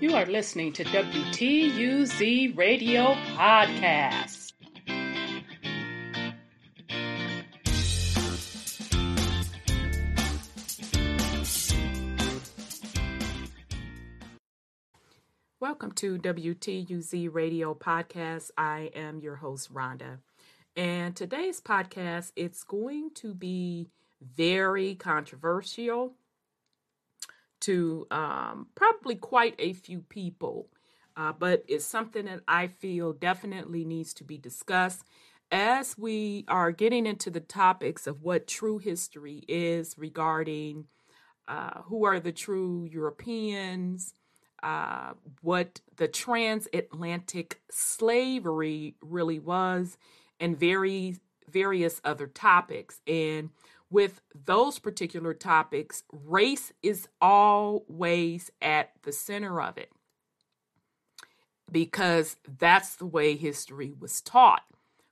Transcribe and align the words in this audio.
You 0.00 0.14
are 0.14 0.26
listening 0.26 0.72
to 0.74 0.84
WTUZ 0.84 2.56
Radio 2.56 3.14
Podcast. 3.34 4.52
Welcome 15.58 15.90
to 15.96 16.16
WTUZ 16.18 17.34
Radio 17.34 17.74
Podcast. 17.74 18.52
I 18.56 18.92
am 18.94 19.18
your 19.18 19.34
host, 19.34 19.74
Rhonda. 19.74 20.18
And 20.76 21.16
today's 21.16 21.60
podcast, 21.60 22.30
it's 22.36 22.62
going 22.62 23.10
to 23.16 23.34
be 23.34 23.88
very 24.22 24.94
controversial 24.94 26.14
to 27.60 28.06
um, 28.10 28.68
probably 28.74 29.14
quite 29.14 29.54
a 29.58 29.72
few 29.72 30.00
people, 30.00 30.68
uh, 31.16 31.32
but 31.32 31.64
it's 31.68 31.84
something 31.84 32.26
that 32.26 32.40
I 32.46 32.68
feel 32.68 33.12
definitely 33.12 33.84
needs 33.84 34.14
to 34.14 34.24
be 34.24 34.38
discussed 34.38 35.04
as 35.50 35.96
we 35.96 36.44
are 36.48 36.72
getting 36.72 37.06
into 37.06 37.30
the 37.30 37.40
topics 37.40 38.06
of 38.06 38.22
what 38.22 38.46
true 38.46 38.78
history 38.78 39.44
is 39.48 39.96
regarding 39.96 40.84
uh, 41.48 41.80
who 41.84 42.04
are 42.04 42.20
the 42.20 42.32
true 42.32 42.86
Europeans, 42.90 44.12
uh, 44.62 45.12
what 45.40 45.80
the 45.96 46.08
transatlantic 46.08 47.62
slavery 47.70 48.94
really 49.00 49.38
was, 49.38 49.96
and 50.38 50.58
very 50.58 51.16
various 51.50 52.00
other 52.04 52.26
topics. 52.26 53.00
And 53.06 53.50
with 53.90 54.20
those 54.46 54.78
particular 54.78 55.34
topics, 55.34 56.02
race 56.12 56.72
is 56.82 57.08
always 57.20 58.50
at 58.60 58.90
the 59.02 59.12
center 59.12 59.60
of 59.62 59.78
it 59.78 59.90
because 61.70 62.36
that's 62.58 62.96
the 62.96 63.06
way 63.06 63.36
history 63.36 63.92
was 63.98 64.20
taught. 64.20 64.62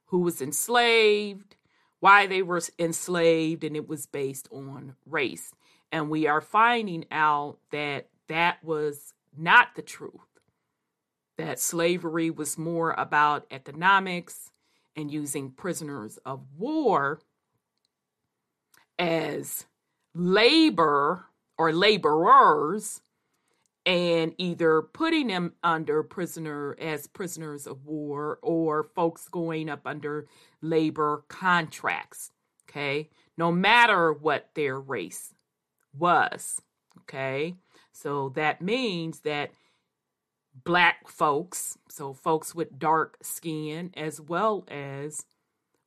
Who 0.07 0.21
was 0.21 0.41
enslaved, 0.41 1.57
why 2.01 2.27
they 2.27 2.43
were 2.43 2.61
enslaved, 2.79 3.65
and 3.65 3.77
it 3.77 3.89
was 3.89 4.07
based 4.07 4.49
on 4.53 4.95
race. 5.05 5.53
And 5.91 6.09
we 6.09 6.27
are 6.27 6.41
finding 6.41 7.07
out 7.11 7.59
that 7.71 8.09
that 8.29 8.63
was 8.63 9.15
not 9.37 9.75
the 9.75 9.83
truth, 9.83 10.13
that 11.39 11.59
slavery 11.59 12.31
was 12.31 12.57
more 12.57 12.93
about 12.93 13.47
economics 13.51 14.51
and 14.95 15.11
using 15.11 15.51
prisoners 15.51 16.19
of 16.25 16.41
war 16.57 17.21
as 18.99 19.67
labor 20.15 21.27
or 21.59 21.73
laborers 21.73 23.01
and 23.85 24.35
either 24.39 24.83
putting 24.83 25.29
them 25.29 25.53
under 25.63 26.03
prisoner 26.03 26.77
as 26.81 27.07
prisoners 27.07 27.67
of 27.67 27.85
war 27.85 28.39
or 28.43 28.83
folks 28.83 29.29
going 29.29 29.69
up 29.69 29.87
under 29.87 30.27
labor 30.61 31.25
contracts 31.29 32.33
okay? 32.69 33.09
No 33.37 33.53
matter 33.53 34.13
what 34.13 34.51
their 34.55 34.79
race 34.79 35.35
was 35.97 36.61
okay? 37.03 37.55
So 37.93 38.31
that 38.31 38.61
means 38.61 39.21
that 39.21 39.51
black 40.65 41.07
folks 41.07 41.77
so 41.89 42.15
folks 42.15 42.55
with 42.55 42.79
dark 42.79 43.19
skin 43.21 43.91
as 43.95 44.19
well 44.19 44.65
as 44.69 45.27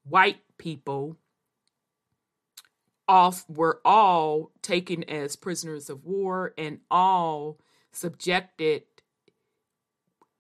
white 0.03 0.41
people 0.59 1.17
all 3.09 3.35
were 3.49 3.81
all 3.83 4.52
taken 4.61 5.03
as 5.09 5.35
prisoners 5.35 5.89
of 5.89 6.05
war 6.05 6.53
and 6.57 6.79
all 6.91 7.57
subjected 7.91 8.83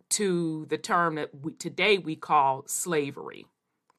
to 0.09 0.67
the 0.69 0.77
term 0.77 1.15
that 1.15 1.31
we, 1.33 1.51
today 1.53 1.97
we 1.97 2.15
call 2.15 2.63
slavery. 2.67 3.47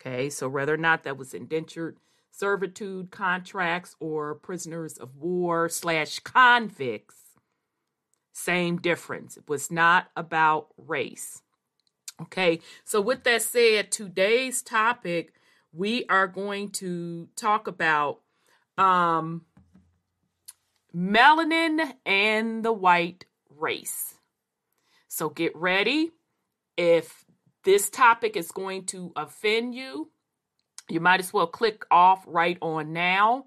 Okay, 0.00 0.30
so 0.30 0.48
whether 0.48 0.72
or 0.72 0.78
not 0.78 1.02
that 1.02 1.18
was 1.18 1.34
indentured 1.34 1.98
servitude 2.30 3.10
contracts 3.10 3.96
or 3.98 4.36
prisoners 4.36 4.96
of 4.96 5.16
war 5.16 5.68
slash 5.68 6.20
convicts, 6.20 7.16
same 8.32 8.78
difference. 8.78 9.36
It 9.36 9.48
was 9.48 9.70
not 9.70 10.10
about 10.16 10.68
race. 10.78 11.42
Okay, 12.22 12.60
so 12.84 13.00
with 13.00 13.24
that 13.24 13.42
said, 13.42 13.90
today's 13.90 14.62
topic 14.62 15.34
we 15.72 16.04
are 16.08 16.26
going 16.26 16.70
to 16.70 17.28
talk 17.36 17.66
about 17.66 18.20
um, 18.80 19.42
melanin 20.96 21.92
and 22.06 22.64
the 22.64 22.72
white 22.72 23.26
race. 23.56 24.14
So 25.06 25.28
get 25.28 25.54
ready. 25.54 26.10
If 26.76 27.24
this 27.64 27.90
topic 27.90 28.36
is 28.36 28.50
going 28.50 28.86
to 28.86 29.12
offend 29.14 29.74
you, 29.74 30.10
you 30.88 30.98
might 30.98 31.20
as 31.20 31.32
well 31.32 31.46
click 31.46 31.84
off 31.90 32.24
right 32.26 32.56
on 32.62 32.92
now. 32.92 33.46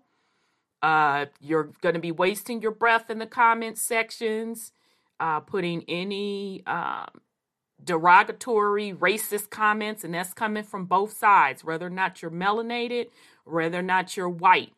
Uh, 0.84 1.26
you're 1.40 1.72
going 1.82 1.96
to 1.96 2.02
be 2.02 2.12
wasting 2.12 2.62
your 2.62 2.72
breath 2.72 3.10
in 3.10 3.18
the 3.18 3.26
comment 3.26 3.78
sections, 3.78 4.72
uh, 5.20 5.40
putting 5.40 5.84
any 5.88 6.62
um, 6.68 7.08
derogatory, 7.84 8.94
racist 8.94 9.50
comments, 9.50 10.04
and 10.04 10.14
that's 10.14 10.34
coming 10.34 10.64
from 10.64 10.86
both 10.86 11.14
sides, 11.14 11.64
whether 11.64 11.88
or 11.88 11.90
not 11.90 12.22
you're 12.22 12.32
melanated, 12.32 13.08
whether 13.46 13.80
or 13.80 13.84
not 13.84 14.16
you're 14.16 14.30
white. 14.30 14.74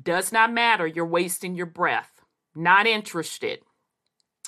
Does 0.00 0.32
not 0.32 0.52
matter. 0.52 0.86
You're 0.86 1.06
wasting 1.06 1.54
your 1.54 1.66
breath. 1.66 2.22
Not 2.54 2.86
interested. 2.86 3.60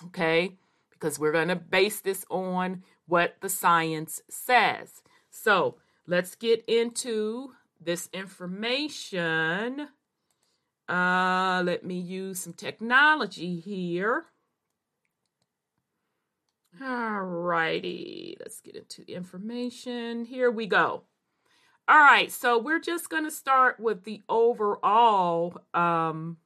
Okay? 0.07 0.57
Because 0.91 1.19
we're 1.19 1.33
going 1.33 1.49
to 1.49 1.57
base 1.57 2.01
this 2.01 2.25
on 2.31 2.83
what 3.07 3.37
the 3.41 3.49
science 3.49 4.21
says. 4.29 5.03
So 5.31 5.77
let's 6.07 6.35
get 6.35 6.65
into 6.67 7.53
this 7.81 8.09
information. 8.13 9.89
Uh, 10.89 11.63
let 11.65 11.85
me 11.85 11.99
use 11.99 12.41
some 12.41 12.53
technology 12.53 13.61
here. 13.61 14.27
All 16.81 17.23
righty, 17.23 18.37
let's 18.39 18.61
get 18.61 18.77
into 18.77 19.11
information. 19.11 20.27
Here 20.27 20.51
we 20.51 20.67
go. 20.67 21.05
All 21.89 21.99
right, 21.99 22.33
so 22.33 22.59
we're 22.59 22.81
just 22.81 23.09
going 23.09 23.23
to 23.23 23.31
start 23.31 23.79
with 23.79 24.03
the 24.03 24.21
overall 24.29 25.61
um, 25.73 26.39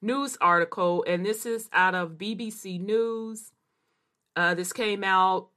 news 0.00 0.38
article, 0.40 1.04
and 1.08 1.26
this 1.26 1.44
is 1.44 1.68
out 1.72 1.96
of 1.96 2.12
BBC 2.12 2.80
News. 2.80 3.50
Uh, 4.36 4.54
this 4.54 4.72
came 4.72 5.02
out 5.02 5.48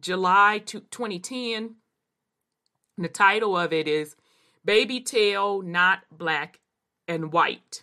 July 0.00 0.62
2010. 0.64 1.74
And 2.96 3.04
the 3.04 3.08
title 3.08 3.58
of 3.58 3.72
it 3.72 3.88
is 3.88 4.14
Baby 4.64 5.00
Tale 5.00 5.62
Not 5.62 6.04
Black 6.16 6.60
and 7.08 7.32
White. 7.32 7.82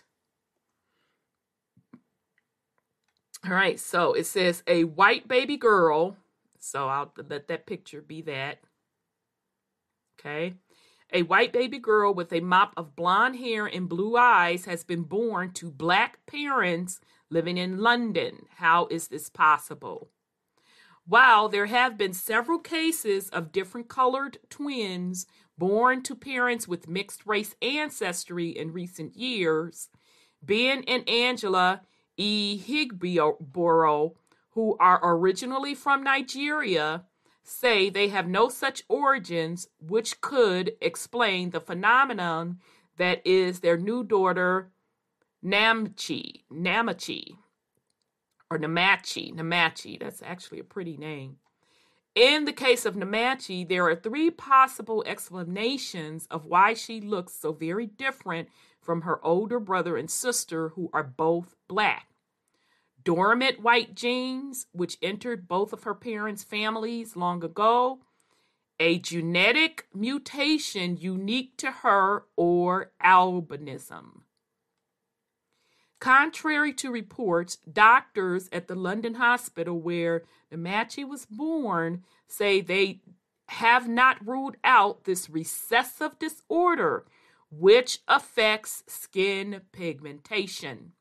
All 3.44 3.52
right, 3.52 3.78
so 3.78 4.14
it 4.14 4.24
says 4.24 4.62
a 4.66 4.84
white 4.84 5.28
baby 5.28 5.58
girl. 5.58 6.16
So 6.58 6.88
I'll 6.88 7.12
let 7.28 7.48
that 7.48 7.66
picture 7.66 8.00
be 8.00 8.22
that 8.22 8.60
Okay. 10.20 10.54
A 11.12 11.22
white 11.22 11.52
baby 11.52 11.78
girl 11.78 12.14
with 12.14 12.32
a 12.32 12.40
mop 12.40 12.72
of 12.76 12.94
blonde 12.94 13.36
hair 13.36 13.66
and 13.66 13.88
blue 13.88 14.16
eyes 14.16 14.66
has 14.66 14.84
been 14.84 15.02
born 15.02 15.52
to 15.54 15.70
black 15.70 16.24
parents 16.26 17.00
living 17.30 17.56
in 17.56 17.78
London. 17.78 18.46
How 18.56 18.86
is 18.90 19.08
this 19.08 19.28
possible? 19.28 20.10
While 21.06 21.48
there 21.48 21.66
have 21.66 21.98
been 21.98 22.12
several 22.12 22.60
cases 22.60 23.28
of 23.30 23.50
different 23.50 23.88
colored 23.88 24.38
twins 24.50 25.26
born 25.58 26.02
to 26.04 26.14
parents 26.14 26.68
with 26.68 26.88
mixed 26.88 27.26
race 27.26 27.56
ancestry 27.60 28.50
in 28.50 28.72
recent 28.72 29.16
years, 29.16 29.88
Ben 30.42 30.84
and 30.86 31.08
Angela 31.08 31.80
E. 32.16 32.62
Higboro, 32.64 34.12
who 34.50 34.76
are 34.78 35.00
originally 35.02 35.74
from 35.74 36.04
Nigeria, 36.04 37.06
say 37.50 37.90
they 37.90 38.08
have 38.08 38.28
no 38.28 38.48
such 38.48 38.84
origins 38.88 39.68
which 39.80 40.20
could 40.20 40.72
explain 40.80 41.50
the 41.50 41.60
phenomenon 41.60 42.58
that 42.96 43.20
is 43.26 43.60
their 43.60 43.76
new 43.76 44.04
daughter 44.04 44.70
Namchi, 45.44 46.42
Namachi, 46.52 47.36
or 48.50 48.58
Namachi, 48.58 49.34
Namachi. 49.34 49.98
That's 49.98 50.22
actually 50.22 50.60
a 50.60 50.64
pretty 50.64 50.98
name. 50.98 51.36
In 52.14 52.44
the 52.44 52.52
case 52.52 52.84
of 52.84 52.94
Namachi, 52.94 53.66
there 53.66 53.86
are 53.86 53.96
three 53.96 54.30
possible 54.30 55.02
explanations 55.06 56.26
of 56.30 56.44
why 56.44 56.74
she 56.74 57.00
looks 57.00 57.32
so 57.32 57.52
very 57.52 57.86
different 57.86 58.48
from 58.82 59.02
her 59.02 59.24
older 59.24 59.60
brother 59.60 59.96
and 59.96 60.10
sister, 60.10 60.70
who 60.70 60.90
are 60.92 61.04
both 61.04 61.54
black 61.68 62.09
dormant 63.04 63.60
white 63.60 63.94
genes, 63.94 64.66
which 64.72 64.98
entered 65.02 65.48
both 65.48 65.72
of 65.72 65.84
her 65.84 65.94
parents' 65.94 66.44
families 66.44 67.16
long 67.16 67.44
ago, 67.44 68.00
a 68.78 68.98
genetic 68.98 69.86
mutation 69.94 70.96
unique 70.96 71.56
to 71.58 71.70
her, 71.70 72.24
or 72.36 72.92
albinism. 73.02 74.22
Contrary 76.00 76.72
to 76.72 76.90
reports, 76.90 77.56
doctors 77.70 78.48
at 78.52 78.68
the 78.68 78.74
London 78.74 79.14
hospital 79.14 79.78
where 79.78 80.22
Nmachi 80.50 81.06
was 81.06 81.26
born 81.26 82.04
say 82.26 82.60
they 82.60 83.02
have 83.48 83.86
not 83.86 84.26
ruled 84.26 84.56
out 84.64 85.04
this 85.04 85.28
recessive 85.28 86.18
disorder, 86.18 87.04
which 87.50 87.98
affects 88.08 88.82
skin 88.86 89.60
pigmentation. 89.72 90.92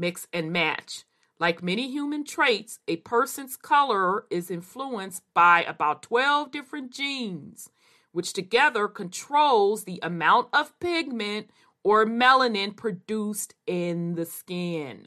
Mix 0.00 0.26
and 0.32 0.50
match. 0.50 1.04
Like 1.38 1.62
many 1.62 1.90
human 1.90 2.24
traits, 2.24 2.80
a 2.88 2.96
person's 2.96 3.56
color 3.56 4.24
is 4.30 4.50
influenced 4.50 5.22
by 5.34 5.62
about 5.62 6.02
12 6.02 6.50
different 6.50 6.90
genes, 6.90 7.70
which 8.12 8.32
together 8.32 8.88
controls 8.88 9.84
the 9.84 10.00
amount 10.02 10.48
of 10.52 10.78
pigment 10.80 11.50
or 11.82 12.04
melanin 12.04 12.76
produced 12.76 13.54
in 13.66 14.14
the 14.16 14.26
skin. 14.26 15.06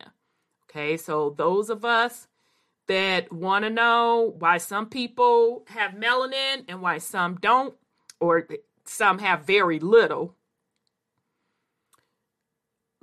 Okay, 0.70 0.98
so 0.98 1.36
those 1.38 1.70
of 1.70 1.86
us 1.86 2.28
that 2.88 3.32
want 3.32 3.64
to 3.64 3.70
know 3.70 4.36
why 4.40 4.58
some 4.58 4.88
people 4.88 5.66
have 5.68 5.92
melanin 5.92 6.66
and 6.68 6.82
why 6.82 6.98
some 6.98 7.36
don't, 7.36 7.76
or 8.20 8.48
some 8.86 9.20
have 9.20 9.46
very 9.46 9.80
little. 9.80 10.36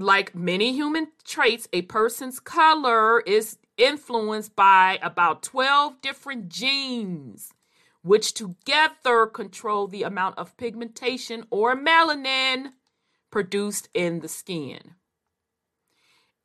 Like 0.01 0.35
many 0.35 0.73
human 0.73 1.09
traits, 1.25 1.69
a 1.75 1.83
person's 1.83 2.41
color 2.41 3.21
is 3.21 3.59
influenced 3.77 4.57
by 4.57 4.99
about 5.03 5.43
12 5.43 6.01
different 6.01 6.49
genes, 6.49 7.53
which 8.01 8.33
together 8.33 9.27
control 9.27 9.87
the 9.89 10.05
amount 10.05 10.39
of 10.39 10.57
pigmentation 10.57 11.45
or 11.51 11.77
melanin 11.77 12.73
produced 13.31 13.91
in 13.93 14.21
the 14.21 14.29
skin. 14.29 14.95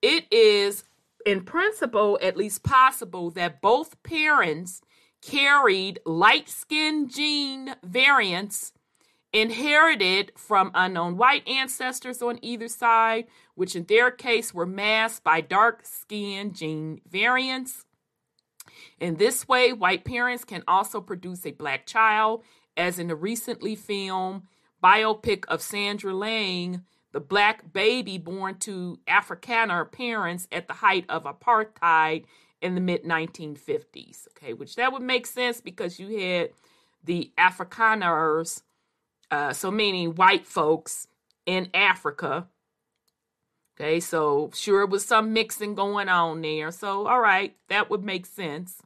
It 0.01 0.25
is, 0.31 0.83
in 1.25 1.45
principle, 1.45 2.19
at 2.21 2.35
least 2.35 2.61
possible 2.61 3.31
that 3.31 3.61
both 3.61 4.03
parents 4.03 4.81
carried 5.21 6.01
light 6.05 6.49
skin 6.49 7.07
gene 7.07 7.75
variants 7.81 8.73
inherited 9.35 10.31
from 10.37 10.71
unknown 10.73 11.17
white 11.17 11.45
ancestors 11.45 12.21
on 12.21 12.39
either 12.41 12.69
side, 12.69 13.25
which 13.53 13.75
in 13.75 13.83
their 13.83 14.09
case 14.09 14.53
were 14.53 14.65
masked 14.65 15.25
by 15.25 15.41
dark 15.41 15.81
skin 15.85 16.53
gene 16.53 17.01
variants. 17.05 17.83
In 18.97 19.15
this 19.15 19.45
way, 19.45 19.73
white 19.73 20.05
parents 20.05 20.45
can 20.45 20.63
also 20.69 21.01
produce 21.01 21.45
a 21.45 21.51
black 21.51 21.85
child, 21.85 22.45
as 22.77 22.97
in 22.97 23.09
the 23.09 23.15
recently 23.15 23.75
filmed 23.75 24.43
biopic 24.81 25.43
of 25.49 25.61
Sandra 25.61 26.13
Laing, 26.13 26.83
the 27.11 27.19
black 27.19 27.73
baby 27.73 28.17
born 28.17 28.57
to 28.59 28.99
Afrikaner 29.05 29.91
parents 29.91 30.47
at 30.49 30.67
the 30.67 30.75
height 30.75 31.03
of 31.09 31.25
apartheid 31.25 32.23
in 32.61 32.73
the 32.73 32.81
mid 32.81 33.03
1950s. 33.03 34.27
Okay, 34.29 34.53
which 34.53 34.77
that 34.77 34.93
would 34.93 35.01
make 35.01 35.25
sense 35.25 35.59
because 35.59 35.99
you 35.99 36.17
had 36.19 36.51
the 37.03 37.33
Afrikaners, 37.37 38.61
uh, 39.35 39.51
so 39.51 39.69
meaning 39.69 40.15
white 40.15 40.47
folks 40.47 41.07
in 41.45 41.69
Africa. 41.73 42.47
Okay, 43.75 43.99
so 43.99 44.49
sure 44.53 44.83
it 44.83 44.89
was 44.89 45.03
some 45.03 45.33
mixing 45.33 45.75
going 45.75 46.07
on 46.07 46.41
there. 46.41 46.71
So, 46.71 47.07
all 47.07 47.19
right, 47.19 47.53
that 47.67 47.89
would 47.89 48.03
make 48.03 48.25
sense. 48.25 48.81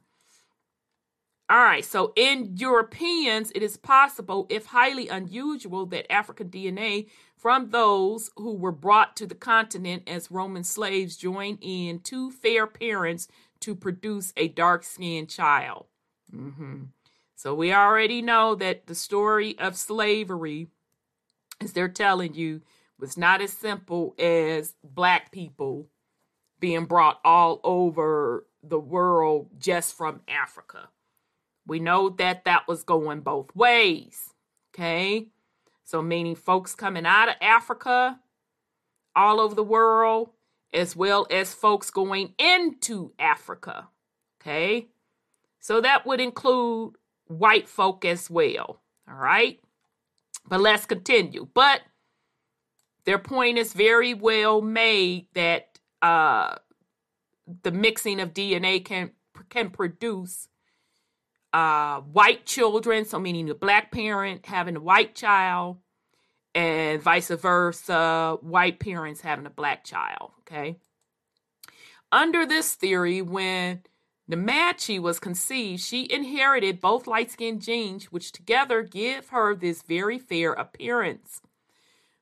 All 1.48 1.62
right, 1.62 1.84
so 1.84 2.12
in 2.16 2.56
Europeans, 2.56 3.52
it 3.54 3.62
is 3.62 3.76
possible, 3.76 4.46
if 4.50 4.66
highly 4.66 5.08
unusual, 5.08 5.86
that 5.86 6.12
African 6.12 6.48
DNA 6.48 7.08
from 7.36 7.70
those 7.70 8.30
who 8.36 8.54
were 8.54 8.72
brought 8.72 9.16
to 9.16 9.26
the 9.26 9.34
continent 9.36 10.02
as 10.08 10.32
Roman 10.32 10.64
slaves 10.64 11.16
join 11.16 11.58
in 11.60 12.00
two 12.00 12.32
fair 12.32 12.66
parents 12.66 13.28
to 13.60 13.76
produce 13.76 14.32
a 14.36 14.48
dark 14.48 14.82
skinned 14.82 15.28
child. 15.28 15.86
Mm-hmm. 16.34 16.82
So 17.40 17.54
we 17.54 17.72
already 17.72 18.20
know 18.20 18.54
that 18.56 18.86
the 18.86 18.94
story 18.94 19.58
of 19.58 19.74
slavery, 19.74 20.66
as 21.58 21.72
they're 21.72 21.88
telling 21.88 22.34
you, 22.34 22.60
was 22.98 23.16
not 23.16 23.40
as 23.40 23.50
simple 23.50 24.14
as 24.18 24.74
black 24.84 25.32
people 25.32 25.86
being 26.58 26.84
brought 26.84 27.18
all 27.24 27.58
over 27.64 28.46
the 28.62 28.78
world 28.78 29.48
just 29.58 29.96
from 29.96 30.20
Africa. 30.28 30.90
We 31.66 31.80
know 31.80 32.10
that 32.10 32.44
that 32.44 32.68
was 32.68 32.82
going 32.82 33.22
both 33.22 33.56
ways. 33.56 34.34
Okay. 34.74 35.28
So, 35.82 36.02
meaning 36.02 36.36
folks 36.36 36.74
coming 36.74 37.06
out 37.06 37.30
of 37.30 37.36
Africa, 37.40 38.20
all 39.16 39.40
over 39.40 39.54
the 39.54 39.64
world, 39.64 40.28
as 40.74 40.94
well 40.94 41.26
as 41.30 41.54
folks 41.54 41.88
going 41.88 42.34
into 42.38 43.14
Africa. 43.18 43.88
Okay. 44.42 44.88
So, 45.58 45.80
that 45.80 46.04
would 46.04 46.20
include 46.20 46.96
white 47.30 47.68
folk 47.68 48.04
as 48.04 48.28
well. 48.28 48.80
All 49.08 49.16
right. 49.16 49.60
But 50.48 50.60
let's 50.60 50.86
continue. 50.86 51.48
But 51.54 51.82
their 53.04 53.18
point 53.18 53.58
is 53.58 53.72
very 53.72 54.14
well 54.14 54.60
made 54.60 55.26
that 55.34 55.78
uh, 56.02 56.56
the 57.62 57.70
mixing 57.70 58.20
of 58.20 58.34
DNA 58.34 58.84
can 58.84 59.12
can 59.48 59.70
produce 59.70 60.48
uh, 61.52 62.00
white 62.00 62.46
children, 62.46 63.04
so 63.04 63.18
meaning 63.18 63.46
the 63.46 63.54
black 63.54 63.90
parent 63.90 64.46
having 64.46 64.76
a 64.76 64.80
white 64.80 65.14
child, 65.14 65.78
and 66.54 67.00
vice 67.00 67.28
versa, 67.28 68.38
white 68.42 68.78
parents 68.78 69.20
having 69.20 69.46
a 69.46 69.50
black 69.50 69.84
child. 69.84 70.32
Okay. 70.40 70.78
Under 72.12 72.44
this 72.44 72.74
theory, 72.74 73.22
when 73.22 73.82
Nmachi 74.30 75.00
was 75.00 75.18
conceived, 75.18 75.82
she 75.82 76.10
inherited 76.10 76.80
both 76.80 77.06
light 77.06 77.30
skinned 77.30 77.62
genes, 77.62 78.12
which 78.12 78.32
together 78.32 78.82
give 78.82 79.30
her 79.30 79.54
this 79.54 79.82
very 79.82 80.18
fair 80.18 80.52
appearance. 80.52 81.40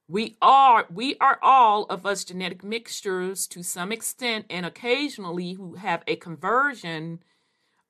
We 0.09 0.39
are 0.41 0.87
we 0.91 1.17
are 1.21 1.39
all 1.43 1.85
of 1.85 2.07
us 2.07 2.25
genetic 2.25 2.65
mixtures 2.65 3.47
to 3.49 3.63
some 3.63 3.93
extent 3.93 4.47
and 4.49 4.65
occasionally 4.65 5.53
who 5.53 5.75
have 5.75 6.03
a 6.07 6.17
conversion 6.17 7.23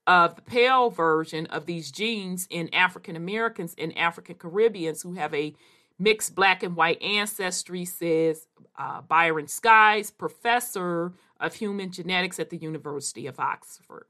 of 0.05 0.35
the 0.35 0.43
pale 0.43 0.91
version 0.91 1.47
of 1.47 1.67
these 1.67 1.93
genes 1.93 2.49
in 2.51 2.75
African 2.75 3.15
Americans 3.15 3.75
and 3.79 3.97
African 3.97 4.35
Caribbeans 4.35 5.03
who 5.03 5.15
have 5.15 5.33
a 5.33 5.55
mixed 5.99 6.35
black 6.35 6.63
and 6.63 6.75
white 6.75 7.01
ancestry, 7.03 7.85
says 7.85 8.47
uh, 8.77 9.03
Bryan 9.03 9.47
Sykes, 9.47 10.11
professor 10.11 11.13
of 11.41 11.55
human 11.55 11.93
genetics 11.93 12.39
at 12.39 12.51
the 12.51 12.57
University 12.57 13.27
of 13.27 13.39
Oxford. 13.39 14.07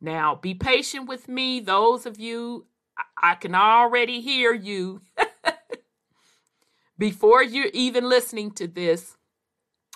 Now, 0.00 0.34
be 0.34 0.54
patient 0.54 1.08
with 1.08 1.28
me. 1.28 1.60
Those 1.60 2.06
of 2.06 2.20
you, 2.20 2.66
I, 3.20 3.34
can 3.34 3.54
already 3.54 4.20
hear 4.20 4.52
you. 4.52 5.00
Before 6.98 7.42
you're 7.42 7.70
even 7.72 8.08
listening 8.08 8.52
to 8.52 8.66
this, 8.66 9.16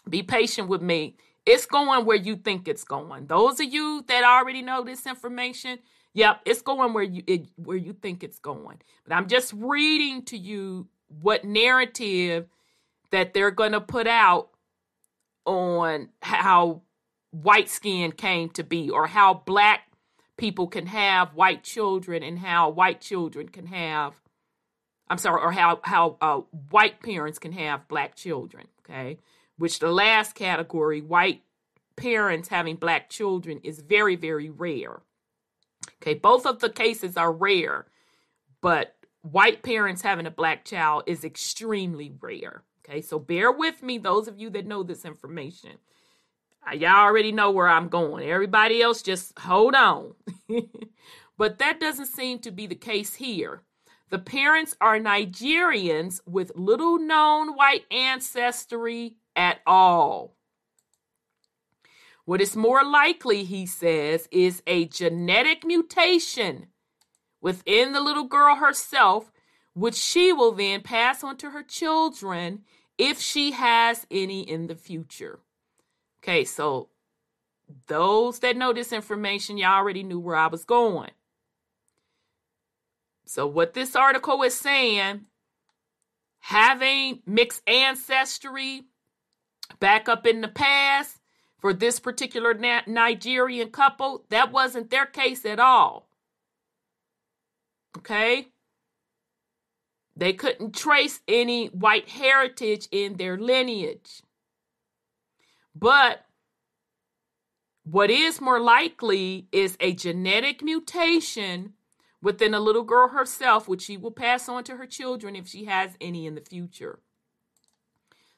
be 0.08 0.22
patient 0.22 0.68
with 0.68 0.82
me 0.82 1.16
it's 1.44 1.66
going 1.66 2.04
where 2.04 2.16
you 2.16 2.36
think 2.36 2.68
it's 2.68 2.84
going. 2.84 3.26
Those 3.26 3.60
of 3.60 3.72
you 3.72 4.04
that 4.08 4.24
already 4.24 4.62
know 4.62 4.84
this 4.84 5.06
information, 5.06 5.78
yep, 6.14 6.40
it's 6.44 6.62
going 6.62 6.92
where 6.92 7.04
you 7.04 7.22
it, 7.26 7.46
where 7.56 7.76
you 7.76 7.92
think 7.92 8.22
it's 8.22 8.38
going. 8.38 8.80
But 9.04 9.14
I'm 9.14 9.26
just 9.26 9.52
reading 9.56 10.24
to 10.26 10.36
you 10.36 10.88
what 11.08 11.44
narrative 11.44 12.46
that 13.10 13.34
they're 13.34 13.50
going 13.50 13.72
to 13.72 13.80
put 13.80 14.06
out 14.06 14.50
on 15.44 16.08
how 16.20 16.82
white 17.30 17.68
skin 17.68 18.12
came 18.12 18.50
to 18.50 18.62
be 18.62 18.90
or 18.90 19.06
how 19.06 19.34
black 19.34 19.80
people 20.36 20.66
can 20.66 20.86
have 20.86 21.34
white 21.34 21.62
children 21.62 22.22
and 22.22 22.38
how 22.38 22.68
white 22.68 23.00
children 23.00 23.48
can 23.48 23.66
have 23.66 24.14
I'm 25.12 25.18
sorry, 25.18 25.42
or 25.42 25.52
how 25.52 25.78
how 25.82 26.16
uh, 26.22 26.40
white 26.70 27.02
parents 27.02 27.38
can 27.38 27.52
have 27.52 27.86
black 27.86 28.16
children. 28.16 28.66
Okay, 28.80 29.18
which 29.58 29.78
the 29.78 29.92
last 29.92 30.34
category, 30.34 31.02
white 31.02 31.42
parents 31.96 32.48
having 32.48 32.76
black 32.76 33.10
children, 33.10 33.60
is 33.62 33.80
very, 33.80 34.16
very 34.16 34.48
rare. 34.48 35.02
Okay, 36.00 36.14
both 36.14 36.46
of 36.46 36.60
the 36.60 36.70
cases 36.70 37.18
are 37.18 37.30
rare, 37.30 37.84
but 38.62 38.96
white 39.20 39.62
parents 39.62 40.00
having 40.00 40.24
a 40.24 40.30
black 40.30 40.64
child 40.64 41.02
is 41.06 41.24
extremely 41.24 42.10
rare. 42.18 42.62
Okay, 42.84 43.00
so 43.00 43.18
bear 43.18 43.52
with 43.52 43.82
me, 43.82 43.98
those 43.98 44.26
of 44.28 44.38
you 44.38 44.50
that 44.50 44.66
know 44.66 44.82
this 44.82 45.04
information. 45.04 45.72
Uh, 46.66 46.74
y'all 46.74 47.06
already 47.06 47.32
know 47.32 47.50
where 47.50 47.68
I'm 47.68 47.88
going. 47.88 48.28
Everybody 48.28 48.82
else, 48.82 49.02
just 49.02 49.38
hold 49.38 49.74
on. 49.74 50.14
but 51.38 51.58
that 51.58 51.80
doesn't 51.80 52.06
seem 52.06 52.38
to 52.40 52.50
be 52.50 52.66
the 52.66 52.74
case 52.74 53.14
here. 53.14 53.62
The 54.10 54.18
parents 54.18 54.76
are 54.80 54.98
Nigerians 54.98 56.20
with 56.26 56.52
little 56.54 56.98
known 56.98 57.54
white 57.56 57.84
ancestry 57.90 59.16
at 59.34 59.60
all. 59.66 60.36
What 62.24 62.40
is 62.40 62.54
more 62.54 62.84
likely, 62.84 63.42
he 63.42 63.66
says, 63.66 64.28
is 64.30 64.62
a 64.66 64.84
genetic 64.84 65.64
mutation 65.64 66.66
within 67.40 67.92
the 67.92 68.00
little 68.00 68.28
girl 68.28 68.56
herself, 68.56 69.32
which 69.74 69.94
she 69.94 70.32
will 70.32 70.52
then 70.52 70.82
pass 70.82 71.24
on 71.24 71.36
to 71.38 71.50
her 71.50 71.62
children 71.62 72.62
if 72.98 73.20
she 73.20 73.52
has 73.52 74.06
any 74.10 74.48
in 74.48 74.66
the 74.66 74.74
future. 74.74 75.40
Okay, 76.22 76.44
so 76.44 76.88
those 77.86 78.38
that 78.40 78.56
know 78.56 78.72
this 78.72 78.92
information, 78.92 79.56
y'all 79.58 79.78
already 79.78 80.02
knew 80.02 80.20
where 80.20 80.36
I 80.36 80.46
was 80.46 80.64
going. 80.64 81.10
So, 83.24 83.46
what 83.46 83.74
this 83.74 83.96
article 83.96 84.42
is 84.42 84.54
saying, 84.54 85.22
having 86.40 87.22
mixed 87.26 87.62
ancestry 87.66 88.82
back 89.80 90.08
up 90.08 90.26
in 90.26 90.42
the 90.42 90.48
past 90.48 91.18
for 91.58 91.72
this 91.72 91.98
particular 91.98 92.54
Nigerian 92.86 93.70
couple, 93.70 94.26
that 94.28 94.52
wasn't 94.52 94.90
their 94.90 95.06
case 95.06 95.46
at 95.46 95.58
all. 95.58 96.08
Okay? 97.96 98.51
They 100.16 100.32
couldn't 100.32 100.74
trace 100.74 101.20
any 101.26 101.66
white 101.68 102.08
heritage 102.08 102.88
in 102.90 103.16
their 103.16 103.38
lineage. 103.38 104.22
But 105.74 106.26
what 107.84 108.10
is 108.10 108.40
more 108.40 108.60
likely 108.60 109.48
is 109.52 109.76
a 109.80 109.92
genetic 109.92 110.62
mutation 110.62 111.72
within 112.20 112.54
a 112.54 112.60
little 112.60 112.84
girl 112.84 113.08
herself, 113.08 113.66
which 113.66 113.82
she 113.82 113.96
will 113.96 114.12
pass 114.12 114.48
on 114.48 114.64
to 114.64 114.76
her 114.76 114.86
children 114.86 115.34
if 115.34 115.48
she 115.48 115.64
has 115.64 115.96
any 116.00 116.26
in 116.26 116.34
the 116.34 116.40
future. 116.40 117.00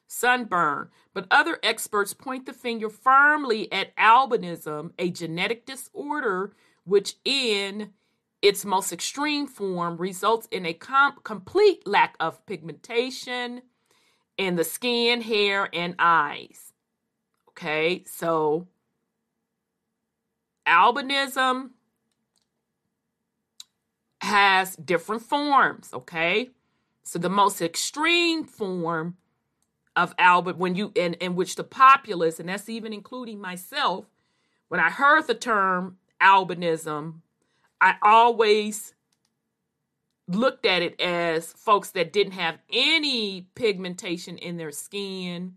Sunburn. 0.07 0.89
But 1.13 1.27
other 1.29 1.59
experts 1.61 2.13
point 2.13 2.45
the 2.45 2.53
finger 2.53 2.89
firmly 2.89 3.71
at 3.71 3.95
albinism, 3.95 4.91
a 4.97 5.11
genetic 5.11 5.65
disorder 5.65 6.53
which, 6.83 7.15
in 7.25 7.91
its 8.45 8.63
most 8.63 8.93
extreme 8.93 9.47
form, 9.47 9.97
results 9.97 10.47
in 10.51 10.67
a 10.67 10.73
com- 10.73 11.17
complete 11.23 11.87
lack 11.87 12.15
of 12.19 12.45
pigmentation 12.45 13.63
in 14.37 14.55
the 14.55 14.63
skin, 14.63 15.21
hair, 15.21 15.67
and 15.73 15.95
eyes. 15.97 16.71
Okay, 17.49 18.03
so 18.05 18.67
albinism 20.67 21.71
has 24.21 24.75
different 24.75 25.23
forms, 25.23 25.89
okay? 25.91 26.51
So 27.01 27.17
the 27.17 27.29
most 27.29 27.63
extreme 27.63 28.43
form 28.43 29.17
of 29.95 30.13
albin 30.19 30.59
when 30.59 30.75
you 30.75 30.91
in, 30.93 31.15
in 31.15 31.35
which 31.35 31.55
the 31.55 31.63
populace, 31.63 32.39
and 32.39 32.49
that's 32.49 32.69
even 32.69 32.93
including 32.93 33.41
myself, 33.41 34.05
when 34.67 34.79
I 34.79 34.91
heard 34.91 35.25
the 35.25 35.33
term 35.33 35.97
albinism, 36.21 37.21
I 37.81 37.95
always 38.01 38.93
looked 40.27 40.65
at 40.65 40.81
it 40.81 40.99
as 40.99 41.53
folks 41.53 41.91
that 41.91 42.13
didn't 42.13 42.33
have 42.33 42.57
any 42.71 43.47
pigmentation 43.55 44.37
in 44.37 44.57
their 44.57 44.71
skin, 44.71 45.55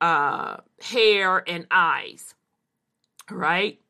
uh, 0.00 0.58
hair, 0.80 1.48
and 1.48 1.66
eyes. 1.70 2.34
Right? 3.30 3.80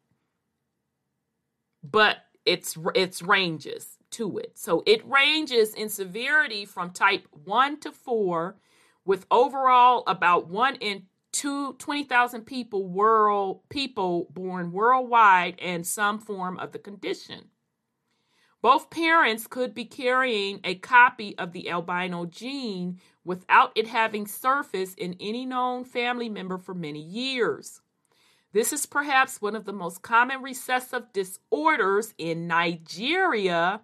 But 1.83 2.19
it's 2.45 2.77
it's 2.95 3.23
ranges 3.23 3.99
to 4.13 4.39
it. 4.39 4.53
So 4.59 4.83
it 4.87 5.07
ranges 5.07 5.75
in 5.75 5.89
severity 5.89 6.65
from 6.65 6.91
type 6.91 7.27
1 7.45 7.81
to 7.81 7.93
4 7.93 8.57
with 9.05 9.27
overall 9.31 10.03
about 10.07 10.49
1 10.49 10.77
in 10.77 11.05
two, 11.33 11.75
20,000 11.75 12.47
people 12.47 12.87
world 12.87 13.69
people 13.69 14.29
born 14.31 14.73
worldwide 14.73 15.59
and 15.61 15.87
some 15.87 16.19
form 16.19 16.59
of 16.59 16.73
the 16.73 16.79
condition. 16.79 17.51
Both 18.61 18.91
parents 18.91 19.47
could 19.47 19.73
be 19.73 19.85
carrying 19.85 20.61
a 20.65 20.75
copy 20.75 21.39
of 21.39 21.53
the 21.53 21.71
albino 21.71 22.27
gene 22.27 22.99
without 23.25 23.71
it 23.77 23.87
having 23.87 24.27
surfaced 24.27 24.99
in 24.99 25.17
any 25.21 25.47
known 25.47 25.85
family 25.85 26.29
member 26.29 26.59
for 26.59 26.75
many 26.75 27.01
years. 27.01 27.81
This 28.53 28.73
is 28.73 28.87
perhaps 28.87 29.41
one 29.41 29.55
of 29.55 29.65
the 29.65 29.73
most 29.73 30.03
common 30.03 30.43
recessive 30.43 31.13
disorders 31.13 32.15
in 32.19 32.49
Nigeria, 32.49 33.83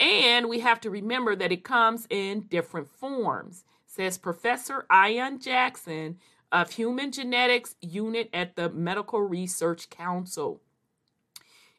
and 0.00 0.48
we 0.48 0.60
have 0.60 0.80
to 0.80 0.90
remember 0.90 1.36
that 1.36 1.52
it 1.52 1.62
comes 1.62 2.06
in 2.10 2.46
different 2.48 2.88
forms, 2.88 3.64
says 3.86 4.18
Professor 4.18 4.86
Ian 4.92 5.38
Jackson 5.38 6.18
of 6.52 6.72
Human 6.72 7.12
Genetics 7.12 7.76
Unit 7.80 8.28
at 8.32 8.56
the 8.56 8.68
Medical 8.70 9.20
Research 9.22 9.90
Council. 9.90 10.60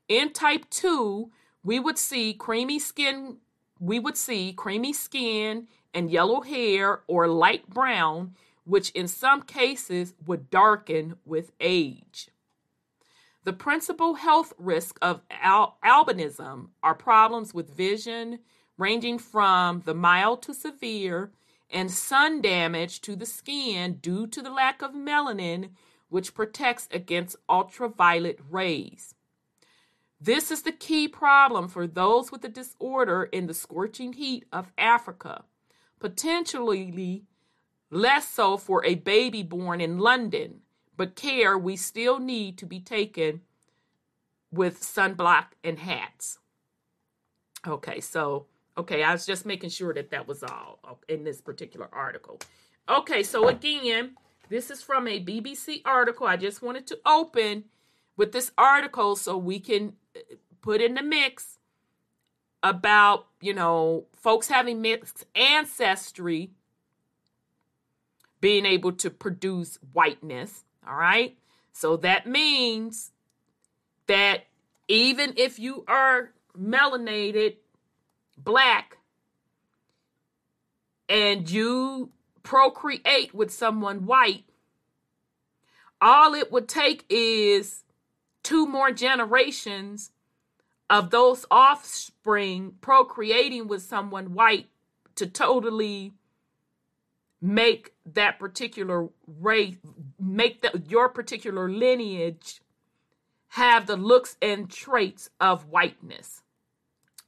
In 0.08 0.34
type 0.34 0.70
2, 0.70 1.32
we 1.63 1.80
would 1.80 1.98
see 1.98 2.34
creamy 2.34 2.80
skin, 2.80 3.38
we 3.80 4.00
would 4.00 4.18
see 4.18 4.54
creamy 4.54 4.94
skin 4.94 5.68
and 5.94 6.12
yellow 6.12 6.42
hair 6.42 7.01
or 7.08 7.28
light 7.28 7.70
brown 7.70 8.36
which 8.63 8.92
in 8.92 9.08
some 9.08 9.42
cases 9.42 10.13
would 10.25 10.50
darken 10.50 11.16
with 11.25 11.51
age. 11.60 12.30
The 13.44 13.54
principal 13.54 14.16
health 14.16 14.54
risk 14.58 15.00
of 15.01 15.22
al- 15.30 15.78
albinism 15.84 16.70
are 16.84 16.94
problems 16.94 17.54
with 17.54 17.75
vision, 17.75 18.40
ranging 18.78 19.18
from 19.18 19.82
the 19.82 19.96
mild 19.96 20.44
to 20.44 20.54
severe, 20.54 21.32
and 21.72 21.90
sun 21.90 22.42
damage 22.42 23.01
to 23.01 23.16
the 23.16 23.25
skin 23.25 23.96
due 24.01 24.28
to 24.28 24.42
the 24.42 24.51
lack 24.51 24.82
of 24.82 24.92
melanin, 24.92 25.70
which 26.10 26.34
protects 26.34 26.88
against 26.92 27.38
ultraviolet 27.50 28.40
rays. 28.50 29.16
This 30.20 30.51
is 30.51 30.62
the 30.62 30.72
key 30.72 31.08
problem 31.08 31.68
for 31.68 31.88
those 31.88 32.32
with 32.32 32.42
the 32.42 32.50
disorder 32.50 33.24
in 33.24 33.48
the 33.48 33.54
scorching 33.54 34.13
heat 34.13 34.46
of 34.51 34.72
Africa, 34.78 35.46
potentially 36.00 37.24
less 37.90 38.28
so 38.28 38.58
for 38.58 38.86
a 38.86 38.96
baby 38.96 39.42
born 39.42 39.82
in 39.82 39.98
London, 39.98 40.62
but 40.96 41.16
care 41.16 41.58
we 41.58 41.75
still 41.75 42.20
need 42.20 42.58
to 42.60 42.66
be 42.68 42.80
taken 42.80 43.42
with 44.51 44.82
sunblock 44.82 45.48
and 45.63 45.80
hats. 45.80 46.38
Okay, 47.66 48.00
so, 48.00 48.46
okay, 48.78 49.04
I 49.04 49.12
was 49.12 49.25
just 49.25 49.46
making 49.46 49.70
sure 49.70 49.94
that 49.94 50.12
that 50.12 50.28
was 50.28 50.44
all 50.44 50.80
in 51.08 51.24
this 51.24 51.42
particular 51.42 51.90
article. 51.92 52.40
Okay, 52.90 53.24
so 53.24 53.48
again, 53.48 54.16
this 54.50 54.70
is 54.70 54.82
from 54.82 55.08
a 55.08 55.24
BBC 55.24 55.82
article. 55.86 56.28
I 56.28 56.38
just 56.38 56.62
wanted 56.62 56.88
to 56.88 57.00
open 57.06 57.66
with 58.18 58.32
this 58.32 58.51
article 58.58 59.16
so 59.16 59.38
we 59.38 59.60
can 59.60 59.94
uh, 60.16 60.20
put 60.62 60.82
in 60.82 60.96
the 60.96 61.04
mix 61.04 61.58
about, 62.63 63.28
you 63.40 63.54
know, 63.54 64.06
folks 64.13 64.48
having 64.48 64.82
mixed 64.82 65.25
ancestry 65.36 66.51
being 68.40 68.66
able 68.66 68.92
to 68.92 69.10
produce 69.10 69.78
whiteness. 69.94 70.66
All 70.86 70.96
right. 70.96 71.38
So 71.72 71.96
that 71.98 72.28
means 72.28 73.12
that 74.08 74.48
even 74.88 75.34
if 75.38 75.60
you 75.60 75.86
are 75.88 76.32
melanated 76.60 77.56
black 78.44 78.98
and 81.10 81.50
you 81.50 82.12
procreate 82.44 83.34
with 83.34 83.52
someone 83.52 84.06
white, 84.06 84.46
all 86.00 86.34
it 86.34 86.52
would 86.52 86.68
take 86.68 87.06
is 87.10 87.84
two 88.44 88.66
more 88.66 88.92
generations 88.92 90.12
of 90.90 91.10
those 91.10 91.46
offspring 91.52 92.74
procreating 92.82 93.68
with 93.68 93.82
someone 93.82 94.34
white 94.34 94.68
to 95.16 95.28
totally 95.28 96.14
make 97.42 97.94
that 98.06 98.38
particular 98.38 99.08
race 99.40 99.78
make 100.20 100.62
that 100.62 100.90
your 100.92 101.10
particular 101.10 101.70
lineage 101.70 102.62
have 103.50 103.88
the 103.88 103.96
looks 103.96 104.38
and 104.42 104.70
traits 104.70 105.30
of 105.40 105.68
whiteness 105.68 106.44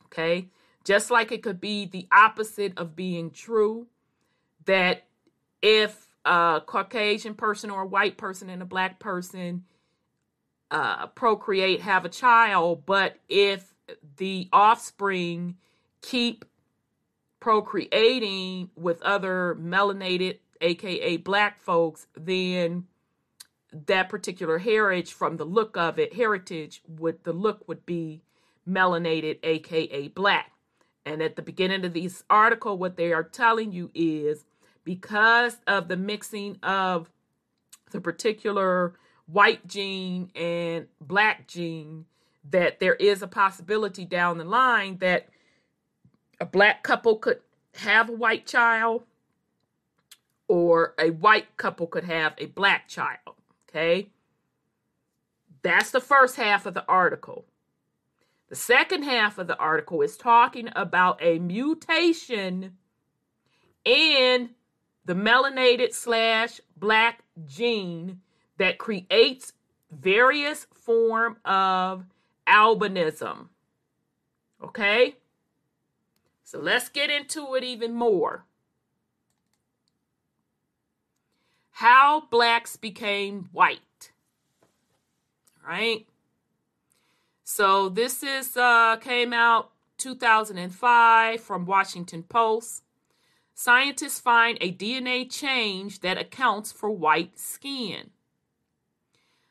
okay 0.06 0.48
just 0.84 1.12
like 1.12 1.32
it 1.32 1.44
could 1.44 1.62
be 1.62 1.86
the 1.86 2.08
opposite 2.12 2.78
of 2.78 2.96
being 2.96 3.32
true 3.32 3.88
that 4.66 5.04
if 5.62 6.08
a 6.26 6.62
caucasian 6.66 7.34
person 7.34 7.70
or 7.70 7.82
a 7.82 7.88
white 7.88 8.18
person 8.18 8.50
and 8.50 8.62
a 8.62 8.66
black 8.66 9.00
person 9.00 9.64
uh, 10.72 11.08
procreate 11.08 11.82
have 11.82 12.06
a 12.06 12.10
child 12.10 12.86
but 12.86 13.18
if 13.30 13.74
the 14.18 14.50
offspring 14.52 15.56
keep 16.02 16.46
procreating 17.44 18.70
with 18.78 19.02
other 19.02 19.58
melanated, 19.60 20.40
aka 20.62 21.18
black 21.18 21.60
folks, 21.60 22.08
then 22.16 22.86
that 23.88 24.08
particular 24.08 24.60
heritage 24.60 25.12
from 25.12 25.36
the 25.36 25.44
look 25.44 25.76
of 25.76 26.00
it, 26.00 26.14
heritage 26.14 26.82
would 26.88 27.22
the 27.26 27.34
look 27.34 27.68
would 27.68 27.86
be 27.86 28.22
melanated, 28.66 29.40
aka 29.44 30.08
black. 30.08 30.53
And 31.06 31.22
at 31.22 31.36
the 31.36 31.42
beginning 31.42 31.84
of 31.86 31.94
this 31.94 32.24
article, 32.30 32.78
what 32.78 32.96
they 32.96 33.12
are 33.12 33.24
telling 33.24 33.72
you 33.72 33.92
is 33.94 34.46
because 34.84 35.58
of 35.68 35.88
the 35.88 35.98
mixing 35.98 36.58
of 36.64 37.10
the 37.92 38.02
particular 38.02 38.94
white 39.26 39.68
gene 39.68 40.32
and 40.36 40.88
black 41.02 41.48
gene, 41.48 42.06
that 42.50 42.80
there 42.80 42.96
is 42.96 43.22
a 43.22 43.28
possibility 43.28 44.06
down 44.06 44.38
the 44.38 44.44
line 44.44 44.98
that 44.98 45.28
a 46.40 46.46
black 46.46 46.84
couple 46.84 47.18
could 47.18 47.40
have 47.76 48.10
a 48.10 48.14
white 48.14 48.46
child 48.46 49.04
or 50.48 50.94
a 51.00 51.10
white 51.10 51.58
couple 51.58 51.88
could 51.88 52.04
have 52.04 52.34
a 52.38 52.46
black 52.48 52.88
child. 52.88 53.36
Okay. 53.70 54.10
That's 55.62 55.92
the 55.92 56.02
first 56.02 56.36
half 56.36 56.66
of 56.66 56.74
the 56.74 56.86
article. 56.88 57.46
The 58.54 58.60
second 58.60 59.02
half 59.02 59.40
of 59.40 59.48
the 59.48 59.58
article 59.58 60.04
is 60.04 60.16
talking 60.16 60.70
about 60.76 61.18
a 61.24 61.40
mutation 61.40 62.78
in 63.84 64.52
the 65.04 65.16
melanated 65.16 65.92
slash 65.92 66.62
black 66.78 67.24
gene 67.48 68.22
that 68.60 68.78
creates 68.78 69.54
various 69.90 70.68
form 70.72 71.38
of 71.44 72.06
albinism. 72.46 73.48
Okay? 74.64 75.16
So 76.44 76.60
let's 76.60 76.90
get 76.90 77.10
into 77.10 77.56
it 77.56 77.64
even 77.64 77.96
more. 77.96 78.46
How 81.72 82.28
blacks 82.30 82.76
became 82.76 83.50
white. 83.52 84.12
Right? 85.68 86.06
So 87.44 87.90
this 87.90 88.24
is 88.24 88.56
uh, 88.56 88.98
came 88.98 89.34
out 89.34 89.72
2005 89.98 91.42
from 91.42 91.66
Washington 91.66 92.24
Post. 92.24 92.84
Scientists 93.54 94.20
find 94.20 94.58
a 94.62 94.74
DNA 94.74 95.30
change 95.30 96.00
that 96.00 96.18
accounts 96.18 96.72
for 96.72 96.90
white 96.90 97.38
skin. 97.38 98.10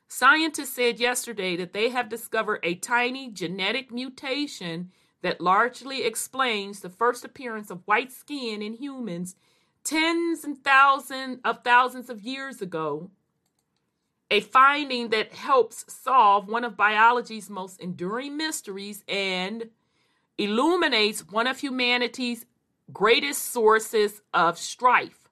Scientists 0.09 0.75
said 0.75 1.01
yesterday 1.01 1.57
that 1.57 1.73
they 1.73 1.91
have 1.91 2.09
discovered 2.09 2.61
a 2.63 2.75
tiny 2.75 3.31
genetic 3.31 3.91
mutation 3.93 4.91
that 5.23 5.41
largely 5.41 6.05
explains 6.05 6.81
the 6.81 6.91
first 6.91 7.25
appearance 7.25 7.71
of 7.71 7.87
white 7.87 8.13
skin 8.13 8.61
in 8.61 8.75
humans 8.75 9.37
tens 9.85 10.45
and 10.45 10.63
thousands 10.63 11.41
of 11.45 11.63
thousands 11.65 12.11
of 12.11 12.21
years 12.21 12.61
ago. 12.61 13.11
A 14.33 14.41
finding 14.41 15.11
that 15.11 15.35
helps 15.35 15.85
solve 15.93 16.49
one 16.49 16.65
of 16.65 16.75
biology's 16.75 17.51
most 17.51 17.79
enduring 17.79 18.39
mysteries 18.39 19.05
and 19.07 19.69
illuminates 20.39 21.29
one 21.29 21.47
of 21.47 21.59
humanity's 21.59 22.47
greatest 22.91 23.43
sources 23.43 24.23
of 24.33 24.57
strife. 24.57 25.29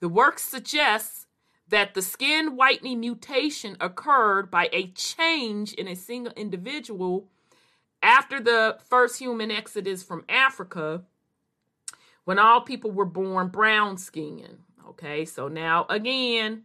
The 0.00 0.08
work 0.08 0.40
suggests 0.40 1.28
that 1.68 1.94
the 1.94 2.02
skin 2.02 2.56
whitening 2.56 2.98
mutation 2.98 3.76
occurred 3.80 4.50
by 4.50 4.68
a 4.72 4.88
change 4.88 5.72
in 5.74 5.86
a 5.86 5.94
single 5.94 6.32
individual 6.32 7.28
after 8.02 8.40
the 8.40 8.76
first 8.88 9.20
human 9.20 9.52
exodus 9.52 10.02
from 10.02 10.24
Africa 10.28 11.04
when 12.24 12.40
all 12.40 12.60
people 12.60 12.90
were 12.90 13.04
born 13.04 13.50
brown 13.50 13.98
skinned. 13.98 14.58
Okay, 14.88 15.24
so 15.24 15.46
now 15.46 15.86
again, 15.88 16.64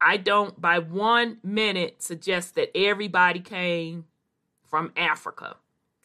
I 0.00 0.16
don't 0.16 0.60
by 0.60 0.78
one 0.78 1.38
minute 1.42 2.02
suggest 2.02 2.54
that 2.54 2.76
everybody 2.76 3.40
came 3.40 4.06
from 4.68 4.92
Africa. 4.96 5.56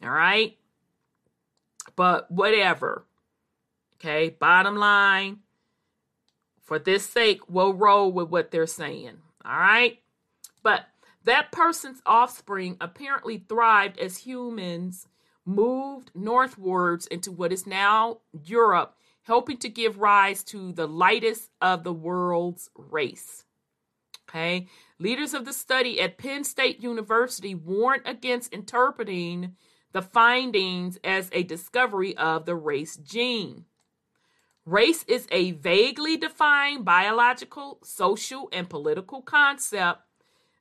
All 0.04 0.10
right, 0.10 0.58
but 1.96 2.30
whatever. 2.32 3.06
Okay, 3.96 4.30
bottom 4.30 4.76
line 4.76 5.40
for 6.64 6.80
this 6.80 7.06
sake, 7.06 7.42
we'll 7.50 7.74
roll 7.74 8.12
with 8.12 8.30
what 8.30 8.52
they're 8.52 8.66
saying. 8.66 9.18
All 9.46 9.58
right. 9.58 10.00
But 10.64 10.86
that 11.26 11.52
person's 11.52 12.02
offspring 12.06 12.78
apparently 12.80 13.38
thrived 13.38 14.00
as 14.00 14.18
humans 14.18 15.08
moved 15.46 16.12
northwards 16.16 17.06
into 17.08 17.32
what 17.32 17.52
is 17.52 17.68
now 17.68 18.20
Europe, 18.32 18.96
helping 19.24 19.58
to 19.58 19.70
give 19.70 20.00
rise 20.00 20.44
to 20.46 20.72
the 20.72 20.88
lightest 20.88 21.50
of 21.62 21.84
the 21.84 21.94
world's 21.94 22.70
race. 22.76 23.44
Okay. 24.34 24.68
Leaders 24.98 25.36
of 25.36 25.46
the 25.46 25.54
study 25.54 26.02
at 26.02 26.18
Penn 26.18 26.44
State 26.44 26.82
University 26.82 27.54
warned 27.54 28.02
against 28.06 28.52
interpreting 28.52 29.56
the 29.92 30.02
findings 30.02 30.98
as 31.04 31.30
a 31.32 31.44
discovery 31.44 32.18
of 32.18 32.46
the 32.46 32.56
race 32.56 32.96
gene. 32.96 33.66
Race 34.66 35.04
is 35.08 35.28
a 35.32 35.52
vaguely 35.52 36.18
defined 36.18 36.84
biological, 36.84 37.78
social, 37.84 38.50
and 38.52 38.68
political 38.68 39.22
concept. 39.22 40.02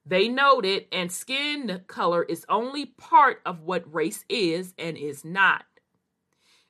They 0.04 0.28
noted, 0.28 0.86
and 0.92 1.10
skin 1.10 1.82
color 1.86 2.24
is 2.24 2.44
only 2.50 2.84
part 2.84 3.40
of 3.46 3.62
what 3.62 3.90
race 3.90 4.26
is 4.28 4.74
and 4.76 4.98
is 4.98 5.24
not. 5.24 5.64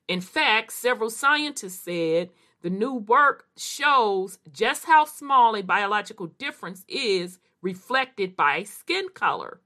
In 0.07 0.21
fact, 0.21 0.73
several 0.73 1.11
scientists 1.11 1.81
said 1.81 2.31
the 2.63 2.71
new 2.71 2.95
work 2.95 3.47
shows 3.57 4.39
just 4.51 4.85
how 4.85 5.05
small 5.05 5.57
a 5.57 5.63
biological 5.63 6.29
difference 6.29 6.85
is 6.89 7.39
reflected 7.61 8.37
by 8.37 8.63
skin 8.63 9.09
color. 9.15 9.61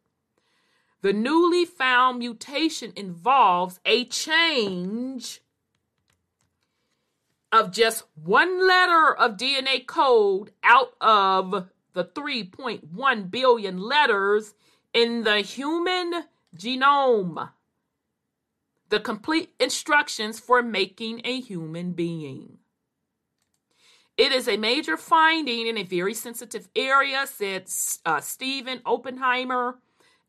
The 1.02 1.12
newly 1.12 1.64
found 1.64 2.18
mutation 2.18 2.92
involves 2.96 3.80
a 3.84 4.06
change 4.06 5.40
of 7.52 7.70
just 7.70 8.04
one 8.14 8.66
letter 8.66 9.14
of 9.14 9.36
DNA 9.36 9.86
code 9.86 10.52
out 10.64 10.94
of 11.00 11.68
the 11.92 12.04
3.1 12.04 13.30
billion 13.30 13.78
letters 13.78 14.54
in 14.92 15.22
the 15.22 15.42
human 15.42 16.24
genome. 16.56 17.50
The 18.88 19.00
complete 19.00 19.54
instructions 19.60 20.40
for 20.40 20.62
making 20.62 21.20
a 21.24 21.40
human 21.40 21.92
being. 21.92 22.58
It 24.16 24.32
is 24.32 24.48
a 24.48 24.56
major 24.56 24.96
finding 24.96 25.66
in 25.66 25.76
a 25.76 25.82
very 25.82 26.14
sensitive 26.14 26.68
area, 26.74 27.26
said 27.26 27.68
uh, 28.06 28.20
Stephen 28.20 28.80
Oppenheimer, 28.86 29.78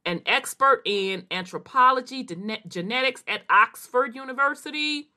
an 0.06 0.22
expert 0.26 0.82
in 0.86 1.26
anthropology 1.32 2.28
genetics 2.68 3.24
at 3.28 3.44
Oxford 3.50 4.14
University 4.16 5.10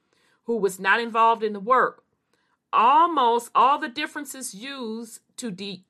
who 0.44 0.56
was 0.56 0.80
not 0.80 1.00
involved 1.00 1.42
in 1.42 1.52
the 1.52 1.61
work. 1.61 2.04
Almost 2.72 3.50
all 3.54 3.78
the 3.78 3.88
differences 3.88 4.54
used 4.54 5.20
to 5.37 5.50
de, 5.50 5.85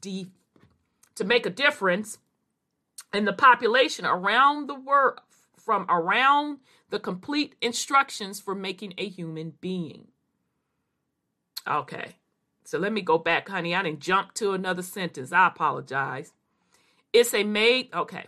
de, 0.00 0.26
to 1.14 1.24
make 1.24 1.46
a 1.46 1.50
difference 1.50 2.18
in 3.12 3.24
the 3.24 3.32
population 3.32 4.04
around 4.04 4.68
the 4.68 4.74
world 4.74 5.20
from 5.56 5.86
around 5.88 6.58
the 6.90 7.00
complete 7.00 7.56
instructions 7.60 8.40
for 8.40 8.54
making 8.54 8.94
a 8.98 9.08
human 9.08 9.54
being. 9.60 10.08
Okay. 11.66 12.14
So 12.66 12.78
let 12.78 12.92
me 12.92 13.00
go 13.00 13.16
back, 13.16 13.48
honey. 13.48 13.74
I 13.74 13.82
didn't 13.82 14.00
jump 14.00 14.34
to 14.34 14.52
another 14.52 14.82
sentence. 14.82 15.32
I 15.32 15.46
apologize. 15.46 16.32
It's 17.12 17.32
a 17.32 17.44
made 17.44 17.94
okay. 17.94 18.26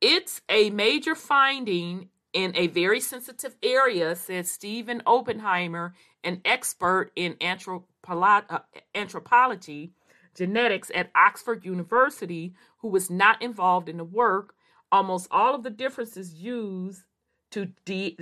It's 0.00 0.40
a 0.48 0.70
major 0.70 1.14
finding 1.14 2.08
in 2.32 2.52
a 2.56 2.68
very 2.68 3.00
sensitive 3.00 3.56
area, 3.62 4.16
said 4.16 4.46
Stephen 4.46 5.02
Oppenheimer, 5.04 5.94
an 6.24 6.40
expert 6.44 7.12
in 7.14 7.36
uh, 7.42 8.58
anthropology 8.94 9.92
genetics 10.34 10.90
at 10.94 11.10
Oxford 11.14 11.64
University, 11.64 12.54
who 12.78 12.88
was 12.88 13.10
not 13.10 13.42
involved 13.42 13.88
in 13.88 13.98
the 13.98 14.04
work. 14.04 14.54
Almost 14.90 15.28
all 15.30 15.54
of 15.54 15.64
the 15.64 15.70
differences 15.70 16.34
used 16.34 17.02
to 17.50 17.72
de- 17.84 18.16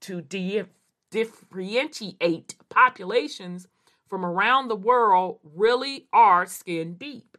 to 0.00 0.20
de- 0.20 0.64
differentiate 1.10 2.56
populations 2.68 3.68
from 4.12 4.26
around 4.26 4.68
the 4.68 4.76
world 4.76 5.38
really 5.42 6.06
are 6.12 6.44
skin 6.44 6.92
deep. 6.96 7.38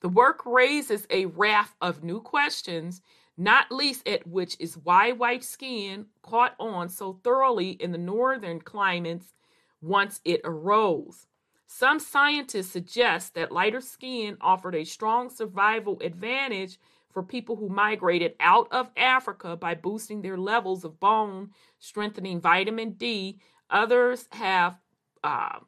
The 0.00 0.08
work 0.08 0.40
raises 0.46 1.06
a 1.10 1.26
raft 1.26 1.76
of 1.82 2.02
new 2.02 2.22
questions 2.22 3.02
not 3.36 3.70
least 3.70 4.08
at 4.08 4.26
which 4.26 4.56
is 4.58 4.78
why 4.78 5.12
white 5.12 5.44
skin 5.44 6.06
caught 6.22 6.54
on 6.58 6.88
so 6.88 7.20
thoroughly 7.22 7.72
in 7.72 7.92
the 7.92 7.98
northern 7.98 8.60
climates 8.60 9.34
once 9.82 10.22
it 10.24 10.40
arose. 10.42 11.26
Some 11.66 11.98
scientists 11.98 12.70
suggest 12.70 13.34
that 13.34 13.52
lighter 13.52 13.82
skin 13.82 14.38
offered 14.40 14.74
a 14.74 14.84
strong 14.84 15.28
survival 15.28 15.98
advantage 16.00 16.78
for 17.12 17.22
people 17.22 17.56
who 17.56 17.68
migrated 17.68 18.36
out 18.40 18.68
of 18.72 18.88
Africa 18.96 19.54
by 19.54 19.74
boosting 19.74 20.22
their 20.22 20.38
levels 20.38 20.82
of 20.82 20.98
bone, 20.98 21.50
strengthening 21.78 22.40
vitamin 22.40 22.92
D. 22.92 23.38
Others 23.68 24.28
have 24.32 24.78
uh, 25.26 25.58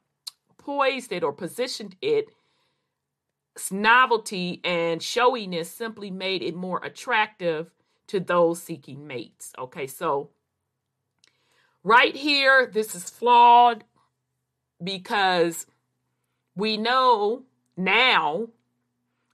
poised 0.56 1.12
it 1.12 1.24
or 1.24 1.32
positioned 1.32 1.96
it 2.00 2.28
novelty 3.72 4.60
and 4.62 5.02
showiness 5.02 5.68
simply 5.68 6.12
made 6.12 6.42
it 6.42 6.54
more 6.54 6.80
attractive 6.84 7.72
to 8.06 8.20
those 8.20 8.62
seeking 8.62 9.04
mates. 9.04 9.52
Okay, 9.58 9.88
so 9.88 10.30
right 11.82 12.14
here, 12.14 12.70
this 12.72 12.94
is 12.94 13.10
flawed 13.10 13.82
because 14.82 15.66
we 16.54 16.76
know 16.76 17.42
now, 17.76 18.48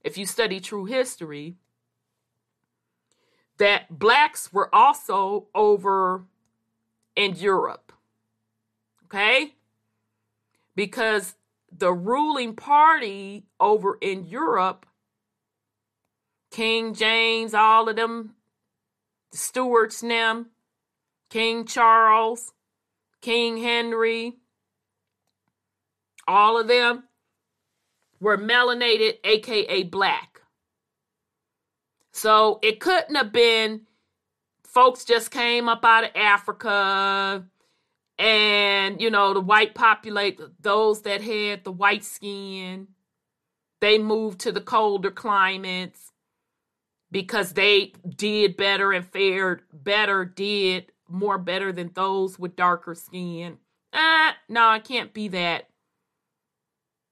if 0.02 0.16
you 0.16 0.24
study 0.24 0.58
true 0.58 0.86
history, 0.86 1.56
that 3.58 3.98
blacks 3.98 4.52
were 4.54 4.74
also 4.74 5.48
over 5.54 6.24
in 7.14 7.36
Europe. 7.36 7.92
Okay? 9.04 9.54
Because 10.76 11.34
the 11.76 11.92
ruling 11.92 12.54
party 12.54 13.46
over 13.60 13.98
in 14.00 14.24
Europe, 14.24 14.86
King 16.50 16.94
James, 16.94 17.54
all 17.54 17.88
of 17.88 17.96
them, 17.96 18.34
the 19.32 19.38
Stuarts, 19.38 20.00
them, 20.00 20.50
King 21.30 21.64
Charles, 21.64 22.52
King 23.20 23.56
Henry, 23.56 24.34
all 26.28 26.58
of 26.58 26.68
them 26.68 27.04
were 28.20 28.38
melanated, 28.38 29.18
aka 29.24 29.82
black. 29.82 30.40
So 32.12 32.60
it 32.62 32.78
couldn't 32.78 33.16
have 33.16 33.32
been 33.32 33.82
folks 34.64 35.04
just 35.04 35.30
came 35.30 35.68
up 35.68 35.84
out 35.84 36.04
of 36.04 36.10
Africa 36.14 37.44
and 38.18 39.00
you 39.00 39.10
know 39.10 39.34
the 39.34 39.40
white 39.40 39.74
populate 39.74 40.40
those 40.60 41.02
that 41.02 41.20
had 41.20 41.64
the 41.64 41.72
white 41.72 42.04
skin 42.04 42.88
they 43.80 43.98
moved 43.98 44.40
to 44.40 44.52
the 44.52 44.60
colder 44.60 45.10
climates 45.10 46.12
because 47.10 47.52
they 47.52 47.92
did 48.16 48.56
better 48.56 48.92
and 48.92 49.06
fared 49.06 49.62
better 49.72 50.24
did 50.24 50.90
more 51.08 51.38
better 51.38 51.70
than 51.70 51.90
those 51.94 52.38
with 52.38 52.56
darker 52.56 52.94
skin. 52.94 53.58
Ah 53.92 54.36
no 54.48 54.72
it 54.72 54.84
can't 54.84 55.12
be 55.12 55.28
that. 55.28 55.68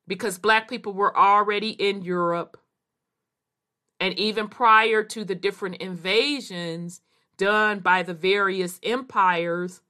Because 0.07 0.39
black 0.39 0.69
people 0.69 0.93
were 0.93 1.17
already 1.17 1.71
in 1.71 2.03
europe. 2.03 2.57
And 4.01 4.19
even 4.19 4.49
prior 4.49 5.05
to 5.05 5.25
the 5.25 5.35
different 5.35 5.77
invasions 5.77 7.01
done 7.37 7.81
by 7.81 8.03
the 8.03 8.15
various 8.15 8.81
empires 8.83 9.83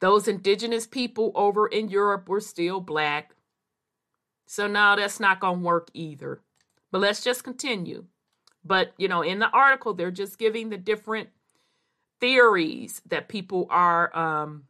those 0.00 0.28
indigenous 0.28 0.86
people 0.86 1.32
over 1.34 1.66
in 1.66 1.88
Europe 1.88 2.28
were 2.28 2.40
still 2.40 2.80
black. 2.80 3.34
So 4.46 4.66
now 4.66 4.96
that's 4.96 5.20
not 5.20 5.40
going 5.40 5.60
to 5.60 5.64
work 5.64 5.88
either. 5.94 6.40
But 6.90 7.00
let's 7.00 7.24
just 7.24 7.44
continue. 7.44 8.04
But, 8.64 8.92
you 8.98 9.08
know, 9.08 9.22
in 9.22 9.38
the 9.38 9.50
article, 9.50 9.94
they're 9.94 10.10
just 10.10 10.38
giving 10.38 10.70
the 10.70 10.78
different 10.78 11.30
theories 12.20 13.02
that 13.06 13.28
people 13.28 13.66
are 13.70 14.16
um, 14.16 14.64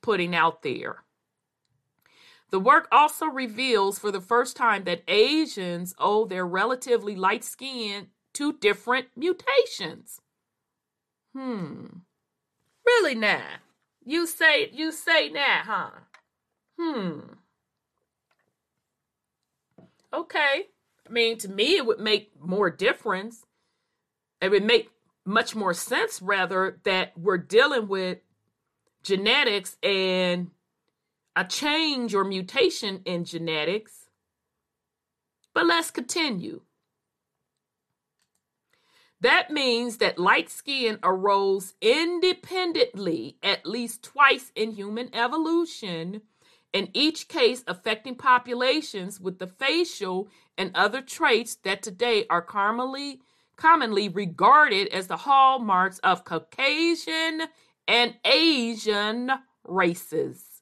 putting 0.00 0.34
out 0.34 0.62
there. 0.62 0.98
The 2.50 2.60
work 2.60 2.86
also 2.92 3.26
reveals 3.26 3.98
for 3.98 4.12
the 4.12 4.20
first 4.20 4.56
time 4.56 4.84
that 4.84 5.02
Asians 5.08 5.94
owe 5.98 6.24
their 6.24 6.46
relatively 6.46 7.16
light 7.16 7.42
skin 7.42 8.08
to 8.34 8.52
different 8.52 9.08
mutations. 9.16 10.20
Hmm. 11.34 11.86
Really 12.86 13.14
now? 13.14 13.42
You 14.04 14.26
say 14.26 14.70
you 14.72 14.92
say 14.92 15.32
that, 15.32 15.64
huh? 15.66 15.90
Hmm. 16.78 17.20
Okay. 20.12 20.66
I 21.06 21.12
mean, 21.12 21.38
to 21.38 21.48
me, 21.48 21.76
it 21.76 21.86
would 21.86 22.00
make 22.00 22.32
more 22.40 22.70
difference. 22.70 23.44
It 24.40 24.50
would 24.50 24.64
make 24.64 24.90
much 25.24 25.54
more 25.54 25.74
sense, 25.74 26.20
rather, 26.22 26.78
that 26.84 27.16
we're 27.16 27.38
dealing 27.38 27.88
with 27.88 28.18
genetics 29.02 29.76
and 29.82 30.50
a 31.36 31.44
change 31.44 32.14
or 32.14 32.24
mutation 32.24 33.02
in 33.04 33.24
genetics. 33.24 34.08
But 35.52 35.66
let's 35.66 35.90
continue. 35.90 36.62
That 39.24 39.50
means 39.50 39.96
that 39.98 40.18
light 40.18 40.50
skin 40.50 40.98
arose 41.02 41.72
independently 41.80 43.38
at 43.42 43.64
least 43.64 44.02
twice 44.02 44.52
in 44.54 44.72
human 44.72 45.08
evolution, 45.14 46.20
in 46.74 46.90
each 46.92 47.26
case 47.26 47.64
affecting 47.66 48.16
populations 48.16 49.18
with 49.18 49.38
the 49.38 49.46
facial 49.46 50.28
and 50.58 50.72
other 50.74 51.00
traits 51.00 51.54
that 51.64 51.82
today 51.82 52.26
are 52.28 52.42
commonly, 52.42 53.22
commonly 53.56 54.10
regarded 54.10 54.88
as 54.88 55.06
the 55.06 55.16
hallmarks 55.16 56.00
of 56.00 56.26
Caucasian 56.26 57.44
and 57.88 58.16
Asian 58.26 59.30
races. 59.66 60.54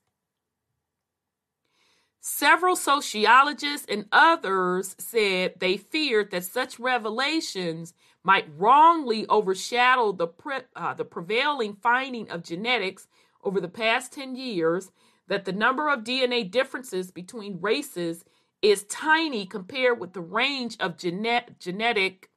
Several 2.20 2.77
sociologists 2.77 3.87
and 3.88 4.07
others 4.12 4.94
said 5.01 5.55
they 5.59 5.77
feared 5.77 6.31
that 6.31 6.44
such 6.44 6.79
revelations 6.79 7.92
might 8.24 8.46
wrongly 8.56 9.26
overshadow 9.28 10.12
the, 10.12 10.26
pre- 10.26 10.61
uh, 10.76 10.94
the 10.94 11.04
prevailing 11.04 11.74
finding 11.74 12.30
of 12.30 12.42
genetics 12.44 13.08
over 13.42 13.61
the 13.61 13.68
past 13.68 14.12
10 14.12 14.37
years 14.37 14.92
that 15.28 15.44
the 15.44 15.52
number 15.52 15.88
of 15.88 16.04
DNA 16.04 16.48
differences 16.48 17.11
between 17.11 17.61
races 17.61 18.24
is 18.61 18.85
tiny 18.85 19.44
compared 19.44 19.98
with 19.98 20.12
the 20.12 20.20
range 20.20 20.76
of 20.78 20.96
genet- 20.96 21.58
genetic 21.58 22.30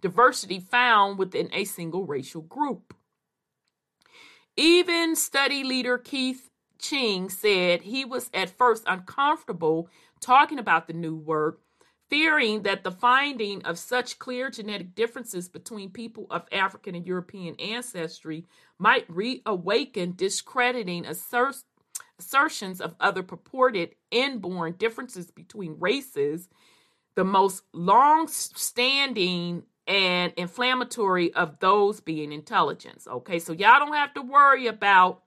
diversity 0.00 0.60
found 0.60 1.18
within 1.18 1.50
a 1.52 1.64
single 1.64 2.06
racial 2.06 2.40
group. 2.40 2.94
Even 4.56 5.14
study 5.14 5.62
leader 5.62 5.98
Keith 5.98 6.50
Cheng 6.78 7.28
said 7.28 7.82
he 7.82 8.04
was 8.04 8.30
at 8.32 8.50
first 8.50 8.84
uncomfortable 8.86 9.88
talking 10.20 10.58
about 10.58 10.86
the 10.86 10.92
new 10.92 11.16
work 11.16 11.60
fearing 12.08 12.62
that 12.62 12.84
the 12.84 12.90
finding 12.90 13.62
of 13.64 13.78
such 13.78 14.18
clear 14.18 14.50
genetic 14.50 14.94
differences 14.94 15.48
between 15.48 15.90
people 15.90 16.26
of 16.30 16.46
African 16.52 16.94
and 16.94 17.06
European 17.06 17.54
ancestry 17.56 18.46
might 18.78 19.04
reawaken 19.08 20.14
discrediting 20.16 21.04
assert- 21.04 21.64
assertions 22.18 22.80
of 22.80 22.94
other 23.00 23.22
purported 23.22 23.94
inborn 24.10 24.74
differences 24.78 25.30
between 25.30 25.76
races, 25.78 26.48
the 27.14 27.24
most 27.24 27.64
long 27.72 28.26
standing 28.28 29.64
and 29.86 30.32
inflammatory 30.36 31.32
of 31.34 31.58
those 31.60 32.00
being 32.00 32.32
intelligence. 32.32 33.06
Okay, 33.06 33.38
so 33.38 33.52
y'all 33.52 33.80
don't 33.80 33.94
have 33.94 34.14
to 34.14 34.22
worry 34.22 34.66
about 34.66 35.22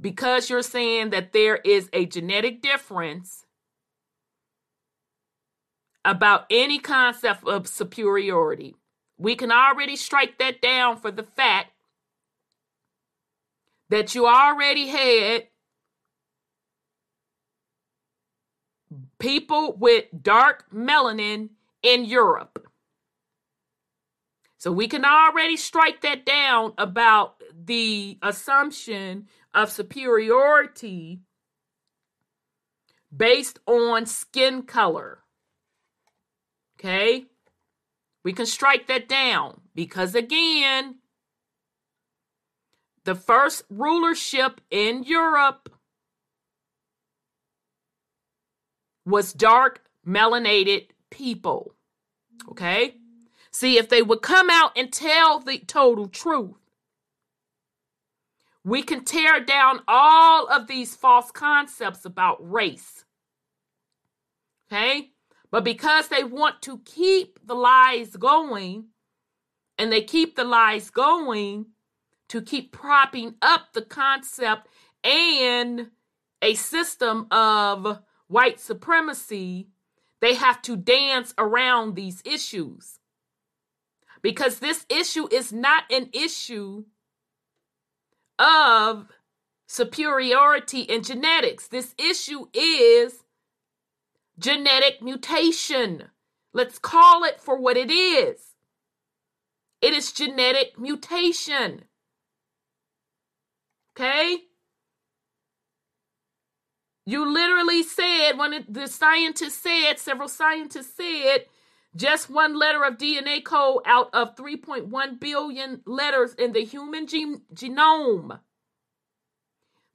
because 0.00 0.48
you're 0.48 0.62
saying 0.62 1.10
that 1.10 1.32
there 1.32 1.56
is 1.56 1.90
a 1.92 2.06
genetic 2.06 2.62
difference 2.62 3.44
about 6.04 6.46
any 6.50 6.78
concept 6.78 7.46
of 7.46 7.66
superiority. 7.66 8.74
We 9.18 9.36
can 9.36 9.52
already 9.52 9.96
strike 9.96 10.38
that 10.38 10.62
down 10.62 10.96
for 10.96 11.10
the 11.10 11.22
fact 11.22 11.72
that 13.90 14.14
you 14.14 14.26
already 14.26 14.86
had 14.86 15.48
people 19.18 19.76
with 19.76 20.06
dark 20.22 20.64
melanin 20.72 21.50
in 21.82 22.04
Europe. 22.04 22.66
So 24.58 24.70
we 24.70 24.88
can 24.88 25.04
already 25.04 25.56
strike 25.56 26.02
that 26.02 26.26
down 26.26 26.74
about 26.76 27.42
the 27.52 28.18
assumption 28.22 29.26
of 29.54 29.70
superiority 29.70 31.20
based 33.14 33.58
on 33.66 34.06
skin 34.06 34.62
color. 34.62 35.20
Okay? 36.80 37.26
We 38.24 38.32
can 38.32 38.46
strike 38.46 38.86
that 38.86 39.08
down 39.08 39.60
because, 39.74 40.14
again, 40.14 40.96
the 43.04 43.14
first 43.14 43.64
rulership 43.68 44.62
in 44.70 45.02
Europe 45.04 45.70
was 49.04 49.34
dark, 49.34 49.82
melanated 50.06 50.88
people. 51.10 51.74
Okay? 52.50 52.94
See, 53.50 53.76
if 53.76 53.88
they 53.90 54.00
would 54.00 54.22
come 54.22 54.48
out 54.48 54.72
and 54.76 54.90
tell 54.90 55.38
the 55.38 55.58
total 55.58 56.08
truth, 56.08 56.56
we 58.64 58.82
can 58.82 59.04
tear 59.04 59.40
down 59.40 59.80
all 59.88 60.46
of 60.46 60.66
these 60.66 60.94
false 60.94 61.30
concepts 61.30 62.04
about 62.04 62.38
race. 62.40 63.04
Okay? 64.70 65.10
But 65.50 65.64
because 65.64 66.08
they 66.08 66.24
want 66.24 66.62
to 66.62 66.78
keep 66.84 67.38
the 67.44 67.54
lies 67.54 68.16
going, 68.16 68.86
and 69.78 69.90
they 69.90 70.02
keep 70.02 70.36
the 70.36 70.44
lies 70.44 70.90
going 70.90 71.66
to 72.28 72.42
keep 72.42 72.70
propping 72.70 73.34
up 73.40 73.72
the 73.72 73.82
concept 73.82 74.68
and 75.02 75.90
a 76.42 76.54
system 76.54 77.26
of 77.30 78.00
white 78.28 78.60
supremacy, 78.60 79.68
they 80.20 80.34
have 80.34 80.60
to 80.62 80.76
dance 80.76 81.34
around 81.38 81.94
these 81.94 82.22
issues. 82.26 82.98
Because 84.22 84.58
this 84.58 84.84
issue 84.90 85.26
is 85.32 85.50
not 85.50 85.84
an 85.90 86.10
issue 86.12 86.84
of 88.38 89.08
superiority 89.66 90.82
in 90.82 91.02
genetics. 91.02 91.68
This 91.68 91.94
issue 91.98 92.48
is 92.52 93.24
genetic 94.40 95.02
mutation. 95.02 96.04
Let's 96.52 96.78
call 96.78 97.24
it 97.24 97.40
for 97.40 97.58
what 97.58 97.76
it 97.76 97.90
is. 97.90 98.40
It 99.80 99.92
is 99.92 100.12
genetic 100.12 100.78
mutation. 100.78 101.84
Okay? 103.96 104.38
You 107.06 107.30
literally 107.32 107.82
said, 107.82 108.32
when 108.38 108.64
the 108.68 108.86
scientists 108.86 109.56
said, 109.58 109.98
several 109.98 110.28
scientists 110.28 110.94
said, 110.96 111.46
just 111.96 112.30
one 112.30 112.58
letter 112.58 112.84
of 112.84 112.98
DNA 112.98 113.42
code 113.44 113.82
out 113.84 114.10
of 114.14 114.36
3.1 114.36 115.20
billion 115.20 115.82
letters 115.86 116.34
in 116.34 116.52
the 116.52 116.64
human 116.64 117.06
gene- 117.06 117.42
genome. 117.52 118.40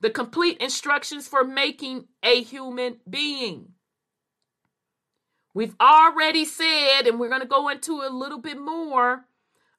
The 0.02 0.10
complete 0.10 0.58
instructions 0.58 1.28
for 1.28 1.46
making 1.46 2.08
a 2.22 2.44
human 2.44 2.98
being. 3.10 3.75
We've 5.56 5.76
already 5.80 6.44
said, 6.44 7.04
and 7.08 7.18
we're 7.18 7.30
going 7.30 7.42
to 7.42 7.48
go 7.48 7.70
into 7.70 8.02
a 8.02 8.10
little 8.10 8.40
bit 8.40 8.60
more 8.60 9.24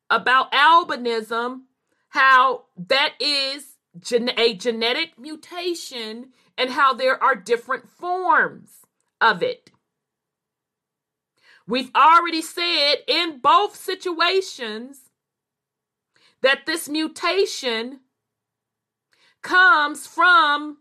about 0.09 0.51
albinism, 0.51 1.65
how 2.09 2.65
that 2.89 3.13
is 3.21 3.77
gen- 4.01 4.33
a 4.39 4.55
genetic 4.55 5.19
mutation 5.19 6.33
and 6.57 6.71
how 6.71 6.95
there 6.95 7.23
are 7.23 7.35
different 7.35 7.91
forms 7.91 8.71
of 9.21 9.43
it. 9.43 9.71
We've 11.69 11.91
already 11.95 12.41
said 12.41 12.95
in 13.07 13.41
both 13.41 13.77
situations 13.77 15.11
that 16.41 16.65
this 16.65 16.89
mutation 16.89 18.01
comes 19.43 20.07
from 20.07 20.79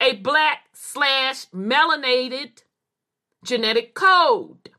a 0.00 0.14
black 0.14 0.62
slash 0.72 1.46
melanated 1.54 2.62
genetic 3.44 3.94
code. 3.94 4.70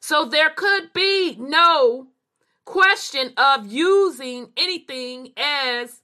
So 0.00 0.24
there 0.24 0.50
could 0.50 0.92
be 0.92 1.36
no 1.38 2.08
question 2.64 3.32
of 3.36 3.66
using 3.66 4.50
anything 4.56 5.32
as 5.36 6.02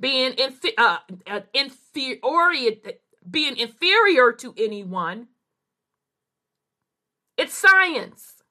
being 0.00 0.32
infi- 0.32 0.74
uh, 0.78 0.98
uh, 1.26 1.40
inferior, 1.52 2.72
being 3.30 3.56
inferior 3.56 4.32
to 4.32 4.54
anyone 4.56 5.28
it's 7.36 7.54
science. 7.54 8.42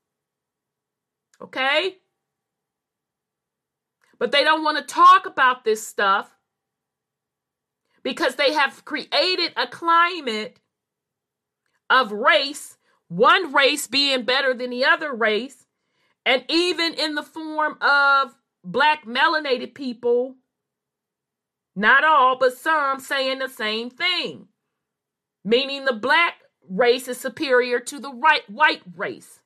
Okay? 1.41 1.97
But 4.19 4.31
they 4.31 4.43
don't 4.43 4.63
want 4.63 4.77
to 4.77 4.83
talk 4.83 5.25
about 5.25 5.63
this 5.63 5.85
stuff 5.85 6.35
because 8.03 8.35
they 8.35 8.53
have 8.53 8.85
created 8.85 9.53
a 9.55 9.67
climate 9.67 10.59
of 11.91 12.11
race, 12.11 12.77
one 13.09 13.53
race 13.53 13.85
being 13.85 14.23
better 14.23 14.53
than 14.53 14.69
the 14.71 14.85
other 14.85 15.13
race, 15.13 15.67
and 16.25 16.43
even 16.49 16.93
in 16.93 17.15
the 17.15 17.23
form 17.23 17.77
of 17.81 18.33
black 18.63 19.05
melanated 19.05 19.75
people, 19.75 20.35
not 21.75 22.03
all, 22.03 22.37
but 22.37 22.57
some 22.57 22.99
saying 22.99 23.39
the 23.39 23.49
same 23.49 23.89
thing, 23.89 24.47
meaning 25.43 25.85
the 25.85 25.93
black 25.93 26.35
race 26.69 27.07
is 27.07 27.19
superior 27.19 27.79
to 27.79 27.99
the 27.99 28.13
right 28.13 28.49
white 28.49 28.81
race. 28.95 29.39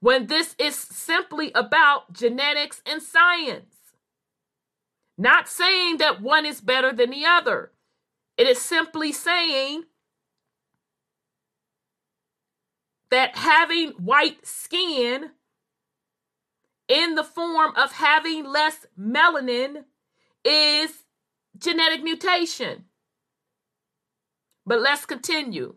When 0.00 0.26
this 0.26 0.54
is 0.58 0.76
simply 0.76 1.52
about 1.54 2.12
genetics 2.12 2.82
and 2.86 3.02
science. 3.02 3.74
Not 5.18 5.46
saying 5.48 5.98
that 5.98 6.22
one 6.22 6.46
is 6.46 6.62
better 6.62 6.94
than 6.94 7.10
the 7.10 7.26
other. 7.26 7.72
It 8.40 8.46
is 8.46 8.58
simply 8.58 9.12
saying 9.12 9.82
that 13.10 13.36
having 13.36 13.90
white 13.90 14.46
skin 14.46 15.32
in 16.88 17.16
the 17.16 17.22
form 17.22 17.74
of 17.76 17.92
having 17.92 18.46
less 18.46 18.86
melanin 18.98 19.84
is 20.42 21.04
genetic 21.58 22.02
mutation. 22.02 22.86
But 24.64 24.80
let's 24.80 25.04
continue. 25.04 25.74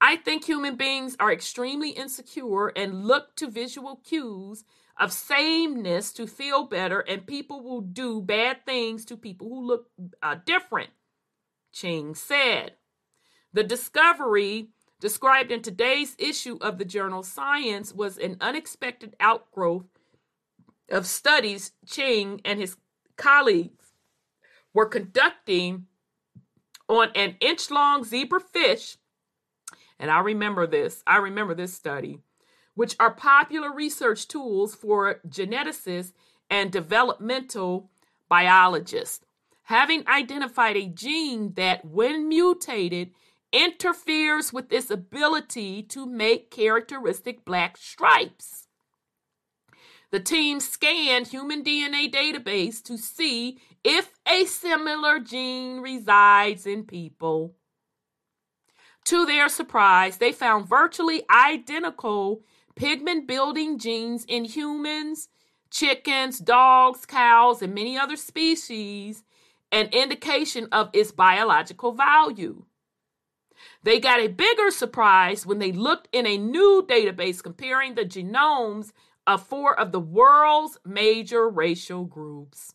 I 0.00 0.16
think 0.16 0.46
human 0.46 0.74
beings 0.74 1.16
are 1.20 1.30
extremely 1.30 1.90
insecure 1.90 2.72
and 2.74 3.04
look 3.04 3.36
to 3.36 3.48
visual 3.48 4.00
cues 4.04 4.64
of 4.98 5.12
sameness 5.12 6.12
to 6.14 6.26
feel 6.26 6.64
better, 6.64 7.00
and 7.00 7.26
people 7.26 7.62
will 7.62 7.80
do 7.80 8.20
bad 8.20 8.64
things 8.66 9.04
to 9.06 9.16
people 9.16 9.48
who 9.48 9.66
look 9.66 9.86
uh, 10.22 10.36
different. 10.44 10.90
Cheng 11.72 12.14
said. 12.14 12.72
The 13.52 13.62
discovery 13.62 14.68
described 15.00 15.52
in 15.52 15.62
today's 15.62 16.16
issue 16.18 16.58
of 16.60 16.78
the 16.78 16.84
journal 16.84 17.22
Science 17.22 17.94
was 17.94 18.18
an 18.18 18.36
unexpected 18.40 19.14
outgrowth 19.20 19.86
of 20.90 21.06
studies 21.06 21.72
Cheng 21.86 22.40
and 22.44 22.58
his 22.58 22.76
colleagues 23.16 23.92
were 24.74 24.86
conducting 24.86 25.86
on 26.88 27.10
an 27.14 27.36
inch 27.40 27.70
long 27.70 28.04
zebra 28.04 28.40
fish, 28.40 28.96
and 29.98 30.10
I 30.10 30.20
remember 30.20 30.66
this, 30.66 31.02
I 31.06 31.18
remember 31.18 31.54
this 31.54 31.74
study, 31.74 32.20
which 32.78 32.94
are 33.00 33.10
popular 33.10 33.72
research 33.72 34.28
tools 34.28 34.72
for 34.72 35.20
geneticists 35.28 36.12
and 36.48 36.70
developmental 36.70 37.90
biologists. 38.28 39.24
Having 39.64 40.06
identified 40.06 40.76
a 40.76 40.86
gene 40.86 41.54
that, 41.54 41.84
when 41.84 42.28
mutated, 42.28 43.10
interferes 43.52 44.52
with 44.52 44.72
its 44.72 44.92
ability 44.92 45.82
to 45.82 46.06
make 46.06 46.52
characteristic 46.52 47.44
black 47.44 47.76
stripes. 47.76 48.68
The 50.12 50.20
team 50.20 50.60
scanned 50.60 51.26
human 51.26 51.64
DNA 51.64 52.08
database 52.08 52.80
to 52.84 52.96
see 52.96 53.58
if 53.82 54.12
a 54.24 54.44
similar 54.44 55.18
gene 55.18 55.80
resides 55.80 56.64
in 56.64 56.84
people. 56.84 57.56
To 59.06 59.26
their 59.26 59.48
surprise, 59.48 60.18
they 60.18 60.30
found 60.30 60.68
virtually 60.68 61.24
identical 61.28 62.44
pigment 62.78 63.26
building 63.26 63.76
genes 63.78 64.24
in 64.28 64.44
humans, 64.44 65.28
chickens, 65.70 66.38
dogs, 66.38 67.04
cows, 67.04 67.60
and 67.60 67.74
many 67.74 67.98
other 67.98 68.16
species, 68.16 69.24
an 69.72 69.88
indication 69.88 70.68
of 70.70 70.88
its 70.92 71.10
biological 71.10 71.92
value. 71.92 72.64
They 73.82 73.98
got 73.98 74.20
a 74.20 74.28
bigger 74.28 74.70
surprise 74.70 75.44
when 75.44 75.58
they 75.58 75.72
looked 75.72 76.08
in 76.12 76.24
a 76.24 76.38
new 76.38 76.86
database 76.88 77.42
comparing 77.42 77.96
the 77.96 78.04
genomes 78.04 78.92
of 79.26 79.42
four 79.42 79.78
of 79.78 79.90
the 79.90 80.00
world's 80.00 80.78
major 80.86 81.48
racial 81.48 82.04
groups 82.04 82.74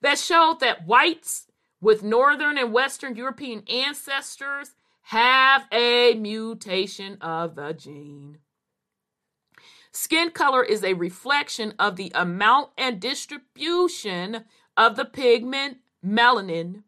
that 0.00 0.18
showed 0.18 0.60
that 0.60 0.86
whites 0.86 1.48
with 1.80 2.04
Northern 2.04 2.56
and 2.58 2.72
Western 2.72 3.16
European 3.16 3.64
ancestors 3.68 4.74
have 5.02 5.66
a 5.72 6.14
mutation 6.14 7.18
of 7.20 7.56
the 7.56 7.72
gene. 7.72 8.38
Skin 9.96 10.32
color 10.32 10.64
is 10.64 10.82
a 10.82 10.94
reflection 10.94 11.72
of 11.78 11.94
the 11.94 12.10
amount 12.16 12.70
and 12.76 12.98
distribution 12.98 14.44
of 14.76 14.96
the 14.96 15.04
pigment 15.04 15.78
melanin, 16.04 16.82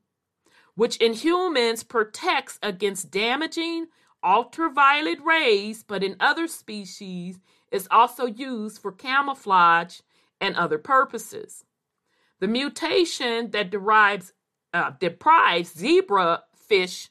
which 0.74 0.96
in 0.96 1.12
humans 1.12 1.84
protects 1.84 2.58
against 2.64 3.12
damaging 3.12 3.86
ultraviolet 4.24 5.20
rays, 5.24 5.84
but 5.84 6.02
in 6.02 6.16
other 6.18 6.48
species 6.48 7.38
is 7.70 7.86
also 7.92 8.26
used 8.26 8.82
for 8.82 8.90
camouflage 8.90 10.00
and 10.40 10.56
other 10.56 10.78
purposes. 10.78 11.64
The 12.40 12.48
mutation 12.48 13.52
that 13.52 13.70
derives, 13.70 14.32
uh, 14.74 14.90
deprives 14.98 15.72
zebra 15.72 16.42
fish 16.56 17.10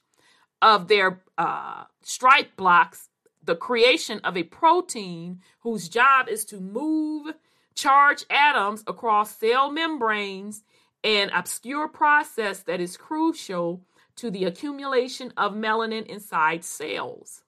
of 0.61 0.89
their 0.89 1.21
uh, 1.37 1.85
stripe 2.01 2.57
blocks 2.57 3.09
the 3.45 3.55
creation 3.55 4.19
of 4.23 4.35
a 4.35 4.43
protein 4.43 5.41
whose 5.59 5.89
job 5.89 6.27
is 6.27 6.45
to 6.45 6.59
move 6.59 7.33
charged 7.75 8.25
atoms 8.29 8.83
across 8.87 9.37
cell 9.37 9.71
membranes, 9.71 10.63
an 11.03 11.29
obscure 11.31 11.87
process 11.87 12.61
that 12.63 12.79
is 12.79 12.97
crucial 12.97 13.81
to 14.15 14.31
the 14.31 14.45
accumulation 14.45 15.31
of 15.37 15.53
melanin 15.53 16.05
inside 16.05 16.63
cells. 16.63 17.43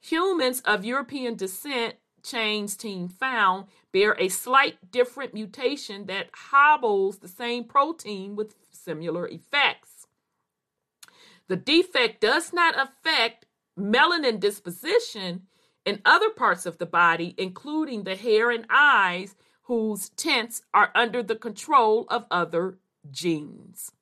Humans 0.00 0.60
of 0.64 0.84
European 0.84 1.34
descent, 1.34 1.96
Cheng's 2.22 2.76
team 2.76 3.08
found, 3.08 3.66
bear 3.92 4.14
a 4.18 4.28
slight 4.28 4.90
different 4.90 5.34
mutation 5.34 6.06
that 6.06 6.28
hobbles 6.32 7.18
the 7.18 7.28
same 7.28 7.64
protein 7.64 8.36
with 8.36 8.54
similar 8.70 9.26
effects. 9.26 10.06
The 11.48 11.56
defect 11.56 12.20
does 12.20 12.52
not 12.52 12.74
affect 12.78 13.46
melanin 13.80 14.38
disposition 14.40 15.42
in 15.84 16.02
other 16.04 16.30
parts 16.30 16.66
of 16.66 16.78
the 16.78 16.86
body, 16.86 17.34
including 17.38 18.04
the 18.04 18.16
hair 18.16 18.50
and 18.50 18.66
eyes, 18.70 19.34
whose 19.62 20.10
tints 20.10 20.62
are 20.74 20.90
under 20.94 21.22
the 21.22 21.36
control 21.36 22.06
of 22.08 22.26
other 22.30 22.78
genes. 23.10 23.92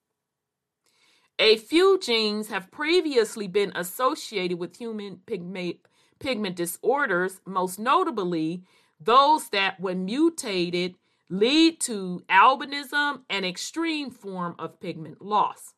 A 1.39 1.57
few 1.57 2.01
genes 2.01 2.49
have 2.49 2.71
previously 2.71 3.47
been 3.47 3.73
associated 3.77 4.59
with 4.59 4.77
human 4.77 5.19
pigment, 5.25 5.77
pigment 6.19 6.57
disorders, 6.57 7.41
most 7.47 7.79
notably 7.79 8.65
those 9.01 9.49
that, 9.51 9.79
when 9.79 10.05
mutated, 10.05 10.97
lead 11.31 11.81
to 11.83 12.23
albinism, 12.29 13.21
an 13.31 13.45
extreme 13.45 14.11
form 14.11 14.57
of 14.59 14.81
pigment 14.81 15.23
loss. 15.23 15.75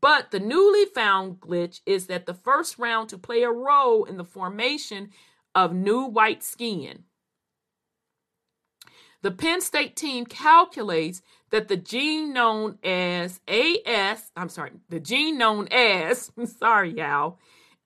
But 0.00 0.30
the 0.30 0.40
newly 0.40 0.86
found 0.86 1.40
glitch 1.40 1.80
is 1.84 2.06
that 2.06 2.26
the 2.26 2.34
first 2.34 2.78
round 2.78 3.08
to 3.10 3.18
play 3.18 3.42
a 3.42 3.50
role 3.50 4.04
in 4.04 4.16
the 4.16 4.24
formation 4.24 5.10
of 5.54 5.74
new 5.74 6.04
white 6.04 6.42
skin. 6.42 7.04
The 9.22 9.30
Penn 9.30 9.60
State 9.60 9.96
team 9.96 10.24
calculates 10.24 11.20
that 11.50 11.68
the 11.68 11.76
gene 11.76 12.32
known 12.32 12.78
as 12.82 13.40
AS, 13.46 14.32
I'm 14.34 14.48
sorry, 14.48 14.72
the 14.88 15.00
gene 15.00 15.36
known 15.36 15.68
as, 15.70 16.32
sorry, 16.58 16.96
y'all, 16.96 17.38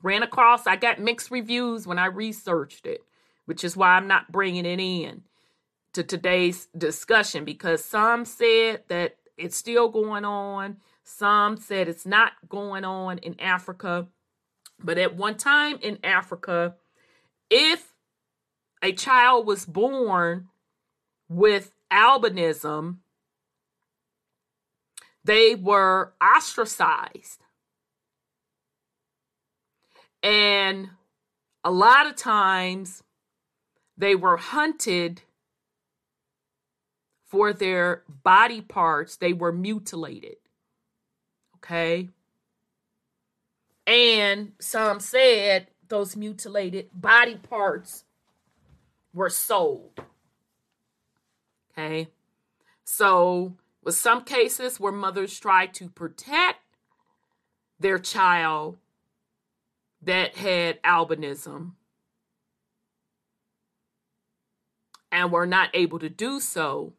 Ran 0.01 0.23
across, 0.23 0.67
I 0.67 0.75
got 0.75 0.99
mixed 0.99 1.32
reviews 1.32 1.88
when 1.88 1.97
I 1.97 2.06
researched 2.06 2.86
it, 2.86 3.01
which 3.45 3.63
is 3.63 3.75
why 3.75 3.95
I'm 3.95 4.08
not 4.08 4.32
bringing 4.32 4.65
it 4.65 4.80
in 4.80 5.23
to 5.95 6.03
today's 6.03 6.67
discussion 6.77 7.45
because 7.45 7.84
some 7.84 8.25
said 8.25 8.84
that 8.89 9.15
it's 9.38 9.55
still 9.55 9.89
going 9.89 10.25
on, 10.25 10.77
some 11.03 11.58
said 11.58 11.88
it's 11.88 12.05
not 12.05 12.34
going 12.49 12.84
on 12.84 13.17
in 13.19 13.39
Africa. 13.39 14.08
But 14.77 14.97
at 14.97 15.15
one 15.15 15.36
time 15.36 15.79
in 15.81 15.99
Africa, 16.03 16.75
if 17.49 17.93
a 18.81 18.91
child 18.91 19.47
was 19.47 19.65
born 19.65 20.49
with 21.29 21.73
albinism, 21.91 22.97
they 25.23 25.55
were 25.55 26.13
ostracized. 26.21 27.41
And 30.21 30.89
a 31.63 31.71
lot 31.71 32.05
of 32.05 32.17
times 32.17 33.01
they 33.97 34.13
were 34.13 34.38
hunted 34.38 35.21
for 37.36 37.52
their 37.52 38.02
body 38.24 38.62
parts, 38.62 39.17
they 39.17 39.34
were 39.34 39.52
mutilated. 39.52 40.38
Okay. 41.58 42.08
And 43.86 44.54
some 44.60 45.02
said 45.02 45.67
those 45.89 46.15
mutilated 46.15 46.89
body 46.93 47.36
parts 47.36 48.06
were 49.13 49.30
sold. 49.30 50.00
Okay. 51.74 52.08
So, 52.86 53.58
with 53.84 53.95
some 53.95 54.24
cases 54.24 54.80
where 54.80 54.93
mothers 54.93 55.38
tried 55.38 55.74
to 55.74 55.89
protect 55.89 56.62
their 57.82 58.00
child 58.00 58.78
that 60.02 60.38
had 60.38 60.82
albinism 60.84 61.74
and 65.12 65.34
were 65.34 65.45
not 65.45 65.69
able 65.74 66.00
to 66.00 66.10
do 66.10 66.39
so, 66.39 66.93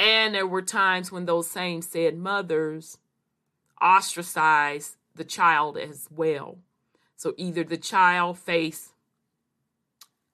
and 0.00 0.34
there 0.34 0.46
were 0.46 0.62
times 0.62 1.12
when 1.12 1.26
those 1.26 1.46
same 1.46 1.82
said 1.82 2.16
mothers 2.16 2.96
ostracized 3.82 4.96
the 5.14 5.24
child 5.24 5.76
as 5.76 6.08
well. 6.10 6.56
So 7.16 7.34
either 7.36 7.62
the 7.62 7.76
child 7.76 8.38
faced, 8.38 8.92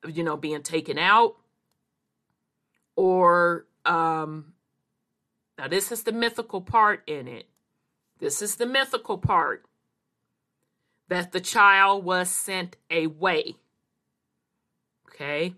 you 0.07 0.23
know, 0.23 0.37
being 0.37 0.63
taken 0.63 0.99
out, 0.99 1.35
or 2.95 3.67
um, 3.85 4.53
now 5.59 5.67
this 5.67 5.91
is 5.91 6.05
the 6.05 6.13
mythical 6.13 6.61
part 6.61 7.03
in 7.09 7.27
it. 7.27 7.49
This 8.21 8.41
is 8.41 8.55
the 8.55 8.67
mythical 8.67 9.19
part 9.19 9.65
that 11.09 11.33
the 11.33 11.41
child 11.41 12.05
was 12.05 12.31
sent 12.31 12.77
away. 12.89 13.57
Okay. 15.09 15.55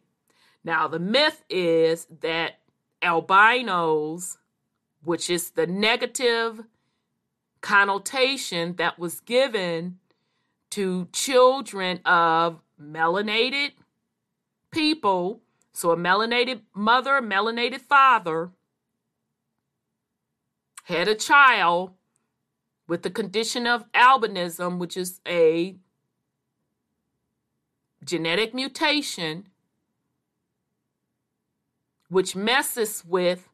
Now 0.64 0.88
the 0.88 0.98
myth 0.98 1.44
is 1.50 2.06
that 2.22 2.60
albinos, 3.02 4.38
which 5.02 5.30
is 5.30 5.50
the 5.50 5.66
negative 5.66 6.64
connotation 7.60 8.76
that 8.76 8.98
was 8.98 9.20
given 9.20 9.98
to 10.70 11.08
children 11.12 12.00
of 12.04 12.60
melanated 12.80 13.72
people. 14.70 15.40
So, 15.72 15.90
a 15.92 15.96
melanated 15.96 16.62
mother, 16.74 17.16
a 17.16 17.22
melanated 17.22 17.80
father 17.80 18.50
had 20.84 21.06
a 21.06 21.14
child 21.14 21.92
with 22.88 23.02
the 23.02 23.10
condition 23.10 23.66
of 23.66 23.90
albinism, 23.92 24.78
which 24.78 24.96
is 24.96 25.20
a 25.28 25.76
genetic 28.04 28.54
mutation 28.54 29.48
which 32.08 32.34
messes 32.34 33.04
with 33.06 33.48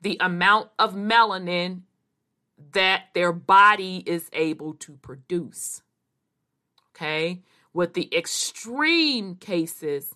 the 0.00 0.16
amount 0.20 0.70
of 0.78 0.94
melanin 0.94 1.82
that 2.72 3.04
their 3.14 3.32
body 3.32 4.02
is 4.06 4.28
able 4.32 4.74
to 4.74 4.92
produce. 4.96 5.82
Okay? 6.94 7.42
With 7.72 7.94
the 7.94 8.14
extreme 8.14 9.36
cases 9.36 10.14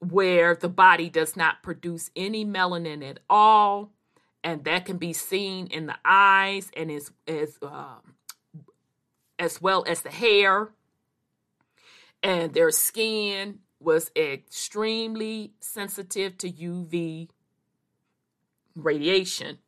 where 0.00 0.54
the 0.54 0.68
body 0.68 1.08
does 1.08 1.36
not 1.36 1.62
produce 1.62 2.10
any 2.16 2.44
melanin 2.44 3.08
at 3.08 3.20
all, 3.28 3.92
and 4.42 4.64
that 4.64 4.86
can 4.86 4.96
be 4.96 5.12
seen 5.12 5.66
in 5.66 5.86
the 5.86 5.96
eyes 6.04 6.70
and 6.74 6.90
as 6.90 7.10
as 7.28 7.58
um, 7.62 8.14
as 9.38 9.60
well 9.60 9.84
as 9.86 10.00
the 10.00 10.10
hair 10.10 10.70
and 12.22 12.54
their 12.54 12.70
skin 12.70 13.58
was 13.80 14.10
extremely 14.14 15.54
sensitive 15.60 16.36
to 16.38 16.50
UV 16.50 17.28
radiation. 18.76 19.58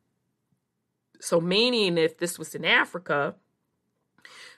So, 1.19 1.41
meaning 1.41 1.97
if 1.97 2.17
this 2.17 2.37
was 2.37 2.53
in 2.53 2.63
Africa, 2.63 3.35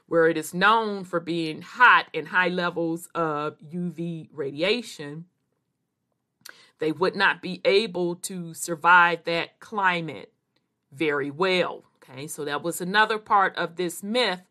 where 0.07 0.27
it 0.27 0.37
is 0.37 0.53
known 0.53 1.03
for 1.03 1.19
being 1.19 1.61
hot 1.61 2.07
and 2.13 2.27
high 2.27 2.49
levels 2.49 3.07
of 3.15 3.57
UV 3.59 4.29
radiation, 4.31 5.25
they 6.79 6.91
would 6.91 7.15
not 7.15 7.41
be 7.41 7.61
able 7.65 8.15
to 8.15 8.53
survive 8.53 9.23
that 9.23 9.59
climate 9.59 10.31
very 10.91 11.31
well. 11.31 11.83
Okay, 11.97 12.27
so 12.27 12.45
that 12.45 12.61
was 12.61 12.81
another 12.81 13.17
part 13.17 13.55
of 13.55 13.77
this 13.77 14.03
myth 14.03 14.41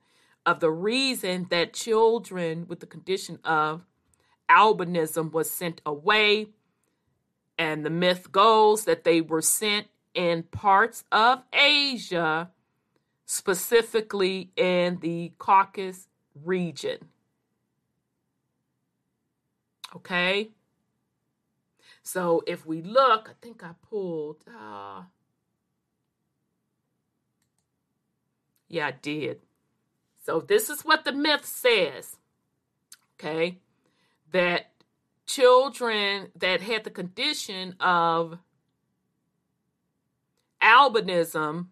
of 0.46 0.60
the 0.60 0.70
reason 0.70 1.46
that 1.50 1.72
children 1.72 2.66
with 2.68 2.80
the 2.80 2.86
condition 2.86 3.38
of 3.44 3.84
albinism 4.50 5.32
was 5.32 5.50
sent 5.50 5.80
away. 5.84 6.48
And 7.58 7.84
the 7.84 7.90
myth 7.90 8.32
goes 8.32 8.84
that 8.84 9.04
they 9.04 9.20
were 9.20 9.42
sent 9.42 9.86
in 10.14 10.44
parts 10.44 11.04
of 11.12 11.42
Asia, 11.52 12.50
specifically 13.26 14.50
in 14.56 14.98
the 15.00 15.32
Caucasus 15.38 16.08
region. 16.44 16.98
Okay? 19.94 20.50
So 22.02 22.42
if 22.46 22.66
we 22.66 22.82
look, 22.82 23.30
I 23.30 23.32
think 23.40 23.64
I 23.64 23.70
pulled. 23.88 24.44
Uh, 24.48 25.02
yeah, 28.68 28.88
I 28.88 28.90
did. 28.90 29.40
So 30.24 30.40
this 30.40 30.68
is 30.68 30.82
what 30.82 31.04
the 31.04 31.12
myth 31.12 31.44
says. 31.44 32.16
Okay? 33.18 33.58
That 34.34 34.72
children 35.26 36.28
that 36.36 36.60
had 36.60 36.84
the 36.84 36.90
condition 36.90 37.76
of 37.80 38.38
albinism 40.60 41.68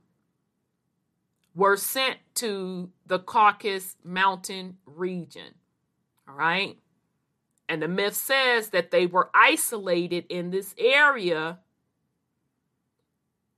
were 1.54 1.76
sent 1.76 2.18
to 2.36 2.90
the 3.06 3.18
Caucasus 3.18 3.96
Mountain 4.04 4.78
region. 4.86 5.54
All 6.28 6.34
right. 6.34 6.78
And 7.68 7.82
the 7.82 7.88
myth 7.88 8.14
says 8.14 8.68
that 8.70 8.90
they 8.92 9.06
were 9.06 9.30
isolated 9.34 10.26
in 10.28 10.50
this 10.50 10.74
area 10.78 11.58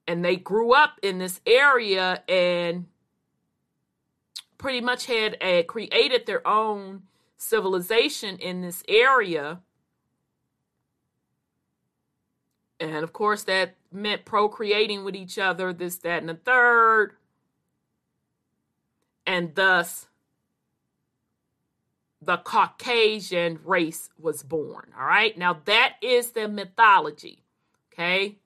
and 0.06 0.24
they 0.24 0.36
grew 0.36 0.72
up 0.72 0.98
in 1.02 1.18
this 1.18 1.40
area 1.46 2.22
and 2.28 2.86
pretty 4.56 4.80
much 4.80 5.06
had 5.06 5.36
a, 5.40 5.62
created 5.64 6.26
their 6.26 6.46
own 6.46 7.02
civilization 7.36 8.38
in 8.38 8.62
this 8.62 8.82
area. 8.88 9.60
And 12.80 13.04
of 13.04 13.12
course, 13.12 13.44
that 13.44 13.74
meant 13.92 14.24
procreating 14.24 15.04
with 15.04 15.14
each 15.14 15.38
other, 15.38 15.72
this, 15.72 15.96
that, 15.98 16.20
and 16.20 16.28
the 16.28 16.34
third. 16.34 17.12
And 19.26 19.54
thus, 19.54 20.08
the 22.20 22.38
Caucasian 22.38 23.60
race 23.64 24.10
was 24.18 24.42
born. 24.42 24.92
All 24.98 25.06
right. 25.06 25.36
Now, 25.36 25.60
that 25.64 25.94
is 26.02 26.32
the 26.32 26.48
mythology. 26.48 27.44
Okay. 27.92 28.36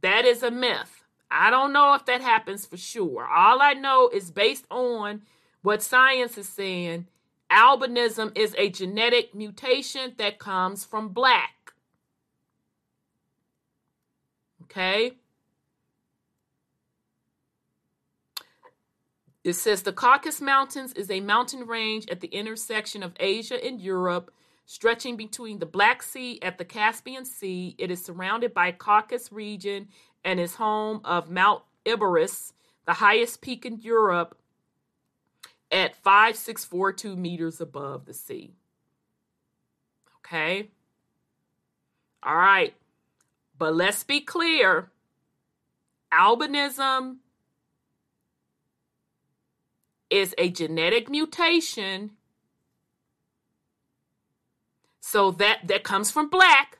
That 0.00 0.24
is 0.24 0.42
a 0.42 0.50
myth. 0.50 1.04
I 1.30 1.50
don't 1.50 1.72
know 1.72 1.94
if 1.94 2.04
that 2.06 2.20
happens 2.20 2.64
for 2.64 2.76
sure. 2.76 3.26
All 3.26 3.60
I 3.60 3.72
know 3.72 4.08
is 4.12 4.30
based 4.30 4.66
on 4.70 5.22
what 5.64 5.82
science 5.82 6.36
is 6.36 6.48
saying, 6.48 7.06
albinism 7.50 8.36
is 8.36 8.54
a 8.58 8.68
genetic 8.68 9.34
mutation 9.34 10.12
that 10.18 10.38
comes 10.38 10.84
from 10.84 11.08
black. 11.08 11.72
Okay? 14.64 15.12
It 19.42 19.54
says 19.54 19.82
the 19.82 19.92
Caucasus 19.92 20.42
Mountains 20.42 20.92
is 20.92 21.10
a 21.10 21.20
mountain 21.20 21.66
range 21.66 22.06
at 22.10 22.20
the 22.20 22.28
intersection 22.28 23.02
of 23.02 23.14
Asia 23.18 23.62
and 23.64 23.80
Europe, 23.80 24.30
stretching 24.66 25.16
between 25.16 25.60
the 25.60 25.66
Black 25.66 26.02
Sea 26.02 26.38
at 26.42 26.58
the 26.58 26.64
Caspian 26.66 27.24
Sea. 27.24 27.74
It 27.78 27.90
is 27.90 28.04
surrounded 28.04 28.52
by 28.52 28.72
Caucasus 28.72 29.32
region 29.32 29.88
and 30.24 30.38
is 30.38 30.56
home 30.56 31.00
of 31.06 31.30
Mount 31.30 31.62
Elbrus, 31.86 32.52
the 32.84 32.92
highest 32.92 33.40
peak 33.40 33.64
in 33.64 33.78
Europe, 33.78 34.36
at 35.74 35.96
5642 35.96 37.16
meters 37.16 37.60
above 37.60 38.06
the 38.06 38.14
sea. 38.14 38.54
Okay? 40.20 40.70
All 42.22 42.36
right. 42.36 42.74
But 43.58 43.74
let's 43.74 44.04
be 44.04 44.20
clear 44.20 44.90
albinism 46.12 47.16
is 50.10 50.32
a 50.38 50.48
genetic 50.48 51.10
mutation. 51.10 52.12
So 55.00 55.32
that 55.32 55.66
that 55.66 55.82
comes 55.82 56.10
from 56.10 56.30
black. 56.30 56.78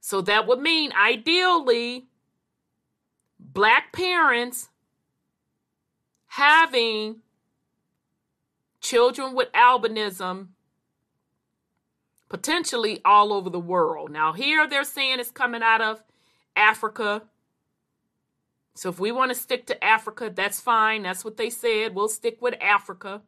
So 0.00 0.20
that 0.22 0.46
would 0.46 0.60
mean 0.60 0.92
ideally 0.92 2.06
black 3.38 3.92
parents 3.92 4.68
having 6.26 7.22
children 8.84 9.34
with 9.34 9.50
albinism 9.52 10.48
potentially 12.28 13.00
all 13.04 13.32
over 13.32 13.48
the 13.48 13.58
world. 13.58 14.10
Now, 14.10 14.32
here 14.32 14.68
they're 14.68 14.84
saying 14.84 15.18
it's 15.18 15.30
coming 15.30 15.62
out 15.62 15.80
of 15.80 16.02
Africa. 16.54 17.22
So, 18.74 18.90
if 18.90 19.00
we 19.00 19.10
want 19.10 19.30
to 19.30 19.34
stick 19.34 19.66
to 19.66 19.84
Africa, 19.84 20.30
that's 20.34 20.60
fine. 20.60 21.02
That's 21.02 21.24
what 21.24 21.36
they 21.36 21.48
said. 21.48 21.94
We'll 21.94 22.08
stick 22.08 22.42
with 22.42 22.54
Africa. 22.60 23.22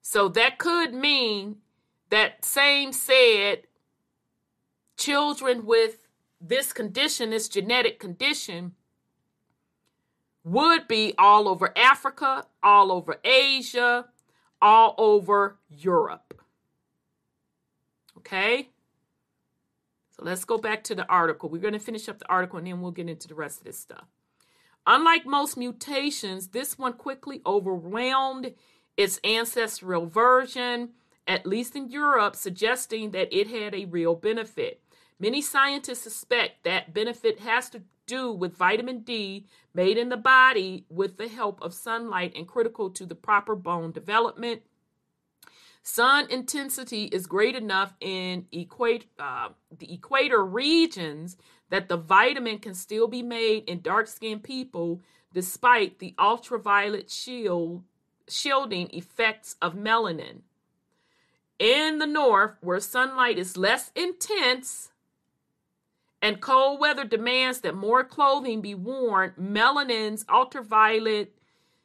So, 0.00 0.28
that 0.30 0.58
could 0.58 0.94
mean 0.94 1.56
that 2.10 2.44
same 2.44 2.92
said 2.92 3.62
children 4.96 5.66
with 5.66 5.98
this 6.40 6.72
condition, 6.72 7.30
this 7.30 7.48
genetic 7.48 7.98
condition, 7.98 8.72
would 10.46 10.86
be 10.86 11.12
all 11.18 11.48
over 11.48 11.76
Africa, 11.76 12.46
all 12.62 12.92
over 12.92 13.16
Asia, 13.24 14.06
all 14.62 14.94
over 14.96 15.58
Europe. 15.68 16.40
Okay? 18.18 18.68
So 20.12 20.22
let's 20.24 20.44
go 20.44 20.56
back 20.56 20.84
to 20.84 20.94
the 20.94 21.06
article. 21.08 21.48
We're 21.48 21.60
going 21.60 21.74
to 21.74 21.80
finish 21.80 22.08
up 22.08 22.20
the 22.20 22.28
article 22.28 22.58
and 22.58 22.66
then 22.68 22.80
we'll 22.80 22.92
get 22.92 23.08
into 23.08 23.26
the 23.26 23.34
rest 23.34 23.58
of 23.58 23.64
this 23.64 23.78
stuff. 23.78 24.06
Unlike 24.86 25.26
most 25.26 25.56
mutations, 25.56 26.48
this 26.48 26.78
one 26.78 26.92
quickly 26.92 27.42
overwhelmed 27.44 28.54
its 28.96 29.18
ancestral 29.24 30.06
version, 30.06 30.90
at 31.26 31.44
least 31.44 31.74
in 31.74 31.90
Europe, 31.90 32.36
suggesting 32.36 33.10
that 33.10 33.36
it 33.36 33.48
had 33.48 33.74
a 33.74 33.86
real 33.86 34.14
benefit. 34.14 34.80
Many 35.18 35.42
scientists 35.42 36.02
suspect 36.02 36.62
that 36.62 36.94
benefit 36.94 37.40
has 37.40 37.68
to 37.70 37.82
do 38.06 38.32
with 38.32 38.56
vitamin 38.56 39.00
D 39.00 39.46
made 39.74 39.98
in 39.98 40.08
the 40.08 40.16
body 40.16 40.84
with 40.88 41.16
the 41.16 41.28
help 41.28 41.60
of 41.60 41.74
sunlight 41.74 42.32
and 42.36 42.46
critical 42.46 42.90
to 42.90 43.04
the 43.04 43.14
proper 43.14 43.54
bone 43.54 43.92
development. 43.92 44.62
Sun 45.82 46.28
intensity 46.30 47.04
is 47.04 47.26
great 47.26 47.54
enough 47.54 47.94
in 48.00 48.46
equate, 48.52 49.04
uh, 49.20 49.50
the 49.78 49.92
equator 49.94 50.44
regions 50.44 51.36
that 51.70 51.88
the 51.88 51.96
vitamin 51.96 52.58
can 52.58 52.74
still 52.74 53.06
be 53.06 53.22
made 53.22 53.64
in 53.68 53.80
dark 53.82 54.08
skinned 54.08 54.42
people 54.42 55.02
despite 55.32 55.98
the 55.98 56.14
ultraviolet 56.18 57.10
shield, 57.10 57.84
shielding 58.28 58.88
effects 58.90 59.56
of 59.60 59.74
melanin. 59.74 60.40
In 61.58 61.98
the 61.98 62.06
north, 62.06 62.56
where 62.60 62.80
sunlight 62.80 63.38
is 63.38 63.56
less 63.56 63.90
intense, 63.94 64.90
and 66.26 66.40
cold 66.40 66.80
weather 66.80 67.04
demands 67.04 67.60
that 67.60 67.76
more 67.76 68.02
clothing 68.02 68.60
be 68.60 68.74
worn, 68.74 69.32
melanin's 69.38 70.24
ultraviolet 70.28 71.32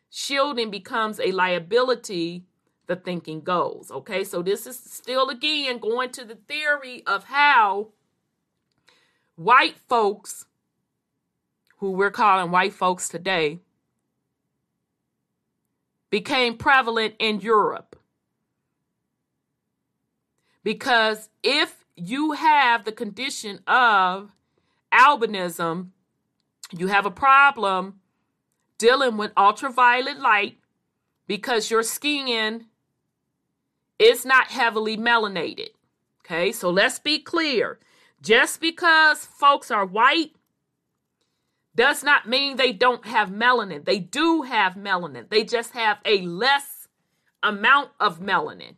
shielding 0.09 0.71
becomes 0.71 1.19
a 1.19 1.31
liability, 1.31 2.45
the 2.87 2.95
thinking 2.95 3.41
goes. 3.41 3.91
Okay, 3.91 4.23
so 4.23 4.41
this 4.41 4.65
is 4.65 4.79
still 4.79 5.29
again 5.29 5.77
going 5.77 6.09
to 6.13 6.25
the 6.25 6.33
theory 6.47 7.03
of 7.05 7.25
how 7.25 7.89
white 9.35 9.77
folks, 9.87 10.47
who 11.77 11.91
we're 11.91 12.09
calling 12.09 12.49
white 12.49 12.73
folks 12.73 13.09
today, 13.09 13.59
became 16.09 16.57
prevalent 16.57 17.13
in 17.19 17.41
Europe. 17.41 17.95
Because 20.63 21.29
if 21.43 21.80
you 21.95 22.33
have 22.33 22.85
the 22.85 22.91
condition 22.91 23.59
of 23.67 24.31
albinism, 24.93 25.89
you 26.71 26.87
have 26.87 27.05
a 27.05 27.11
problem 27.11 27.99
dealing 28.77 29.17
with 29.17 29.31
ultraviolet 29.37 30.19
light 30.19 30.57
because 31.27 31.69
your 31.69 31.83
skin 31.83 32.65
is 33.99 34.25
not 34.25 34.47
heavily 34.47 34.97
melanated. 34.97 35.69
Okay, 36.25 36.51
so 36.51 36.69
let's 36.69 36.99
be 36.99 37.19
clear. 37.19 37.79
Just 38.21 38.61
because 38.61 39.25
folks 39.25 39.71
are 39.71 39.85
white 39.85 40.31
does 41.75 42.03
not 42.03 42.27
mean 42.27 42.57
they 42.57 42.73
don't 42.73 43.05
have 43.05 43.29
melanin. 43.29 43.85
They 43.85 43.99
do 43.99 44.43
have 44.43 44.73
melanin, 44.73 45.29
they 45.29 45.43
just 45.43 45.71
have 45.71 45.99
a 46.05 46.21
less 46.21 46.87
amount 47.43 47.89
of 47.99 48.19
melanin. 48.19 48.75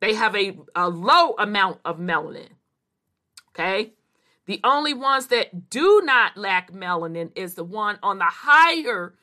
They 0.00 0.14
have 0.14 0.36
a, 0.36 0.56
a 0.74 0.88
low 0.88 1.34
amount 1.38 1.80
of 1.84 1.98
melanin. 1.98 2.50
Okay. 3.50 3.92
The 4.46 4.60
only 4.62 4.94
ones 4.94 5.26
that 5.26 5.70
do 5.70 6.02
not 6.04 6.36
lack 6.36 6.72
melanin 6.72 7.32
is 7.34 7.54
the 7.54 7.64
one 7.64 7.98
on 8.02 8.18
the 8.18 8.24
higher 8.24 9.14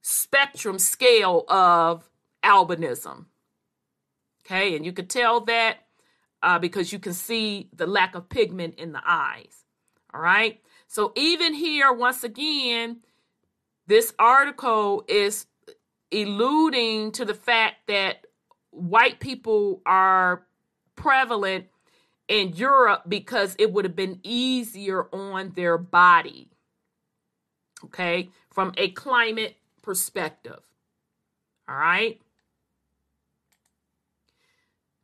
spectrum 0.00 0.78
scale 0.78 1.44
of 1.48 2.08
albinism. 2.44 3.26
Okay, 4.44 4.76
and 4.76 4.86
you 4.86 4.92
could 4.92 5.10
tell 5.10 5.40
that 5.40 5.78
uh, 6.40 6.60
because 6.60 6.92
you 6.92 7.00
can 7.00 7.12
see 7.12 7.68
the 7.74 7.88
lack 7.88 8.14
of 8.14 8.28
pigment 8.28 8.76
in 8.76 8.92
the 8.92 9.02
eyes. 9.04 9.64
All 10.14 10.20
right, 10.20 10.60
so 10.86 11.12
even 11.16 11.52
here, 11.52 11.92
once 11.92 12.22
again, 12.22 13.00
this 13.88 14.14
article 14.16 15.04
is 15.08 15.46
alluding 16.12 17.10
to 17.12 17.24
the 17.24 17.34
fact 17.34 17.88
that 17.88 18.25
white 18.76 19.20
people 19.20 19.82
are 19.86 20.46
prevalent 20.94 21.66
in 22.28 22.54
Europe 22.54 23.04
because 23.08 23.56
it 23.58 23.72
would 23.72 23.84
have 23.84 23.96
been 23.96 24.20
easier 24.22 25.04
on 25.14 25.52
their 25.54 25.78
body. 25.78 26.50
Okay, 27.84 28.30
from 28.50 28.72
a 28.76 28.90
climate 28.90 29.56
perspective. 29.82 30.60
All 31.68 31.76
right. 31.76 32.20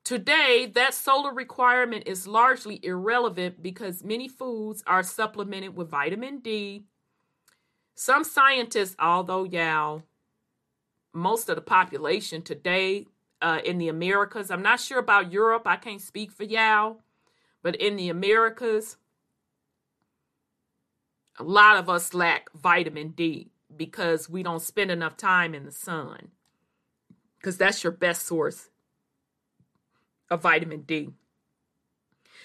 Today, 0.05 0.71
that 0.75 0.95
solar 0.95 1.33
requirement 1.33 2.05
is 2.07 2.27
largely 2.27 2.81
irrelevant 2.83 3.63
because 3.63 4.03
many 4.03 4.27
foods 4.27 4.83
are 4.87 5.03
supplemented 5.03 5.77
with 5.77 5.91
vitamin 5.91 6.41
D. 6.41 6.87
Some 7.95 8.25
scientists, 8.25 8.97
although 8.99 9.45
y'all, 9.45 10.03
most 11.13 11.49
of 11.49 11.57
the 11.57 11.63
population 11.63 12.43
today 12.43 13.07
uh, 13.43 13.59
in 13.65 13.79
the 13.79 13.89
Americas, 13.89 14.51
I'm 14.51 14.63
not 14.63 14.81
sure 14.81 15.01
about 15.01 15.33
Europe, 15.33 15.63
I 15.67 15.77
can't 15.77 16.01
speak 16.01 16.31
for 16.31 16.45
y'all, 16.45 17.01
but 17.63 17.77
in 17.77 17.97
the 17.97 18.09
Americas, 18.09 18.97
a 21.39 21.43
lot 21.43 21.77
of 21.77 21.91
us 21.91 22.15
lack 22.15 22.51
vitamin 22.55 23.09
D 23.09 23.51
because 23.77 24.31
we 24.31 24.43
don't 24.43 24.63
spend 24.63 24.91
enough 24.91 25.17
time 25.17 25.55
in 25.55 25.65
the 25.65 25.73
sun 25.73 26.29
because 27.39 27.59
that's 27.59 27.83
your 27.83 27.93
best 27.93 28.25
source 28.27 28.69
of 30.31 30.43
vitamin 30.43 30.83
D. 30.83 31.11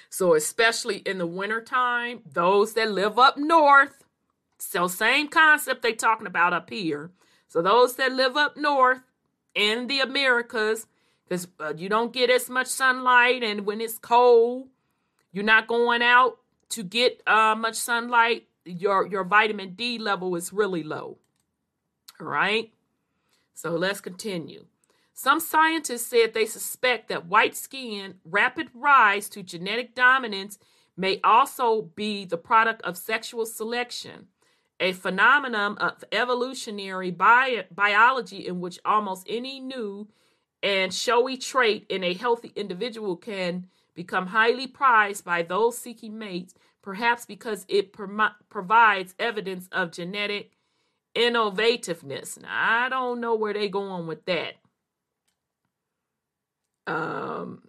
So, 0.09 0.33
especially 0.33 0.97
in 0.99 1.17
the 1.17 1.27
wintertime, 1.27 2.21
those 2.25 2.73
that 2.73 2.91
live 2.91 3.19
up 3.19 3.37
north, 3.37 4.03
so 4.57 4.87
same 4.87 5.27
concept 5.27 5.83
they 5.83 5.93
talking 5.93 6.27
about 6.27 6.53
up 6.53 6.69
here. 6.69 7.11
So, 7.47 7.61
those 7.61 7.95
that 7.95 8.13
live 8.13 8.37
up 8.37 8.57
north 8.57 9.01
in 9.57 9.87
the 9.87 9.99
Americas, 9.99 10.85
because 11.27 11.47
uh, 11.59 11.73
you 11.75 11.89
don't 11.89 12.13
get 12.13 12.29
as 12.29 12.49
much 12.49 12.67
sunlight, 12.67 13.43
and 13.43 13.65
when 13.65 13.81
it's 13.81 13.97
cold, 13.97 14.67
you're 15.33 15.43
not 15.43 15.67
going 15.67 16.01
out 16.01 16.37
to 16.69 16.83
get 16.83 17.21
uh, 17.27 17.55
much 17.55 17.75
sunlight 17.75 18.47
your 18.65 19.07
your 19.07 19.23
vitamin 19.23 19.73
D 19.73 19.97
level 19.97 20.35
is 20.35 20.53
really 20.53 20.83
low. 20.83 21.17
All 22.19 22.27
right? 22.27 22.71
So 23.53 23.71
let's 23.71 24.01
continue. 24.01 24.65
Some 25.13 25.39
scientists 25.39 26.05
said 26.05 26.33
they 26.33 26.45
suspect 26.45 27.09
that 27.09 27.25
white 27.25 27.55
skin 27.55 28.15
rapid 28.23 28.69
rise 28.73 29.29
to 29.29 29.41
genetic 29.41 29.95
dominance 29.95 30.59
may 30.95 31.19
also 31.23 31.81
be 31.81 32.25
the 32.25 32.37
product 32.37 32.83
of 32.83 32.97
sexual 32.97 33.45
selection, 33.45 34.27
a 34.79 34.93
phenomenon 34.93 35.77
of 35.79 36.03
evolutionary 36.11 37.11
bi- 37.11 37.65
biology 37.73 38.47
in 38.47 38.59
which 38.59 38.79
almost 38.85 39.25
any 39.29 39.59
new 39.59 40.07
and 40.61 40.93
showy 40.93 41.37
trait 41.37 41.85
in 41.89 42.03
a 42.03 42.13
healthy 42.13 42.51
individual 42.55 43.15
can 43.15 43.67
become 43.95 44.27
highly 44.27 44.67
prized 44.67 45.25
by 45.25 45.41
those 45.41 45.77
seeking 45.77 46.17
mates 46.17 46.53
perhaps 46.87 47.25
because 47.25 47.65
it 47.67 47.93
provides 48.49 49.13
evidence 49.19 49.67
of 49.73 49.91
genetic 49.91 50.51
innovativeness. 51.13 52.41
Now, 52.41 52.47
I 52.49 52.87
don't 52.87 53.19
know 53.19 53.35
where 53.35 53.53
they're 53.53 53.67
going 53.67 54.07
with 54.07 54.23
that. 54.23 54.53
Um, 56.87 57.63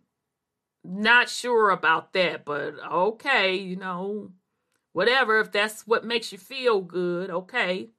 not 0.84 1.28
sure 1.28 1.70
about 1.70 2.12
that, 2.12 2.44
but 2.44 2.74
okay, 2.92 3.56
you 3.56 3.74
know, 3.74 4.30
whatever. 4.98 5.38
If 5.38 5.52
that's 5.52 5.86
what 5.86 6.04
makes 6.04 6.32
you 6.32 6.38
feel 6.38 6.80
good, 6.80 7.30
okay. 7.30 7.90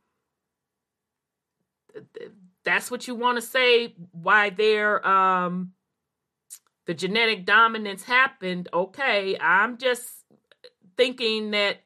That's 2.66 2.92
what 2.92 3.08
you 3.08 3.16
want 3.16 3.38
to 3.38 3.42
say. 3.42 3.96
Why 4.12 4.50
there, 4.50 5.08
um, 5.08 5.72
the 6.88 6.94
genetic 6.94 7.46
dominance 7.46 8.04
happened. 8.04 8.68
Okay, 8.74 9.38
I'm 9.40 9.78
just 9.78 10.10
thinking 10.98 11.52
that 11.52 11.78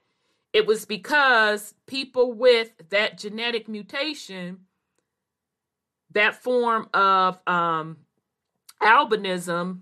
it 0.52 0.66
was 0.66 0.84
because 0.86 1.76
people 1.86 2.34
with 2.34 2.72
that 2.90 3.20
genetic 3.20 3.68
mutation, 3.68 4.62
that 6.12 6.42
form 6.42 6.90
of 6.92 7.40
um, 7.46 7.98
albinism, 8.82 9.82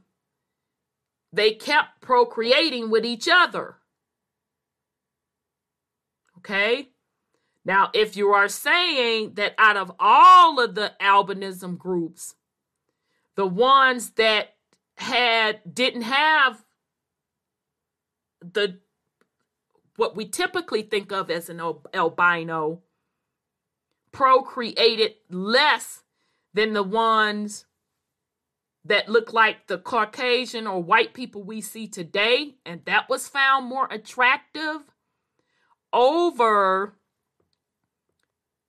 they 1.32 1.54
kept 1.54 2.02
procreating 2.02 2.90
with 2.90 3.06
each 3.06 3.30
other. 3.32 3.78
Okay? 6.42 6.90
Now, 7.64 7.92
if 7.94 8.18
you 8.18 8.30
are 8.30 8.48
saying 8.48 9.36
that 9.36 9.54
out 9.58 9.78
of 9.78 9.92
all 10.00 10.60
of 10.60 10.74
the 10.74 10.94
albinism 11.00 11.78
groups, 11.78 12.36
the 13.36 13.46
ones 13.46 14.12
that 14.12 14.56
had 14.96 15.62
didn't 15.72 16.04
have 16.04 16.66
the 18.42 18.80
what 19.96 20.16
we 20.16 20.28
typically 20.28 20.82
think 20.82 21.12
of 21.12 21.30
as 21.30 21.50
an 21.50 21.62
albino 21.94 22.82
procreated 24.12 25.14
less 25.30 26.04
than 26.54 26.74
the 26.74 26.84
ones 26.84 27.66
that 28.84 29.08
look 29.08 29.32
like 29.32 29.68
the 29.68 29.78
Caucasian 29.78 30.66
or 30.66 30.82
white 30.82 31.14
people 31.14 31.44
we 31.44 31.62
see 31.62 31.88
today, 31.88 32.56
and 32.66 32.84
that 32.86 33.10
was 33.10 33.28
found 33.28 33.68
more 33.68 33.88
attractive 33.92 34.91
over 35.94 36.96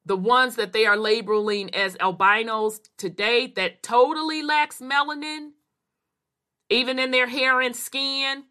the 0.04 0.16
ones 0.16 0.56
that 0.56 0.72
they 0.72 0.84
are 0.84 0.96
labeling 0.96 1.74
as 1.74 1.96
albinos 1.96 2.80
today 2.96 3.46
that 3.46 3.82
totally 3.82 4.42
lacks 4.42 4.80
melanin, 4.80 5.50
even 6.68 6.98
in 6.98 7.10
their 7.10 7.28
hair 7.28 7.60
and 7.60 7.76
skin. 7.76 8.44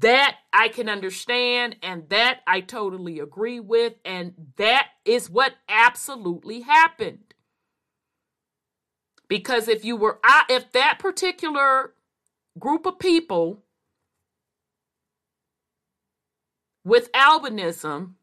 That 0.00 0.36
I 0.52 0.68
can 0.68 0.88
understand, 0.88 1.76
and 1.82 2.08
that 2.08 2.40
I 2.46 2.62
totally 2.62 3.20
agree 3.20 3.60
with, 3.60 3.94
and 4.04 4.32
that 4.56 4.88
is 5.04 5.30
what 5.30 5.54
absolutely 5.68 6.62
happened. 6.62 7.34
Because 9.28 9.68
if 9.68 9.84
you 9.84 9.96
were, 9.96 10.18
if 10.48 10.72
that 10.72 10.98
particular 10.98 11.94
group 12.58 12.86
of 12.86 12.98
people 12.98 13.63
with 16.84 17.10
albinism 17.12 18.14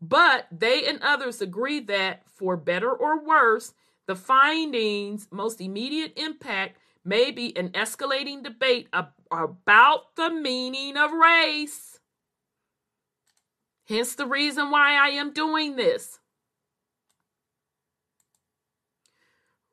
But 0.00 0.48
they 0.50 0.84
and 0.86 1.00
others 1.02 1.40
agree 1.40 1.78
that, 1.80 2.22
for 2.26 2.56
better 2.56 2.90
or 2.90 3.24
worse, 3.24 3.74
the 4.06 4.16
findings' 4.16 5.28
most 5.30 5.60
immediate 5.60 6.14
impact 6.16 6.78
may 7.08 7.30
be 7.30 7.56
an 7.56 7.70
escalating 7.70 8.42
debate 8.42 8.88
ab- 8.92 9.12
about 9.32 10.14
the 10.16 10.30
meaning 10.30 10.96
of 10.96 11.10
race. 11.12 11.98
Hence 13.88 14.14
the 14.14 14.26
reason 14.26 14.70
why 14.70 14.94
I 14.94 15.08
am 15.08 15.32
doing 15.32 15.76
this. 15.76 16.18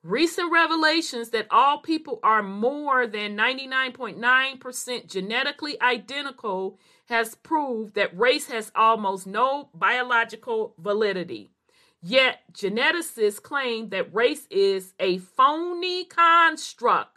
Recent 0.01 0.51
revelations 0.51 1.31
that 1.31 1.47
all 1.49 1.79
people 1.79 2.19
are 2.23 2.43
more 2.43 3.07
than 3.07 3.35
99.9% 3.35 5.07
genetically 5.07 5.81
identical 5.81 6.77
has 7.07 7.35
proved 7.35 7.95
that 7.95 8.17
race 8.17 8.47
has 8.47 8.71
almost 8.75 9.27
no 9.27 9.69
biological 9.73 10.75
validity. 10.77 11.49
Yet, 12.01 12.41
geneticists 12.53 13.41
claim 13.41 13.89
that 13.89 14.13
race 14.13 14.45
is 14.51 14.93
a 14.99 15.17
phony 15.17 16.05
construct 16.05 17.14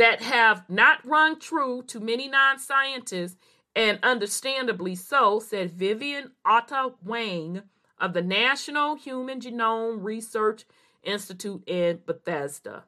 that 0.00 0.22
have 0.22 0.64
not 0.66 1.06
rung 1.06 1.38
true 1.38 1.82
to 1.86 2.00
many 2.00 2.26
non 2.26 2.58
scientists, 2.58 3.36
and 3.76 3.98
understandably 4.02 4.94
so, 4.94 5.38
said 5.40 5.72
Vivian 5.72 6.30
Ota 6.42 6.94
Wang 7.04 7.64
of 7.98 8.14
the 8.14 8.22
National 8.22 8.96
Human 8.96 9.40
Genome 9.40 10.02
Research 10.02 10.64
Institute 11.02 11.62
in 11.66 12.00
Bethesda. 12.06 12.84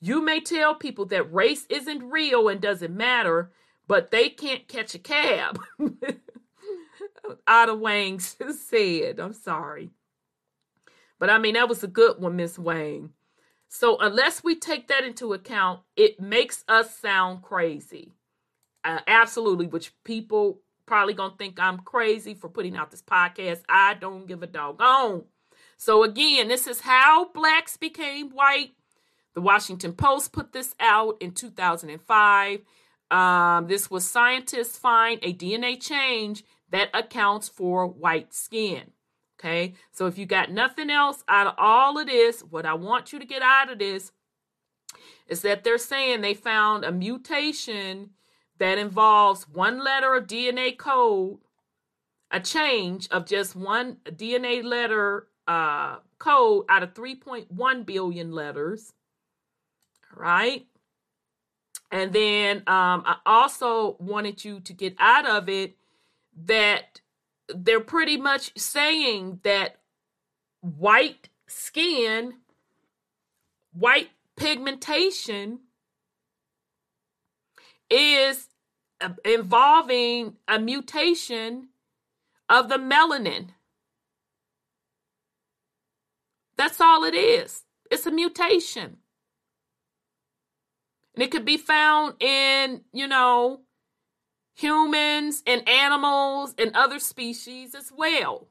You 0.00 0.24
may 0.24 0.40
tell 0.40 0.74
people 0.74 1.04
that 1.06 1.30
race 1.30 1.66
isn't 1.68 2.10
real 2.10 2.48
and 2.48 2.58
doesn't 2.58 2.96
matter, 2.96 3.52
but 3.86 4.10
they 4.10 4.30
can't 4.30 4.66
catch 4.68 4.94
a 4.94 4.98
cab. 4.98 5.60
Ada 7.46 7.74
Wang 7.74 8.18
said, 8.20 9.20
I'm 9.20 9.34
sorry. 9.34 9.90
But 11.18 11.28
I 11.28 11.36
mean, 11.36 11.52
that 11.52 11.68
was 11.68 11.84
a 11.84 11.88
good 11.88 12.18
one, 12.18 12.36
Miss 12.36 12.58
Wang. 12.58 13.12
So, 13.68 13.98
unless 13.98 14.44
we 14.44 14.54
take 14.54 14.88
that 14.88 15.04
into 15.04 15.32
account, 15.32 15.80
it 15.96 16.20
makes 16.20 16.64
us 16.68 16.96
sound 16.96 17.42
crazy. 17.42 18.12
Uh, 18.84 19.00
absolutely, 19.06 19.66
which 19.66 19.92
people 20.04 20.60
probably 20.86 21.14
gonna 21.14 21.34
think 21.36 21.58
I'm 21.58 21.78
crazy 21.78 22.34
for 22.34 22.48
putting 22.48 22.76
out 22.76 22.90
this 22.90 23.02
podcast. 23.02 23.62
I 23.68 23.94
don't 23.94 24.26
give 24.26 24.42
a 24.42 24.46
doggone. 24.46 25.24
So, 25.76 26.04
again, 26.04 26.48
this 26.48 26.66
is 26.66 26.80
how 26.80 27.30
blacks 27.32 27.76
became 27.76 28.30
white. 28.30 28.74
The 29.34 29.40
Washington 29.42 29.92
Post 29.92 30.32
put 30.32 30.52
this 30.52 30.74
out 30.80 31.16
in 31.20 31.32
2005. 31.32 32.60
Um, 33.10 33.66
this 33.66 33.90
was 33.90 34.08
scientists 34.08 34.78
find 34.78 35.20
a 35.22 35.34
DNA 35.34 35.80
change 35.80 36.44
that 36.70 36.88
accounts 36.94 37.48
for 37.48 37.86
white 37.86 38.32
skin. 38.32 38.92
Okay, 39.38 39.74
so 39.92 40.06
if 40.06 40.16
you 40.16 40.24
got 40.24 40.50
nothing 40.50 40.88
else 40.88 41.22
out 41.28 41.46
of 41.46 41.54
all 41.58 41.98
of 41.98 42.06
this, 42.06 42.40
what 42.40 42.64
I 42.64 42.72
want 42.72 43.12
you 43.12 43.18
to 43.18 43.26
get 43.26 43.42
out 43.42 43.70
of 43.70 43.78
this 43.78 44.12
is 45.28 45.42
that 45.42 45.62
they're 45.62 45.76
saying 45.76 46.20
they 46.20 46.32
found 46.32 46.84
a 46.84 46.92
mutation 46.92 48.10
that 48.58 48.78
involves 48.78 49.48
one 49.48 49.82
letter 49.84 50.14
of 50.14 50.26
DNA 50.26 50.76
code, 50.76 51.38
a 52.30 52.40
change 52.40 53.08
of 53.10 53.26
just 53.26 53.54
one 53.54 53.98
DNA 54.06 54.64
letter 54.64 55.28
uh, 55.46 55.96
code 56.18 56.64
out 56.68 56.82
of 56.82 56.94
3.1 56.94 57.86
billion 57.86 58.32
letters. 58.32 58.92
All 60.14 60.22
right. 60.22 60.66
And 61.90 62.12
then 62.12 62.58
um, 62.66 63.04
I 63.06 63.16
also 63.26 63.96
wanted 64.00 64.44
you 64.44 64.60
to 64.60 64.72
get 64.72 64.96
out 64.98 65.26
of 65.26 65.48
it 65.48 65.76
that 66.46 67.00
they're 67.54 67.80
pretty 67.80 68.16
much 68.16 68.52
saying 68.56 69.40
that 69.42 69.76
white 70.60 71.28
skin, 71.46 72.34
white 73.72 74.10
pigmentation 74.36 75.60
is 77.88 78.48
uh, 79.00 79.10
involving 79.24 80.36
a 80.48 80.58
mutation 80.58 81.68
of 82.48 82.68
the 82.68 82.78
melanin. 82.78 83.48
That's 86.56 86.80
all 86.80 87.04
it 87.04 87.14
is. 87.14 87.64
It's 87.90 88.06
a 88.06 88.10
mutation. 88.10 88.96
And 91.14 91.22
it 91.22 91.30
could 91.30 91.44
be 91.44 91.56
found 91.56 92.20
in, 92.20 92.82
you 92.92 93.06
know, 93.06 93.60
humans 94.56 95.44
and 95.46 95.68
animals 95.68 96.54
and 96.58 96.74
other 96.74 96.98
species 96.98 97.74
as 97.74 97.92
well. 97.94 98.48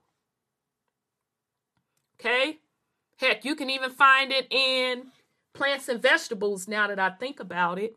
Okay? 2.19 2.59
Heck, 3.17 3.43
you 3.43 3.55
can 3.55 3.71
even 3.71 3.89
find 3.89 4.31
it 4.31 4.45
in 4.51 5.07
plants 5.53 5.89
and 5.89 6.01
vegetables 6.01 6.67
now 6.67 6.87
that 6.87 6.99
I 6.99 7.09
think 7.09 7.39
about 7.39 7.79
it. 7.79 7.95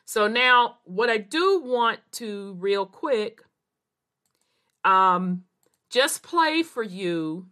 So 0.05 0.27
now 0.27 0.79
what 0.85 1.11
I 1.11 1.19
do 1.19 1.61
want 1.63 2.01
to 2.13 2.57
real 2.59 2.87
quick 2.87 3.43
um 4.85 5.45
just 5.91 6.23
play 6.23 6.63
for 6.63 6.83
you. 6.83 7.49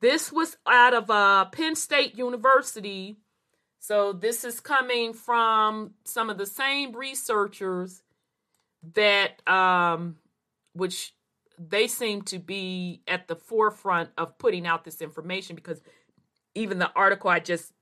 This 0.00 0.32
was 0.32 0.56
out 0.66 0.94
of 0.94 1.10
uh 1.10 1.46
Penn 1.46 1.76
State 1.76 2.18
University. 2.18 3.18
So 3.78 4.12
this 4.12 4.44
is 4.44 4.60
coming 4.60 5.12
from 5.12 5.94
some 6.04 6.30
of 6.30 6.38
the 6.38 6.46
same 6.46 6.92
researchers 6.92 8.02
that 8.94 9.46
um 9.48 10.16
which 10.72 11.14
they 11.58 11.86
seem 11.86 12.22
to 12.22 12.38
be 12.38 13.02
at 13.08 13.26
the 13.26 13.36
forefront 13.36 14.10
of 14.16 14.38
putting 14.38 14.66
out 14.66 14.84
this 14.84 15.00
information 15.00 15.56
because 15.56 15.80
even 16.54 16.78
the 16.78 16.92
article 16.94 17.30
I 17.30 17.40
just 17.40 17.72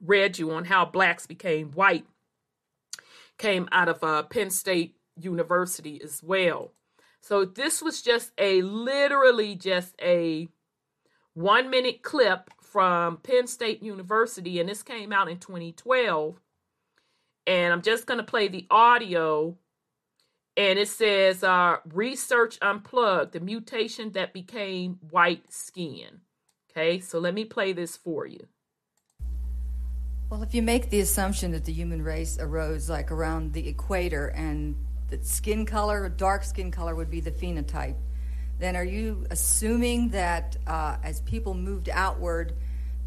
read 0.00 0.38
you 0.38 0.50
on 0.52 0.64
how 0.64 0.84
blacks 0.84 1.26
became 1.26 1.70
white 1.72 2.06
came 3.38 3.68
out 3.72 3.88
of 3.88 4.02
uh, 4.02 4.22
Penn 4.24 4.50
State 4.50 4.96
University 5.16 6.00
as 6.02 6.22
well. 6.22 6.72
So 7.20 7.44
this 7.44 7.80
was 7.82 8.02
just 8.02 8.32
a 8.38 8.62
literally 8.62 9.54
just 9.54 9.94
a 10.00 10.48
one 11.32 11.70
minute 11.70 12.02
clip 12.02 12.50
from 12.60 13.18
Penn 13.18 13.46
State 13.46 13.82
University, 13.82 14.60
and 14.60 14.68
this 14.68 14.82
came 14.82 15.12
out 15.12 15.28
in 15.28 15.38
2012. 15.38 16.40
And 17.46 17.72
I'm 17.72 17.82
just 17.82 18.06
going 18.06 18.18
to 18.18 18.24
play 18.24 18.48
the 18.48 18.66
audio. 18.70 19.56
And 20.56 20.78
it 20.78 20.88
says, 20.88 21.42
uh, 21.42 21.78
Research 21.92 22.58
Unplugged, 22.62 23.32
the 23.32 23.40
mutation 23.40 24.12
that 24.12 24.32
became 24.32 24.98
white 25.10 25.52
skin. 25.52 26.20
Okay, 26.70 27.00
so 27.00 27.18
let 27.18 27.34
me 27.34 27.44
play 27.44 27.72
this 27.72 27.96
for 27.96 28.26
you. 28.26 28.46
Well, 30.30 30.42
if 30.42 30.54
you 30.54 30.62
make 30.62 30.90
the 30.90 31.00
assumption 31.00 31.52
that 31.52 31.64
the 31.64 31.72
human 31.72 32.02
race 32.02 32.38
arose 32.40 32.88
like 32.88 33.12
around 33.12 33.52
the 33.52 33.68
equator 33.68 34.28
and 34.28 34.74
that 35.10 35.26
skin 35.26 35.66
color, 35.66 36.08
dark 36.08 36.44
skin 36.44 36.70
color, 36.70 36.94
would 36.94 37.10
be 37.10 37.20
the 37.20 37.30
phenotype, 37.30 37.96
then 38.58 38.74
are 38.74 38.84
you 38.84 39.26
assuming 39.30 40.08
that 40.10 40.56
uh, 40.66 40.96
as 41.02 41.20
people 41.20 41.54
moved 41.54 41.88
outward, 41.88 42.54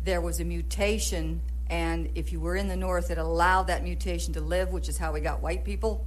there 0.04 0.22
was 0.22 0.40
a 0.40 0.46
mutation, 0.46 1.42
and 1.70 2.10
if 2.16 2.32
you 2.32 2.40
were 2.40 2.56
in 2.56 2.68
the 2.68 2.76
north, 2.76 3.12
it 3.12 3.18
allowed 3.18 3.64
that 3.64 3.84
mutation 3.84 4.34
to 4.34 4.42
live, 4.42 4.70
which 4.72 4.88
is 4.88 4.98
how 4.98 5.12
we 5.12 5.20
got 5.20 5.42
white 5.42 5.66
people? 5.66 6.06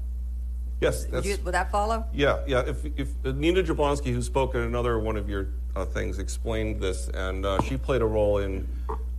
Yes, 0.81 1.05
that's, 1.05 1.27
You, 1.27 1.37
would 1.45 1.53
that 1.53 1.71
follow? 1.71 2.07
yeah, 2.15 2.39
yeah. 2.47 2.61
If, 2.61 2.87
if 2.99 3.09
uh, 3.27 3.33
Nina 3.33 3.63
Jablonski, 3.63 4.15
who 4.15 4.23
spoke 4.23 4.55
in 4.55 4.63
another 4.63 4.99
one 4.99 5.17
of 5.17 5.29
your 5.29 5.49
uh, 5.77 5.85
things, 5.85 6.19
explained 6.19 6.81
this, 6.81 7.09
and 7.09 7.45
uh, 7.45 7.61
she 7.63 7.77
played 7.77 8.01
a 8.01 8.07
role 8.07 8.39
in 8.39 8.67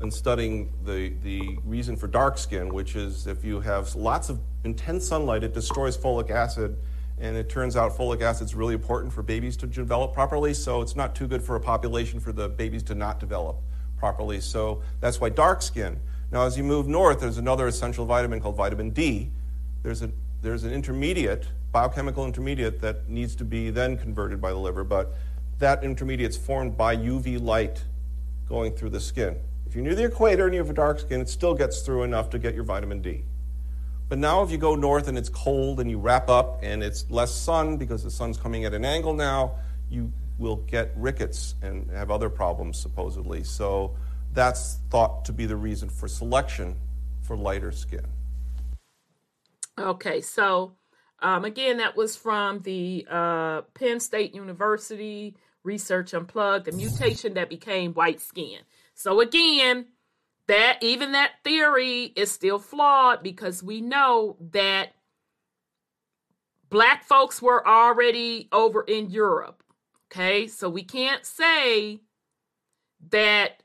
in 0.02 0.12
studying 0.12 0.72
the 0.84 1.14
the 1.24 1.58
reason 1.64 1.96
for 1.96 2.08
dark 2.08 2.38
skin, 2.38 2.74
which 2.74 2.96
is 2.96 3.28
if 3.28 3.44
you 3.44 3.60
have 3.62 3.96
lots 3.96 4.30
of 4.30 4.40
intense 4.64 5.08
sunlight, 5.08 5.44
it 5.44 5.54
destroys 5.54 5.98
folic 5.98 6.30
acid 6.30 6.78
And 7.20 7.38
it 7.38 7.50
turns 7.50 7.76
out 7.76 7.96
folic 7.96 8.22
acid 8.22 8.46
is 8.46 8.56
really 8.56 8.74
important 8.74 9.14
for 9.14 9.22
babies 9.22 9.56
to 9.58 9.68
develop 9.68 10.12
properly, 10.12 10.56
so 10.56 10.82
it's 10.82 10.96
not 10.96 11.14
too 11.14 11.28
good 11.28 11.44
for 11.44 11.56
a 11.56 11.60
population 11.60 12.20
for 12.20 12.32
the 12.32 12.50
babies 12.50 12.82
to 12.84 12.96
not 12.96 13.20
develop 13.20 13.58
properly. 13.98 14.42
So 14.42 14.82
that's 15.02 15.22
why 15.22 15.30
dark 15.30 15.62
skin. 15.62 16.00
Now, 16.32 16.46
as 16.46 16.58
you 16.58 16.64
move 16.64 16.88
north, 16.88 17.20
there's 17.20 17.38
another 17.38 17.68
essential 17.68 18.06
vitamin 18.06 18.42
called 18.42 18.56
vitamin 18.56 18.90
D. 18.90 19.30
There's, 19.84 20.02
a, 20.02 20.10
there's 20.42 20.64
an 20.64 20.74
intermediate, 20.74 21.46
biochemical 21.72 22.26
intermediate, 22.26 22.80
that 22.82 23.08
needs 23.08 23.36
to 23.36 23.46
be 23.46 23.70
then 23.70 23.98
converted 23.98 24.42
by 24.42 24.50
the 24.50 24.58
liver, 24.58 24.84
but 24.84 25.14
that 25.60 25.84
intermediate 25.84 26.32
is 26.32 26.38
formed 26.38 26.76
by 26.76 26.96
UV 26.96 27.40
light 27.40 27.84
going 28.48 28.74
through 28.74 28.90
the 28.90 29.00
skin. 29.00 29.38
If 29.72 29.76
you're 29.76 29.86
near 29.86 29.96
the 29.96 30.04
equator 30.04 30.44
and 30.44 30.54
you 30.54 30.60
have 30.60 30.70
a 30.70 30.74
dark 30.74 31.00
skin, 31.00 31.22
it 31.22 31.30
still 31.30 31.54
gets 31.54 31.80
through 31.80 32.04
enough 32.04 32.30
to 32.32 32.40
get 32.40 32.54
your 32.54 32.66
vitamin 32.66 33.02
D. 33.02 33.24
But 34.10 34.18
now, 34.20 34.44
if 34.44 34.52
you 34.52 34.58
go 34.58 34.76
north 34.76 35.08
and 35.08 35.18
it's 35.18 35.30
cold 35.30 35.80
and 35.80 35.90
you 35.90 35.98
wrap 35.98 36.30
up 36.30 36.60
and 36.62 36.84
it's 36.84 37.10
less 37.10 37.34
sun 37.34 37.78
because 37.78 38.04
the 38.04 38.12
sun's 38.12 38.36
coming 38.36 38.66
at 38.66 38.74
an 38.74 38.84
angle 38.84 39.14
now, 39.14 39.54
you 39.90 40.12
will 40.38 40.58
get 40.58 40.92
rickets 40.98 41.56
and 41.62 41.90
have 41.90 42.12
other 42.12 42.30
problems, 42.30 42.78
supposedly. 42.78 43.46
So 43.46 43.96
that's 44.34 44.80
thought 44.90 45.24
to 45.24 45.32
be 45.32 45.46
the 45.46 45.56
reason 45.56 45.88
for 45.88 46.10
selection 46.10 46.76
for 47.22 47.38
lighter 47.38 47.72
skin. 47.72 48.06
Okay, 49.80 50.20
so 50.20 50.74
um, 51.22 51.46
again, 51.46 51.78
that 51.78 51.96
was 51.96 52.18
from 52.18 52.60
the 52.64 53.08
uh, 53.10 53.62
Penn 53.74 54.02
State 54.02 54.36
University 54.36 55.38
Research 55.64 56.14
Unplugged, 56.14 56.66
the 56.66 56.74
mutation 56.74 57.36
that 57.36 57.48
became 57.48 57.94
white 57.94 58.20
skin. 58.20 58.58
So 59.02 59.20
again, 59.20 59.88
that 60.48 60.78
even 60.82 61.14
that 61.14 61.32
theory 61.44 62.14
is 62.16 62.32
still 62.32 62.60
flawed 62.60 63.24
because 63.24 63.64
we 63.64 63.82
know 63.82 64.38
that 64.52 64.90
black 66.70 67.04
folks 67.04 67.42
were 67.42 67.68
already 67.68 68.48
over 68.52 68.84
in 68.84 69.10
Europe. 69.10 69.64
Okay, 70.12 70.46
so 70.46 70.70
we 70.70 70.84
can't 70.84 71.26
say 71.26 72.02
that 73.10 73.64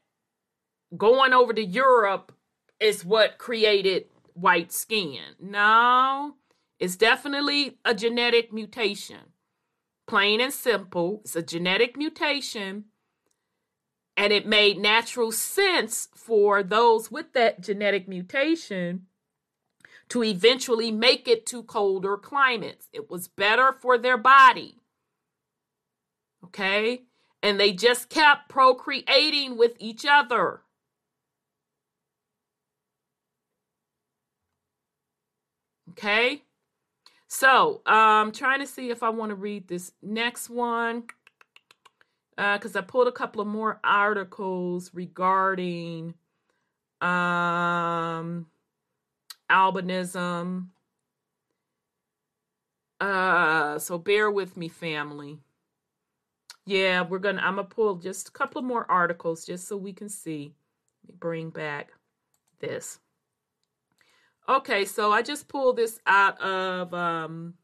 going 0.97 1.35
over 1.35 1.53
to 1.53 1.65
Europe 1.65 2.33
is 2.81 3.05
what 3.05 3.37
created 3.37 4.07
white 4.33 4.73
skin. 4.73 5.35
No, 5.39 6.37
it's 6.79 6.97
definitely 6.97 7.77
a 7.85 7.95
genetic 7.95 8.55
mutation. 8.55 9.35
Plain 10.07 10.41
and 10.41 10.53
simple, 10.53 11.21
it's 11.25 11.37
a 11.37 11.43
genetic 11.43 11.95
mutation 11.99 12.87
and 14.17 14.33
it 14.33 14.47
made 14.47 14.79
natural 14.79 15.31
sense 15.31 16.09
for 16.15 16.63
those 16.63 17.11
with 17.11 17.33
that 17.35 17.61
genetic 17.61 18.09
mutation 18.09 19.07
to 20.09 20.25
eventually 20.25 20.91
make 20.91 21.29
it 21.29 21.45
to 21.47 21.63
colder 21.63 22.17
climates. 22.17 22.89
It 22.93 23.11
was 23.11 23.29
better 23.29 23.73
for 23.73 23.99
their 23.99 24.17
body. 24.17 24.77
Okay? 26.45 27.03
And 27.43 27.61
they 27.61 27.73
just 27.73 28.09
kept 28.09 28.49
procreating 28.49 29.57
with 29.59 29.73
each 29.79 30.07
other. 30.09 30.63
Okay? 35.91 36.43
So, 37.29 37.83
I'm 37.85 38.29
um, 38.29 38.33
trying 38.33 38.61
to 38.61 38.67
see 38.67 38.91
if 38.91 39.03
I 39.03 39.09
want 39.11 39.31
to 39.31 39.35
read 39.35 39.69
this 39.69 39.93
next 40.01 40.49
one 40.49 41.05
because 42.37 42.77
uh, 42.77 42.81
I 42.81 42.83
pulled 42.83 43.09
a 43.09 43.13
couple 43.13 43.41
of 43.41 43.47
more 43.47 43.81
articles 43.83 44.91
regarding 44.93 46.15
um, 47.01 48.47
albinism. 49.51 50.69
Uh, 53.01 53.79
so 53.79 53.99
bear 53.99 54.31
with 54.31 54.57
me, 54.57 54.69
family. 54.69 55.39
Yeah, 56.67 57.03
we're 57.03 57.21
gonna. 57.21 57.41
I'm 57.43 57.57
gonna 57.57 57.69
pull 57.69 57.97
just 57.97 58.29
a 58.29 58.33
couple 58.33 58.59
of 58.59 58.65
more 58.65 58.91
articles 58.91 59.47
just 59.47 59.69
so 59.69 59.77
we 59.77 59.93
can 59.93 60.09
see. 60.09 60.53
Bring 61.19 61.51
back 61.51 61.93
this. 62.59 62.99
Okay, 64.49 64.85
so 64.85 65.13
I 65.13 65.23
just 65.23 65.49
pulled 65.49 65.77
this 65.77 66.01
out 66.07 66.41
of 66.41 66.93
um, 66.93 67.55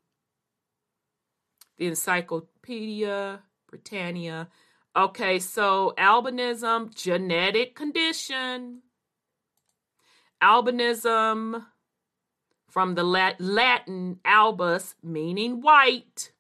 the 1.79 1.87
Encyclopedia 1.87 3.41
Britannica. 3.73 4.49
Okay, 4.95 5.39
so 5.39 5.95
albinism, 5.97 6.95
genetic 6.95 7.75
condition. 7.75 8.83
Albinism 10.43 11.65
from 12.69 12.95
the 12.95 13.03
Latin 13.03 14.21
albus, 14.27 14.95
meaning 15.03 15.63
white. 15.63 16.33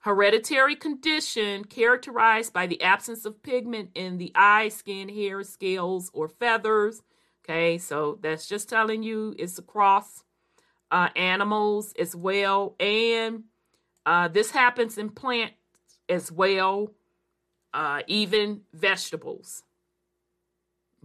Hereditary 0.00 0.76
condition 0.76 1.64
characterized 1.64 2.52
by 2.52 2.68
the 2.68 2.80
absence 2.80 3.24
of 3.24 3.42
pigment 3.42 3.90
in 3.96 4.18
the 4.18 4.30
eye, 4.36 4.68
skin, 4.68 5.08
hair, 5.08 5.42
scales, 5.42 6.12
or 6.14 6.28
feathers. 6.28 7.02
Okay, 7.44 7.76
so 7.78 8.20
that's 8.22 8.46
just 8.48 8.68
telling 8.68 9.02
you 9.02 9.34
it's 9.36 9.58
across 9.58 10.22
uh, 10.92 11.08
animals 11.16 11.92
as 11.98 12.14
well. 12.14 12.76
And 12.78 13.44
uh, 14.06 14.28
this 14.28 14.52
happens 14.52 14.96
in 14.96 15.10
plants 15.10 15.54
as 16.08 16.30
well, 16.30 16.92
uh, 17.74 18.02
even 18.06 18.62
vegetables. 18.72 19.64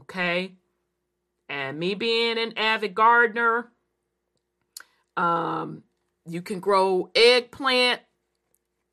Okay. 0.01 0.53
And 1.49 1.79
me 1.79 1.95
being 1.95 2.37
an 2.37 2.57
avid 2.57 2.95
gardener, 2.95 3.71
um, 5.17 5.83
you 6.25 6.41
can 6.41 6.59
grow 6.59 7.09
eggplant, 7.15 8.01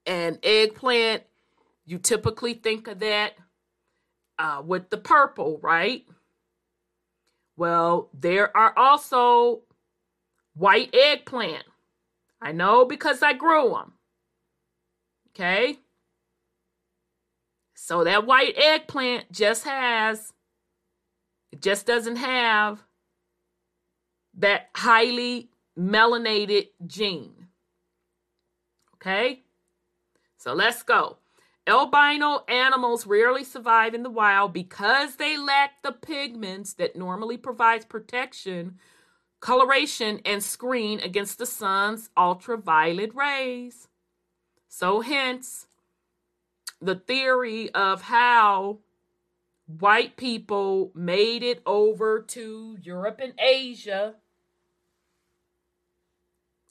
and 0.06 0.38
eggplant, 0.42 1.22
you 1.84 1.98
typically 1.98 2.54
think 2.54 2.88
of 2.88 2.98
that 3.00 3.34
uh, 4.38 4.62
with 4.64 4.88
the 4.88 4.96
purple, 4.96 5.60
right? 5.62 6.06
Well, 7.56 8.08
there 8.18 8.56
are 8.56 8.72
also 8.76 9.60
white 10.54 10.94
eggplant. 10.94 11.64
I 12.40 12.52
know 12.52 12.84
because 12.84 13.22
I 13.22 13.34
grew 13.34 13.70
them. 13.70 13.97
Okay? 15.38 15.78
So 17.74 18.02
that 18.02 18.26
white 18.26 18.58
eggplant 18.58 19.30
just 19.30 19.64
has, 19.64 20.32
it 21.52 21.62
just 21.62 21.86
doesn't 21.86 22.16
have 22.16 22.82
that 24.38 24.70
highly 24.74 25.50
melanated 25.78 26.70
gene. 26.86 27.46
Okay? 28.96 29.42
So 30.38 30.54
let's 30.54 30.82
go. 30.82 31.18
Albino 31.68 32.44
animals 32.48 33.06
rarely 33.06 33.44
survive 33.44 33.94
in 33.94 34.02
the 34.02 34.10
wild 34.10 34.52
because 34.52 35.16
they 35.16 35.36
lack 35.36 35.82
the 35.82 35.92
pigments 35.92 36.72
that 36.74 36.96
normally 36.96 37.36
provides 37.36 37.84
protection, 37.84 38.78
coloration, 39.40 40.20
and 40.24 40.42
screen 40.42 40.98
against 40.98 41.38
the 41.38 41.46
sun's 41.46 42.10
ultraviolet 42.16 43.14
rays. 43.14 43.86
So, 44.78 45.00
hence, 45.00 45.66
the 46.80 46.94
theory 46.94 47.68
of 47.74 48.02
how 48.02 48.78
white 49.66 50.16
people 50.16 50.92
made 50.94 51.42
it 51.42 51.62
over 51.66 52.20
to 52.20 52.78
Europe 52.80 53.18
and 53.20 53.32
Asia, 53.40 54.14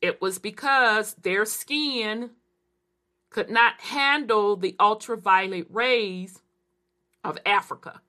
it 0.01 0.21
was 0.21 0.39
because 0.39 1.15
their 1.15 1.43
skin 1.43 2.29
could 3.29 3.49
not 3.49 3.81
handle 3.81 4.55
the 4.55 4.77
ultraviolet 4.79 5.67
rays 5.69 6.39
of 7.25 7.37
Africa. 7.45 7.99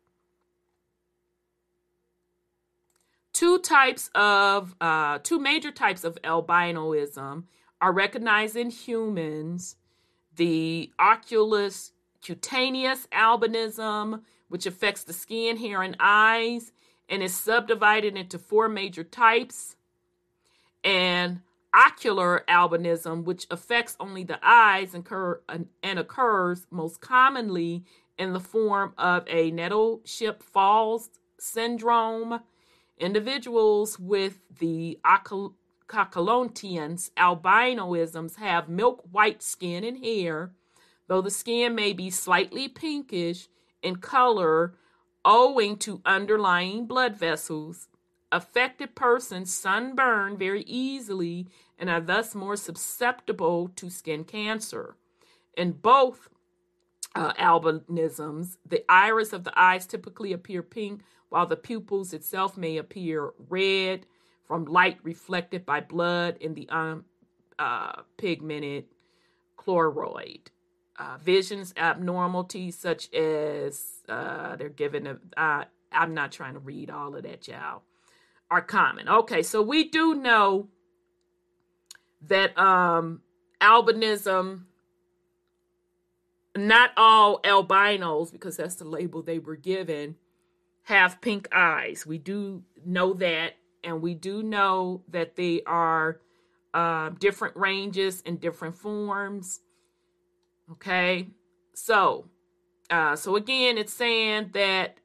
Two 3.32 3.58
types 3.58 4.10
of, 4.14 4.76
uh, 4.80 5.18
two 5.24 5.40
major 5.40 5.72
types 5.72 6.04
of 6.04 6.22
albinoism 6.22 7.46
are 7.80 7.92
recognized 7.92 8.54
in 8.54 8.70
humans 8.70 9.74
the 10.38 10.90
oculus 10.98 11.92
cutaneous 12.22 13.06
albinism, 13.12 14.22
which 14.48 14.66
affects 14.66 15.04
the 15.04 15.12
skin, 15.12 15.56
hair, 15.58 15.82
and 15.82 15.96
eyes, 16.00 16.72
and 17.08 17.22
is 17.22 17.34
subdivided 17.34 18.16
into 18.16 18.38
four 18.38 18.68
major 18.68 19.04
types, 19.04 19.76
and 20.82 21.40
ocular 21.74 22.44
albinism, 22.48 23.24
which 23.24 23.46
affects 23.50 23.96
only 24.00 24.24
the 24.24 24.38
eyes 24.42 24.94
and, 24.94 25.06
and 25.82 25.98
occurs 25.98 26.66
most 26.70 27.00
commonly 27.00 27.84
in 28.16 28.32
the 28.32 28.40
form 28.40 28.94
of 28.96 29.24
a 29.28 29.50
Nettleship 29.50 30.42
Falls 30.42 31.10
syndrome. 31.38 32.40
Individuals 32.98 33.98
with 33.98 34.40
the 34.58 34.98
Cauchelontians, 35.88 37.10
albinoisms 37.16 38.36
have 38.36 38.68
milk 38.68 39.02
white 39.10 39.42
skin 39.42 39.84
and 39.84 40.04
hair, 40.04 40.52
though 41.06 41.22
the 41.22 41.30
skin 41.30 41.74
may 41.74 41.92
be 41.92 42.10
slightly 42.10 42.68
pinkish 42.68 43.48
in 43.82 43.96
color 43.96 44.74
owing 45.24 45.76
to 45.78 46.02
underlying 46.04 46.86
blood 46.86 47.16
vessels. 47.16 47.88
Affected 48.30 48.94
persons 48.94 49.54
sunburn 49.54 50.36
very 50.36 50.62
easily 50.62 51.48
and 51.78 51.88
are 51.88 52.00
thus 52.00 52.34
more 52.34 52.56
susceptible 52.56 53.68
to 53.76 53.88
skin 53.88 54.24
cancer. 54.24 54.96
In 55.56 55.72
both 55.72 56.28
uh, 57.14 57.32
albinisms, 57.34 58.58
the 58.68 58.84
iris 58.90 59.32
of 59.32 59.44
the 59.44 59.58
eyes 59.58 59.86
typically 59.86 60.34
appear 60.34 60.62
pink, 60.62 61.00
while 61.30 61.46
the 61.46 61.56
pupils 61.56 62.12
itself 62.12 62.58
may 62.58 62.76
appear 62.76 63.32
red 63.48 64.06
from 64.48 64.64
light 64.64 64.98
reflected 65.02 65.64
by 65.64 65.80
blood 65.80 66.38
in 66.40 66.54
the 66.54 66.68
um, 66.70 67.04
uh, 67.58 68.02
choroid. 69.58 70.40
Uh, 70.98 71.16
visions 71.22 71.72
abnormalities 71.76 72.76
such 72.76 73.12
as 73.14 73.84
uh, 74.08 74.56
they're 74.56 74.68
given 74.68 75.06
a, 75.06 75.18
uh, 75.36 75.64
I'm 75.92 76.12
not 76.12 76.32
trying 76.32 76.54
to 76.54 76.58
read 76.58 76.90
all 76.90 77.14
of 77.14 77.22
that, 77.22 77.46
y'all, 77.46 77.82
are 78.50 78.62
common. 78.62 79.08
Okay, 79.08 79.42
so 79.42 79.62
we 79.62 79.84
do 79.84 80.14
know 80.16 80.66
that 82.22 82.58
um, 82.58 83.20
albinism, 83.60 84.64
not 86.56 86.90
all 86.96 87.40
albinos, 87.44 88.32
because 88.32 88.56
that's 88.56 88.74
the 88.74 88.84
label 88.84 89.22
they 89.22 89.38
were 89.38 89.56
given, 89.56 90.16
have 90.84 91.20
pink 91.20 91.46
eyes. 91.52 92.04
We 92.04 92.18
do 92.18 92.64
know 92.84 93.12
that, 93.14 93.52
and 93.84 94.02
we 94.02 94.14
do 94.14 94.42
know 94.42 95.02
that 95.08 95.36
they 95.36 95.62
are 95.66 96.20
uh, 96.74 97.10
different 97.18 97.56
ranges 97.56 98.22
and 98.26 98.40
different 98.40 98.74
forms. 98.74 99.60
Okay, 100.72 101.28
so 101.74 102.26
uh, 102.90 103.16
so 103.16 103.36
again, 103.36 103.78
it's 103.78 103.92
saying 103.92 104.50
that 104.54 104.98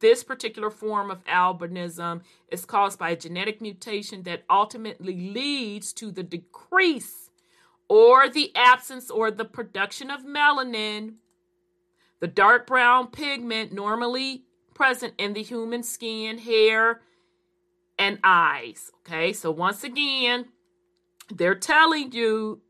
this 0.00 0.24
particular 0.24 0.70
form 0.70 1.10
of 1.10 1.24
albinism 1.24 2.22
is 2.48 2.64
caused 2.64 2.98
by 2.98 3.10
a 3.10 3.16
genetic 3.16 3.60
mutation 3.60 4.22
that 4.24 4.44
ultimately 4.50 5.30
leads 5.32 5.92
to 5.94 6.10
the 6.10 6.22
decrease 6.22 7.30
or 7.88 8.28
the 8.28 8.54
absence 8.54 9.10
or 9.10 9.30
the 9.30 9.44
production 9.44 10.10
of 10.10 10.24
melanin, 10.24 11.14
the 12.20 12.26
dark 12.26 12.66
brown 12.66 13.06
pigment 13.06 13.72
normally 13.72 14.44
present 14.74 15.14
in 15.16 15.32
the 15.32 15.42
human 15.42 15.82
skin, 15.82 16.38
hair, 16.38 17.00
and 17.98 18.18
eyes. 18.22 18.90
Okay, 19.00 19.32
so 19.32 19.50
once 19.50 19.84
again, 19.84 20.46
they're 21.30 21.54
telling 21.54 22.12
you 22.12 22.60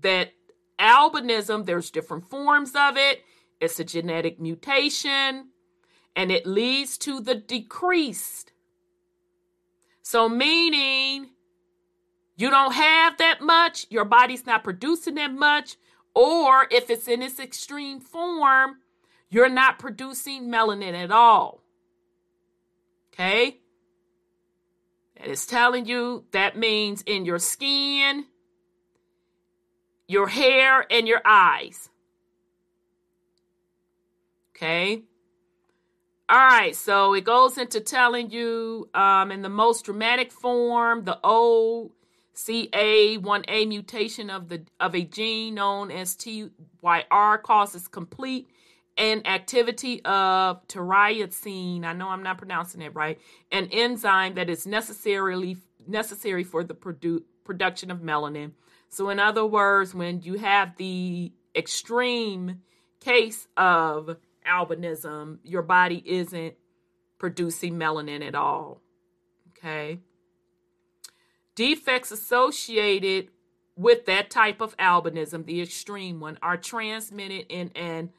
that 0.00 0.32
albinism, 0.78 1.66
there's 1.66 1.90
different 1.90 2.28
forms 2.28 2.72
of 2.74 2.96
it, 2.96 3.22
it's 3.60 3.78
a 3.78 3.84
genetic 3.84 4.40
mutation 4.40 5.48
and 6.16 6.30
it 6.30 6.46
leads 6.46 6.96
to 6.98 7.20
the 7.20 7.34
decreased. 7.34 8.52
So, 10.02 10.28
meaning 10.28 11.30
you 12.36 12.50
don't 12.50 12.74
have 12.74 13.16
that 13.18 13.40
much, 13.40 13.86
your 13.90 14.04
body's 14.04 14.46
not 14.46 14.64
producing 14.64 15.14
that 15.14 15.32
much, 15.32 15.76
or 16.14 16.66
if 16.70 16.90
it's 16.90 17.08
in 17.08 17.22
its 17.22 17.40
extreme 17.40 18.00
form, 18.00 18.76
you're 19.30 19.48
not 19.48 19.78
producing 19.78 20.48
melanin 20.48 20.94
at 20.94 21.10
all. 21.10 21.62
Okay? 23.12 23.58
And 25.24 25.32
it's 25.32 25.46
telling 25.46 25.86
you 25.86 26.26
that 26.32 26.58
means 26.58 27.00
in 27.06 27.24
your 27.24 27.38
skin, 27.38 28.26
your 30.06 30.28
hair, 30.28 30.84
and 30.92 31.08
your 31.08 31.22
eyes. 31.24 31.88
Okay? 34.54 35.04
All 36.28 36.36
right, 36.36 36.76
so 36.76 37.14
it 37.14 37.24
goes 37.24 37.56
into 37.56 37.80
telling 37.80 38.32
you 38.32 38.90
um, 38.92 39.32
in 39.32 39.40
the 39.40 39.48
most 39.48 39.86
dramatic 39.86 40.30
form, 40.30 41.04
the 41.04 41.18
OCA1A 41.24 43.66
mutation 43.66 44.28
of 44.28 44.50
the 44.50 44.64
of 44.78 44.94
a 44.94 45.04
gene 45.04 45.54
known 45.54 45.90
as 45.90 46.14
TYR 46.16 47.38
causes 47.42 47.88
complete 47.88 48.46
inactivity 48.96 50.04
of 50.04 50.66
tyrosine. 50.68 51.84
I 51.84 51.92
know 51.92 52.08
I'm 52.08 52.22
not 52.22 52.38
pronouncing 52.38 52.82
it 52.82 52.94
right. 52.94 53.18
An 53.50 53.68
enzyme 53.72 54.34
that 54.34 54.48
is 54.50 54.66
necessarily 54.66 55.56
necessary 55.86 56.44
for 56.44 56.64
the 56.64 56.74
produ- 56.74 57.24
production 57.44 57.90
of 57.90 57.98
melanin. 57.98 58.52
So, 58.88 59.08
in 59.08 59.18
other 59.18 59.44
words, 59.44 59.94
when 59.94 60.20
you 60.22 60.34
have 60.34 60.76
the 60.76 61.32
extreme 61.54 62.62
case 63.00 63.48
of 63.56 64.16
albinism, 64.46 65.38
your 65.42 65.62
body 65.62 66.02
isn't 66.06 66.54
producing 67.18 67.74
melanin 67.74 68.26
at 68.26 68.34
all. 68.34 68.80
Okay. 69.50 70.00
Defects 71.54 72.10
associated 72.10 73.28
with 73.76 74.06
that 74.06 74.30
type 74.30 74.60
of 74.60 74.76
albinism, 74.76 75.46
the 75.46 75.60
extreme 75.60 76.20
one, 76.20 76.38
are 76.42 76.56
transmitted 76.56 77.46
in 77.48 77.70
an 77.74 78.10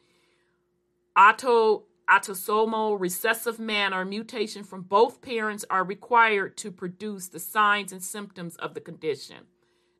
auto 1.17 1.83
autosomal 2.09 2.99
recessive 2.99 3.59
manner. 3.59 4.05
Mutation 4.05 4.63
from 4.63 4.83
both 4.83 5.21
parents 5.21 5.65
are 5.69 5.83
required 5.83 6.55
to 6.57 6.71
produce 6.71 7.27
the 7.27 7.39
signs 7.39 7.91
and 7.91 8.03
symptoms 8.03 8.55
of 8.57 8.73
the 8.73 8.81
condition. 8.81 9.37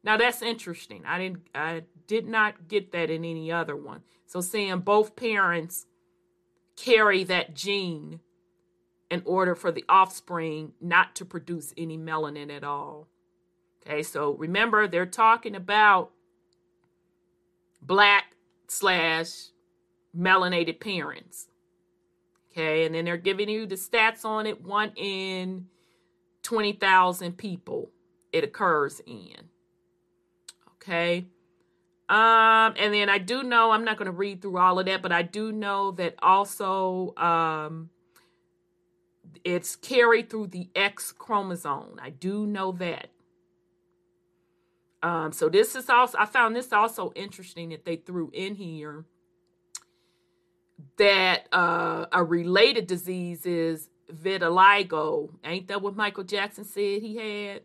Now 0.03 0.17
that's 0.17 0.41
interesting. 0.41 1.03
I 1.05 1.17
didn't 1.17 1.47
I 1.55 1.83
did 2.07 2.27
not 2.27 2.67
get 2.67 2.91
that 2.91 3.09
in 3.09 3.25
any 3.25 3.51
other 3.51 3.75
one. 3.75 4.03
So 4.27 4.41
saying 4.41 4.79
both 4.79 5.15
parents 5.15 5.87
carry 6.75 7.23
that 7.23 7.55
gene 7.55 8.19
in 9.09 9.21
order 9.25 9.55
for 9.55 9.71
the 9.71 9.85
offspring 9.87 10.73
not 10.81 11.15
to 11.15 11.25
produce 11.25 11.73
any 11.77 11.97
melanin 11.97 12.55
at 12.55 12.63
all. 12.63 13.07
Okay, 13.87 14.03
so 14.03 14.33
remember 14.33 14.87
they're 14.87 15.05
talking 15.05 15.55
about 15.55 16.11
black 17.81 18.35
slash 18.67 19.49
melanated 20.17 20.79
parents. 20.79 21.47
Okay, 22.51 22.85
and 22.85 22.95
then 22.95 23.05
they're 23.05 23.17
giving 23.17 23.49
you 23.49 23.65
the 23.65 23.75
stats 23.75 24.23
on 24.23 24.45
it 24.45 24.63
one 24.63 24.91
in 24.95 25.67
20,000 26.43 27.37
people 27.37 27.91
it 28.31 28.43
occurs 28.43 29.01
in. 29.05 29.49
Okay, 30.75 31.25
um, 32.07 32.75
and 32.77 32.93
then 32.93 33.09
I 33.09 33.17
do 33.17 33.41
know 33.43 33.71
I'm 33.71 33.83
not 33.83 33.97
going 33.97 34.05
to 34.05 34.11
read 34.11 34.41
through 34.41 34.57
all 34.57 34.77
of 34.77 34.85
that, 34.85 35.01
but 35.01 35.11
I 35.11 35.23
do 35.23 35.51
know 35.51 35.91
that 35.91 36.15
also 36.21 37.15
um, 37.17 37.89
it's 39.43 39.75
carried 39.75 40.29
through 40.29 40.47
the 40.47 40.69
X 40.75 41.11
chromosome. 41.11 41.99
I 42.01 42.11
do 42.11 42.45
know 42.45 42.71
that. 42.73 43.09
Um, 45.01 45.31
so 45.31 45.49
this 45.49 45.75
is 45.75 45.89
also 45.89 46.17
I 46.17 46.25
found 46.25 46.55
this 46.55 46.71
also 46.71 47.11
interesting 47.15 47.69
that 47.69 47.85
they 47.85 47.95
threw 47.95 48.31
in 48.33 48.55
here 48.55 49.05
that 50.97 51.47
uh, 51.51 52.05
a 52.11 52.23
related 52.23 52.87
disease 52.87 53.45
is 53.45 53.89
vitiligo. 54.11 55.29
Ain't 55.43 55.67
that 55.67 55.81
what 55.81 55.95
Michael 55.95 56.23
Jackson 56.23 56.65
said 56.65 57.01
he 57.01 57.17
had? 57.17 57.61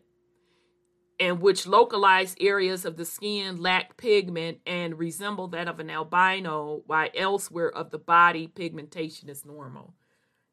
in 1.21 1.39
which 1.39 1.67
localized 1.67 2.35
areas 2.41 2.83
of 2.83 2.97
the 2.97 3.05
skin 3.05 3.61
lack 3.61 3.95
pigment 3.95 4.57
and 4.65 4.97
resemble 4.97 5.47
that 5.47 5.67
of 5.67 5.79
an 5.79 5.87
albino, 5.87 6.81
while 6.87 7.09
elsewhere 7.15 7.69
of 7.69 7.91
the 7.91 7.99
body 7.99 8.47
pigmentation 8.47 9.29
is 9.29 9.45
normal. 9.45 9.93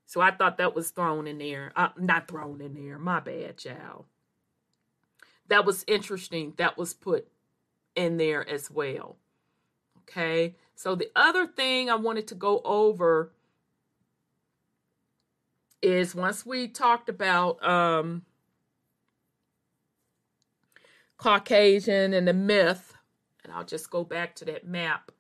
So 0.04 0.20
I 0.20 0.30
thought 0.30 0.58
that 0.58 0.74
was 0.74 0.90
thrown 0.90 1.26
in 1.26 1.38
there. 1.38 1.72
Uh, 1.74 1.88
not 1.96 2.28
thrown 2.28 2.60
in 2.60 2.74
there. 2.74 2.98
My 2.98 3.18
bad, 3.18 3.56
child. 3.56 4.04
That 5.48 5.64
was 5.64 5.86
interesting. 5.88 6.52
That 6.58 6.76
was 6.76 6.92
put 6.92 7.26
in 7.96 8.18
there 8.18 8.46
as 8.46 8.70
well. 8.70 9.16
Okay. 10.02 10.54
So 10.78 10.94
the 10.94 11.10
other 11.16 11.44
thing 11.44 11.90
I 11.90 11.96
wanted 11.96 12.28
to 12.28 12.36
go 12.36 12.60
over 12.64 13.32
is 15.82 16.14
once 16.14 16.46
we 16.46 16.68
talked 16.68 17.08
about 17.08 17.60
um, 17.68 18.22
Caucasian 21.16 22.14
and 22.14 22.28
the 22.28 22.32
myth, 22.32 22.96
and 23.42 23.52
I'll 23.52 23.64
just 23.64 23.90
go 23.90 24.04
back 24.04 24.36
to 24.36 24.44
that 24.44 24.68
map 24.68 25.10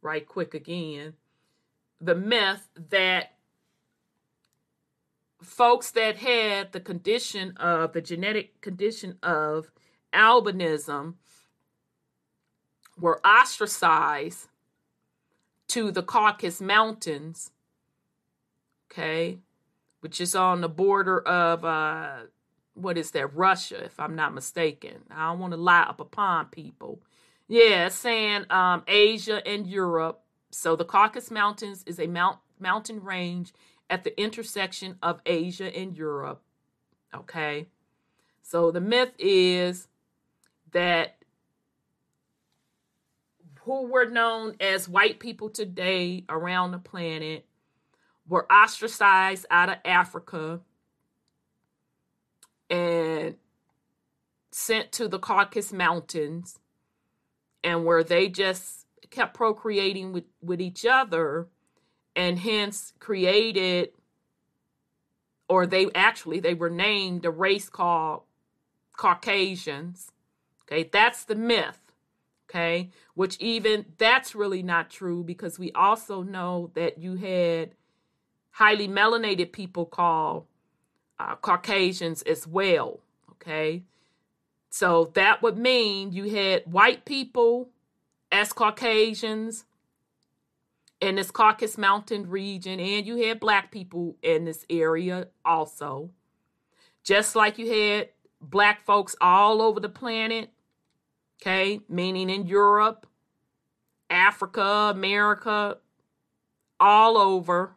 right 0.00 0.26
quick 0.26 0.54
again. 0.54 1.12
The 2.00 2.14
myth 2.14 2.66
that 2.88 3.34
folks 5.42 5.90
that 5.90 6.16
had 6.16 6.72
the 6.72 6.80
condition 6.80 7.54
of 7.58 7.92
the 7.92 8.00
genetic 8.00 8.62
condition 8.62 9.18
of 9.22 9.70
albinism 10.14 11.16
were 12.98 13.20
ostracized 13.26 14.46
to 15.70 15.90
the 15.90 16.02
Caucasus 16.02 16.60
Mountains, 16.60 17.52
okay, 18.90 19.38
which 20.00 20.20
is 20.20 20.34
on 20.34 20.60
the 20.60 20.68
border 20.68 21.20
of 21.20 21.64
uh, 21.64 22.16
what 22.74 22.98
is 22.98 23.12
that 23.12 23.34
Russia, 23.34 23.84
if 23.84 23.98
I'm 23.98 24.16
not 24.16 24.34
mistaken. 24.34 24.96
I 25.10 25.28
don't 25.28 25.38
want 25.38 25.52
to 25.52 25.56
lie 25.56 25.82
up 25.82 26.00
upon 26.00 26.46
people. 26.46 27.00
Yeah, 27.48 27.88
saying 27.88 28.46
um, 28.50 28.82
Asia 28.86 29.46
and 29.46 29.66
Europe. 29.66 30.20
So 30.50 30.76
the 30.76 30.84
Caucasus 30.84 31.30
Mountains 31.30 31.84
is 31.86 32.00
a 32.00 32.06
mount, 32.06 32.38
mountain 32.58 33.02
range 33.02 33.52
at 33.88 34.04
the 34.04 34.20
intersection 34.20 34.96
of 35.02 35.20
Asia 35.26 35.76
and 35.76 35.96
Europe. 35.96 36.42
Okay. 37.14 37.66
So 38.42 38.70
the 38.70 38.80
myth 38.80 39.12
is 39.18 39.88
that 40.72 41.16
who 43.70 43.86
were 43.86 44.06
known 44.06 44.56
as 44.58 44.88
white 44.88 45.20
people 45.20 45.48
today 45.48 46.24
around 46.28 46.72
the 46.72 46.78
planet 46.78 47.46
were 48.26 48.50
ostracized 48.52 49.46
out 49.48 49.68
of 49.68 49.76
Africa 49.84 50.58
and 52.68 53.36
sent 54.50 54.90
to 54.90 55.06
the 55.06 55.20
Caucasus 55.20 55.72
Mountains, 55.72 56.58
and 57.62 57.84
where 57.84 58.02
they 58.02 58.28
just 58.28 58.86
kept 59.10 59.34
procreating 59.34 60.12
with, 60.12 60.24
with 60.42 60.60
each 60.60 60.84
other 60.84 61.46
and 62.16 62.40
hence 62.40 62.92
created 62.98 63.90
or 65.48 65.64
they 65.64 65.86
actually 65.94 66.40
they 66.40 66.54
were 66.54 66.70
named 66.70 67.24
a 67.24 67.30
race 67.30 67.68
called 67.68 68.22
Caucasians. 68.96 70.10
Okay, 70.62 70.88
that's 70.92 71.24
the 71.24 71.36
myth. 71.36 71.79
Okay, 72.50 72.90
which 73.14 73.36
even 73.38 73.86
that's 73.96 74.34
really 74.34 74.62
not 74.62 74.90
true 74.90 75.22
because 75.22 75.56
we 75.56 75.70
also 75.70 76.22
know 76.22 76.72
that 76.74 76.98
you 76.98 77.14
had 77.14 77.76
highly 78.50 78.88
melanated 78.88 79.52
people 79.52 79.86
called 79.86 80.46
uh, 81.20 81.36
Caucasians 81.36 82.22
as 82.22 82.48
well. 82.48 82.98
Okay, 83.30 83.84
so 84.68 85.12
that 85.14 85.42
would 85.42 85.58
mean 85.58 86.12
you 86.12 86.34
had 86.34 86.64
white 86.66 87.04
people 87.04 87.68
as 88.32 88.52
Caucasians 88.52 89.64
in 91.00 91.14
this 91.14 91.30
Caucasus 91.30 91.78
Mountain 91.78 92.28
region, 92.28 92.80
and 92.80 93.06
you 93.06 93.16
had 93.28 93.38
black 93.38 93.70
people 93.70 94.16
in 94.22 94.44
this 94.44 94.66
area 94.68 95.28
also. 95.44 96.10
Just 97.04 97.36
like 97.36 97.58
you 97.58 97.70
had 97.70 98.08
black 98.40 98.84
folks 98.84 99.14
all 99.20 99.62
over 99.62 99.78
the 99.78 99.88
planet, 99.88 100.50
okay, 101.40 101.80
meaning 101.88 102.30
in 102.30 102.46
Europe, 102.46 103.06
Africa, 104.08 104.90
America, 104.94 105.78
all 106.78 107.16
over. 107.16 107.76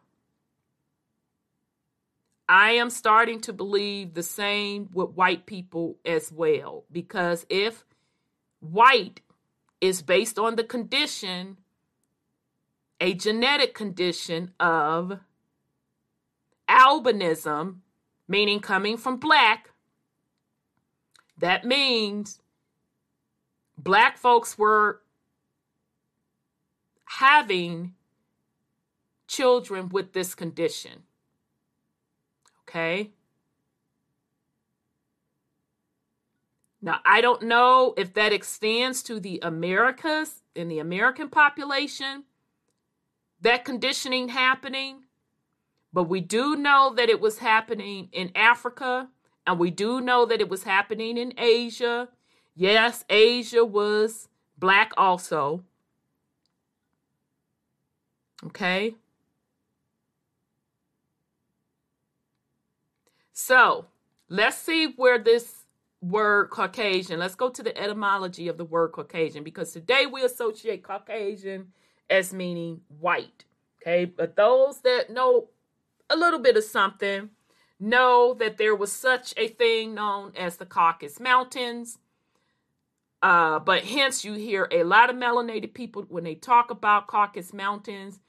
I 2.48 2.72
am 2.72 2.90
starting 2.90 3.40
to 3.42 3.52
believe 3.52 4.14
the 4.14 4.22
same 4.22 4.90
with 4.92 5.10
white 5.10 5.46
people 5.46 5.96
as 6.04 6.30
well. 6.30 6.84
Because 6.92 7.46
if 7.48 7.84
white 8.60 9.20
is 9.80 10.02
based 10.02 10.38
on 10.38 10.56
the 10.56 10.64
condition 10.64 11.56
a 13.00 13.12
genetic 13.12 13.74
condition 13.74 14.52
of 14.58 15.20
albinism, 16.68 17.80
meaning 18.26 18.60
coming 18.60 18.96
from 18.96 19.18
black. 19.18 19.70
That 21.36 21.64
means 21.64 22.40
black 23.84 24.18
folks 24.18 24.58
were 24.58 25.02
having 27.04 27.94
children 29.28 29.88
with 29.90 30.12
this 30.12 30.34
condition. 30.34 31.02
Okay? 32.62 33.10
Now, 36.80 37.00
I 37.04 37.20
don't 37.20 37.42
know 37.42 37.94
if 37.96 38.12
that 38.14 38.32
extends 38.32 39.02
to 39.04 39.20
the 39.20 39.38
Americas 39.42 40.42
in 40.54 40.68
the 40.68 40.80
American 40.80 41.28
population 41.28 42.24
that 43.40 43.64
conditioning 43.64 44.28
happening, 44.28 45.04
but 45.92 46.04
we 46.04 46.20
do 46.20 46.56
know 46.56 46.92
that 46.96 47.08
it 47.08 47.20
was 47.20 47.38
happening 47.38 48.08
in 48.12 48.32
Africa 48.34 49.08
and 49.46 49.58
we 49.58 49.70
do 49.70 50.00
know 50.00 50.26
that 50.26 50.40
it 50.40 50.48
was 50.48 50.64
happening 50.64 51.16
in 51.18 51.34
Asia. 51.38 52.08
Yes, 52.54 53.04
Asia 53.08 53.64
was 53.64 54.28
black 54.58 54.92
also. 54.96 55.64
Okay. 58.46 58.94
So 63.32 63.86
let's 64.28 64.56
see 64.56 64.92
where 64.96 65.18
this 65.18 65.64
word 66.00 66.50
Caucasian, 66.50 67.18
let's 67.18 67.34
go 67.34 67.48
to 67.48 67.62
the 67.62 67.76
etymology 67.76 68.48
of 68.48 68.58
the 68.58 68.64
word 68.64 68.92
Caucasian 68.92 69.42
because 69.42 69.72
today 69.72 70.06
we 70.06 70.22
associate 70.22 70.82
Caucasian 70.82 71.72
as 72.08 72.32
meaning 72.32 72.80
white. 73.00 73.44
Okay, 73.82 74.04
but 74.04 74.36
those 74.36 74.80
that 74.80 75.10
know 75.10 75.48
a 76.08 76.16
little 76.16 76.38
bit 76.38 76.56
of 76.56 76.64
something 76.64 77.30
know 77.80 78.34
that 78.38 78.56
there 78.56 78.74
was 78.74 78.92
such 78.92 79.34
a 79.36 79.48
thing 79.48 79.94
known 79.94 80.32
as 80.36 80.56
the 80.56 80.66
Caucasus 80.66 81.20
Mountains. 81.20 81.98
Uh, 83.24 83.58
but 83.58 83.84
hence, 83.84 84.22
you 84.22 84.34
hear 84.34 84.68
a 84.70 84.84
lot 84.84 85.08
of 85.08 85.16
melanated 85.16 85.72
people 85.72 86.02
when 86.10 86.24
they 86.24 86.34
talk 86.34 86.70
about 86.70 87.06
Caucasus 87.06 87.54
Mountains, 87.54 88.20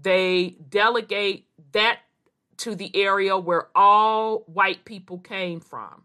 they 0.00 0.54
delegate 0.68 1.48
that 1.72 1.98
to 2.58 2.76
the 2.76 2.94
area 2.94 3.36
where 3.36 3.66
all 3.74 4.44
white 4.46 4.84
people 4.84 5.18
came 5.18 5.58
from. 5.58 6.04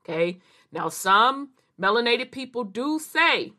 Okay, 0.00 0.38
now 0.70 0.90
some 0.90 1.52
melanated 1.80 2.30
people 2.30 2.62
do 2.62 2.98
say 2.98 3.54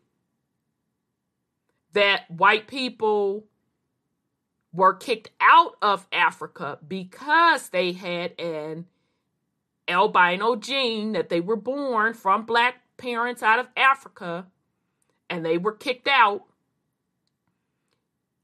that 1.94 2.30
white 2.30 2.68
people 2.68 3.46
were 4.72 4.94
kicked 4.94 5.32
out 5.42 5.76
of 5.82 6.08
Africa 6.14 6.78
because 6.88 7.70
they 7.70 7.94
had 7.94 8.40
an 8.40 8.86
albino 9.88 10.56
gene 10.56 11.14
that 11.14 11.30
they 11.30 11.42
were 11.42 11.56
born 11.56 12.14
from 12.14 12.46
black 12.46 12.83
parents 12.98 13.44
out 13.44 13.60
of 13.60 13.68
Africa 13.76 14.48
and 15.30 15.46
they 15.46 15.58
were 15.58 15.74
kicked 15.74 16.08
out. 16.08 16.44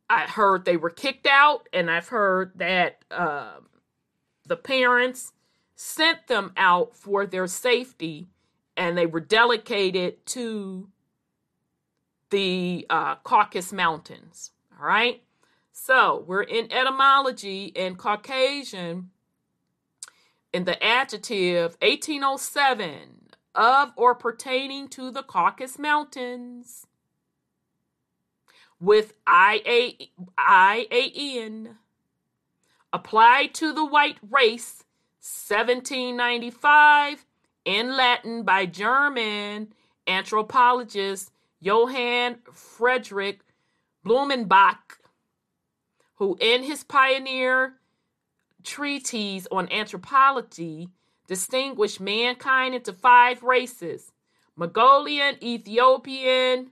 I 0.10 0.22
heard 0.22 0.66
they 0.66 0.78
were 0.78 0.90
kicked 0.90 1.28
out, 1.28 1.70
and 1.72 1.92
I've 1.92 2.08
heard 2.08 2.54
that 2.56 3.04
uh, 3.12 3.60
the 4.48 4.56
parents 4.58 5.34
sent 5.76 6.28
them 6.28 6.52
out 6.58 6.96
for 6.96 7.26
their 7.26 7.46
safety 7.48 8.28
and 8.76 8.98
they 8.98 9.06
were 9.06 9.20
delegated 9.20 10.26
to 10.26 10.90
the 12.30 12.86
uh, 12.90 13.16
Caucasus 13.18 13.72
Mountains. 13.72 14.52
All 14.78 14.86
right. 14.86 15.22
So 15.72 16.24
we're 16.28 16.44
in 16.44 16.72
etymology 16.72 17.72
and 17.76 17.98
Caucasian 17.98 19.12
in 20.52 20.64
the 20.64 20.82
adjective 20.84 21.78
1807 21.82 23.19
of 23.56 23.92
or 23.96 24.16
pertaining 24.16 24.88
to 24.90 25.12
the 25.12 25.24
Caucasus 25.24 25.80
Mountains 25.80 26.86
with 28.80 29.14
I-A- 29.28 30.10
I-A-N 30.38 31.78
applied 32.94 33.54
to 33.56 33.74
the 33.74 33.86
white 33.86 34.18
race 34.30 34.84
1795 35.22 37.26
in 37.66 37.96
Latin 37.96 38.44
by 38.44 38.66
German 38.66 39.74
anthropologist 40.08 41.32
Johann 41.60 42.40
Friedrich 42.54 43.42
Blumenbach, 44.06 45.00
who 46.16 46.38
in 46.40 46.64
his 46.64 46.84
pioneer 46.84 47.76
treatise 48.64 49.48
on 49.52 49.72
anthropology 49.72 50.90
distinguished 51.30 52.02
mankind 52.02 52.74
into 52.76 52.92
five 52.92 53.44
races 53.44 54.12
Mongolian, 54.58 55.42
Ethiopian, 55.42 56.72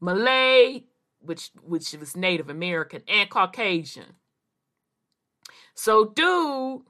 Malay, 0.00 0.82
which, 1.20 1.50
which 1.62 1.92
was 1.94 2.14
Native 2.14 2.50
American, 2.50 3.00
and 3.08 3.30
Caucasian. 3.30 4.16
So, 5.74 6.04
dude, 6.04 6.82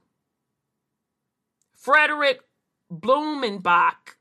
Frederick 1.76 2.40
Blumenbach 2.92 4.16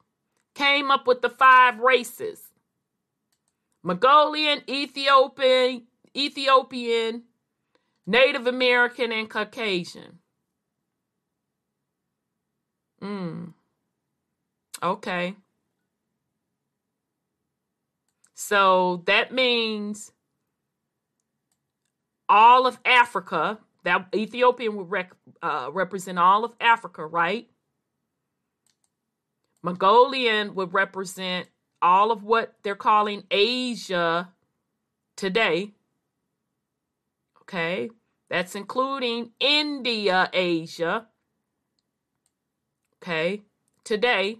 came 0.53 0.91
up 0.91 1.07
with 1.07 1.23
the 1.23 1.29
five 1.29 1.79
races 1.79 2.39
Mongolian, 3.81 4.61
Ethiopian, 4.69 5.87
Ethiopian, 6.15 7.23
Native 8.05 8.45
American, 8.45 9.11
and 9.11 9.29
Caucasian. 9.29 10.19
Mm. 13.03 13.53
Okay. 14.81 15.35
So 18.33 19.03
that 19.05 19.33
means 19.33 20.11
all 22.29 22.65
of 22.65 22.79
Africa, 22.85 23.59
that 23.83 24.07
Ethiopian 24.15 24.75
would 24.75 24.89
rec, 24.89 25.13
uh, 25.41 25.69
represent 25.71 26.17
all 26.17 26.45
of 26.45 26.55
Africa, 26.59 27.05
right? 27.05 27.49
Mongolian 29.61 30.55
would 30.55 30.73
represent 30.73 31.47
all 31.81 32.11
of 32.11 32.23
what 32.23 32.55
they're 32.63 32.75
calling 32.75 33.23
Asia 33.29 34.29
today. 35.15 35.71
Okay, 37.41 37.89
that's 38.29 38.55
including 38.55 39.31
India, 39.39 40.29
Asia. 40.33 41.07
Okay, 43.03 43.41
today. 43.83 44.37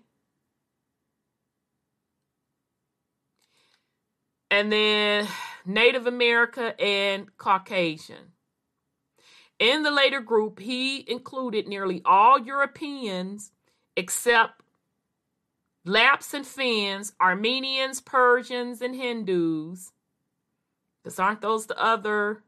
And 4.49 4.71
then 4.71 5.27
Native 5.65 6.07
America 6.07 6.73
and 6.81 7.35
Caucasian. 7.35 8.31
In 9.59 9.83
the 9.83 9.91
later 9.91 10.21
group, 10.21 10.59
he 10.59 11.03
included 11.11 11.67
nearly 11.67 12.01
all 12.05 12.39
Europeans 12.39 13.51
except 13.97 14.61
Lapps 15.83 16.33
and 16.33 16.47
Finns, 16.47 17.11
Armenians, 17.19 17.99
Persians, 17.99 18.81
and 18.81 18.95
Hindus. 18.95 19.91
Because 21.03 21.19
aren't 21.19 21.41
those 21.41 21.65
the 21.65 21.77
other 21.77 22.43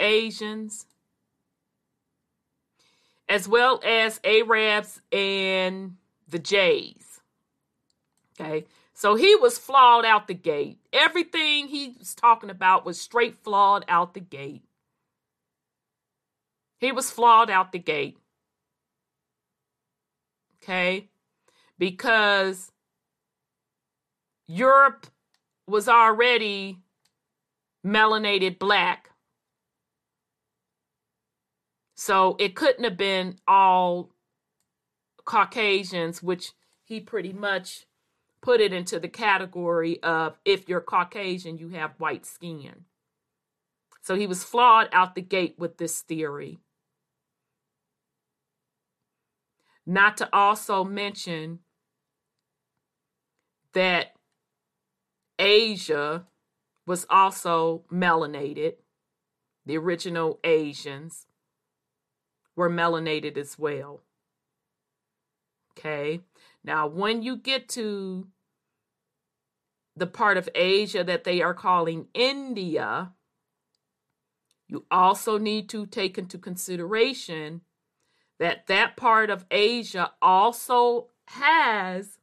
Asians? 0.00 0.86
As 3.28 3.46
well 3.48 3.80
as 3.84 4.20
Arabs 4.24 5.00
and 5.12 5.96
the 6.28 6.38
Jays. 6.38 7.20
Okay. 8.40 8.64
So 8.94 9.14
he 9.14 9.36
was 9.36 9.58
flawed 9.58 10.04
out 10.04 10.26
the 10.26 10.34
gate. 10.34 10.78
Everything 10.92 11.68
he 11.68 11.94
was 11.98 12.14
talking 12.14 12.50
about 12.50 12.84
was 12.84 13.00
straight 13.00 13.36
flawed 13.38 13.84
out 13.86 14.14
the 14.14 14.20
gate. 14.20 14.64
He 16.78 16.90
was 16.90 17.10
flawed 17.10 17.50
out 17.50 17.72
the 17.72 17.78
gate. 17.78 18.18
Okay? 20.62 21.08
Because 21.78 22.72
Europe 24.46 25.06
was 25.66 25.88
already 25.88 26.78
melanated 27.86 28.58
black. 28.58 29.07
So 32.00 32.36
it 32.38 32.54
couldn't 32.54 32.84
have 32.84 32.96
been 32.96 33.40
all 33.48 34.10
Caucasians, 35.24 36.22
which 36.22 36.52
he 36.84 37.00
pretty 37.00 37.32
much 37.32 37.86
put 38.40 38.60
it 38.60 38.72
into 38.72 39.00
the 39.00 39.08
category 39.08 40.00
of 40.04 40.38
if 40.44 40.68
you're 40.68 40.80
Caucasian, 40.80 41.58
you 41.58 41.70
have 41.70 41.98
white 41.98 42.24
skin. 42.24 42.84
So 44.00 44.14
he 44.14 44.28
was 44.28 44.44
flawed 44.44 44.88
out 44.92 45.16
the 45.16 45.20
gate 45.22 45.56
with 45.58 45.78
this 45.78 46.00
theory. 46.02 46.60
Not 49.84 50.16
to 50.18 50.28
also 50.32 50.84
mention 50.84 51.58
that 53.72 54.14
Asia 55.36 56.26
was 56.86 57.06
also 57.10 57.82
melanated. 57.92 58.74
The 59.66 59.76
original 59.76 60.38
Asians 60.44 61.26
were 62.58 62.68
melanated 62.68 63.38
as 63.38 63.56
well. 63.56 64.00
Okay. 65.78 66.22
Now, 66.64 66.88
when 66.88 67.22
you 67.22 67.36
get 67.36 67.68
to 67.70 68.26
the 69.94 70.08
part 70.08 70.36
of 70.36 70.48
Asia 70.56 71.04
that 71.04 71.22
they 71.22 71.40
are 71.40 71.54
calling 71.54 72.08
India, 72.14 73.12
you 74.66 74.84
also 74.90 75.38
need 75.38 75.68
to 75.68 75.86
take 75.86 76.18
into 76.18 76.36
consideration 76.36 77.60
that 78.40 78.66
that 78.66 78.96
part 78.96 79.30
of 79.30 79.46
Asia 79.52 80.10
also 80.20 81.10
has 81.28 82.18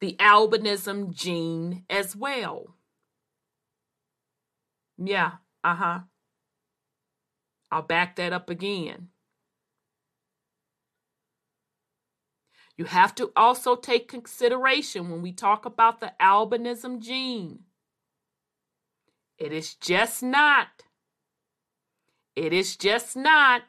the 0.00 0.16
albinism 0.18 1.12
gene 1.12 1.84
as 1.90 2.16
well. 2.16 2.74
Yeah, 4.96 5.32
uh 5.62 5.74
huh. 5.74 5.98
I'll 7.72 7.80
back 7.80 8.16
that 8.16 8.34
up 8.34 8.50
again. 8.50 9.08
You 12.76 12.84
have 12.84 13.14
to 13.14 13.32
also 13.34 13.76
take 13.76 14.08
consideration 14.08 15.10
when 15.10 15.22
we 15.22 15.32
talk 15.32 15.64
about 15.64 16.00
the 16.00 16.12
albinism 16.20 17.00
gene. 17.00 17.60
It 19.38 19.52
is 19.52 19.74
just 19.74 20.22
not, 20.22 20.68
it 22.36 22.52
is 22.52 22.76
just 22.76 23.16
not 23.16 23.62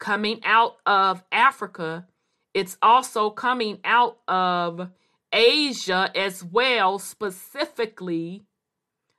coming 0.00 0.40
out 0.44 0.78
of 0.84 1.22
Africa. 1.30 2.08
It's 2.54 2.76
also 2.82 3.30
coming 3.30 3.78
out 3.84 4.18
of 4.26 4.88
Asia 5.32 6.10
as 6.16 6.42
well, 6.42 6.98
specifically 6.98 8.42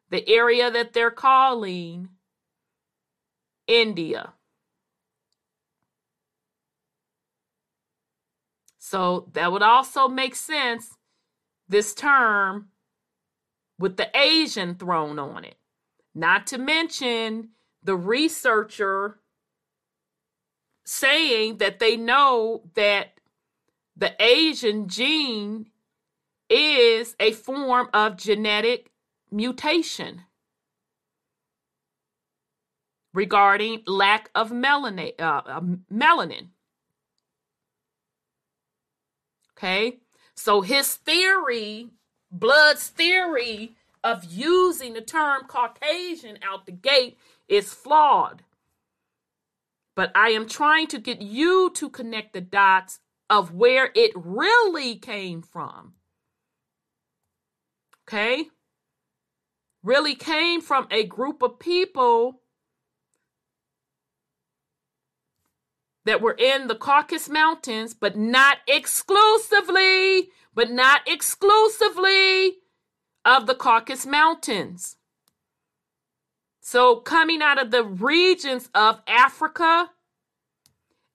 the 0.09 0.27
area 0.27 0.71
that 0.71 0.93
they're 0.93 1.11
calling 1.11 2.09
India. 3.67 4.33
So 8.79 9.27
that 9.33 9.51
would 9.51 9.61
also 9.61 10.07
make 10.07 10.35
sense, 10.35 10.95
this 11.67 11.93
term 11.93 12.69
with 13.77 13.97
the 13.97 14.09
Asian 14.17 14.75
thrown 14.75 15.19
on 15.19 15.43
it. 15.43 15.57
Not 16.15 16.47
to 16.47 16.57
mention 16.57 17.49
the 17.83 17.95
researcher 17.95 19.19
saying 20.85 21.57
that 21.57 21.79
they 21.79 21.97
know 21.97 22.63
that 22.75 23.19
the 23.97 24.15
Asian 24.23 24.87
gene 24.87 25.69
is 26.49 27.15
a 27.19 27.33
form 27.33 27.89
of 27.93 28.15
genetic 28.15 28.89
mutation 29.31 30.23
regarding 33.13 33.81
lack 33.87 34.29
of 34.35 34.51
melanin. 34.51 35.13
Uh, 35.19 35.61
melanin. 35.91 36.49
Okay. 39.57 39.97
So 40.35 40.61
his 40.61 40.95
theory, 40.95 41.89
Blood's 42.31 42.87
theory 42.89 43.75
of 44.03 44.23
using 44.25 44.93
the 44.93 45.01
term 45.01 45.45
Caucasian 45.47 46.37
out 46.43 46.65
the 46.65 46.71
gate 46.71 47.17
is 47.47 47.73
flawed. 47.73 48.43
But 49.95 50.11
I 50.13 50.29
am 50.29 50.47
trying 50.47 50.87
to 50.87 50.99
get 50.99 51.21
you 51.21 51.71
to 51.73 51.89
connect 51.89 52.33
the 52.33 52.41
dots 52.41 52.99
of 53.29 53.53
where 53.53 53.89
it 53.95 54.11
really 54.15 54.95
came 54.95 55.41
from. 55.41 55.93
Okay? 58.07 58.49
Really 59.87 60.15
came 60.15 60.59
from 60.59 60.85
a 60.91 61.05
group 61.05 61.41
of 61.41 61.59
people 61.59 62.41
that 66.03 66.19
were 66.19 66.35
in 66.37 66.67
the 66.67 66.75
Caucasus 66.75 67.29
Mountains, 67.29 67.93
but 67.93 68.17
not 68.17 68.57
exclusively, 68.67 70.27
but 70.53 70.69
not 70.69 71.07
exclusively 71.07 72.57
of 73.23 73.47
the 73.47 73.55
Caucasus 73.55 74.05
Mountains. 74.05 74.97
So, 76.59 76.97
coming 76.97 77.41
out 77.41 77.57
of 77.57 77.71
the 77.71 77.85
regions 77.85 78.69
of 78.75 79.01
Africa 79.07 79.91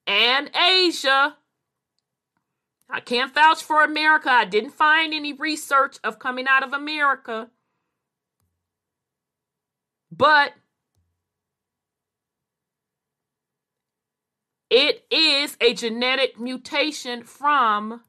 and 0.07 0.49
Asia, 0.57 1.37
I 2.89 3.01
can't 3.01 3.35
vouch 3.35 3.61
for 3.61 3.83
America. 3.83 4.31
I 4.31 4.45
didn't 4.45 4.71
find 4.71 5.13
any 5.13 5.31
research 5.31 5.99
of 6.03 6.17
coming 6.17 6.47
out 6.47 6.63
of 6.63 6.73
America. 6.73 7.51
But 10.15 10.53
It 14.75 15.05
is 15.11 15.55
a 15.61 15.75
genetic 15.75 16.39
mutation 16.39 17.21
from 17.23 18.01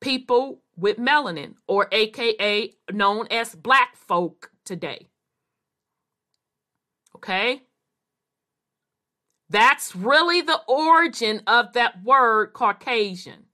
people 0.00 0.62
with 0.74 0.96
melanin, 0.96 1.56
or 1.66 1.88
AKA 1.92 2.72
known 2.90 3.26
as 3.30 3.54
black 3.54 3.94
folk 3.94 4.52
today. 4.64 5.10
Okay? 7.14 7.64
That's 9.50 9.94
really 9.94 10.40
the 10.40 10.62
origin 10.66 11.42
of 11.46 11.74
that 11.74 12.02
word 12.02 12.54
Caucasian. 12.54 13.44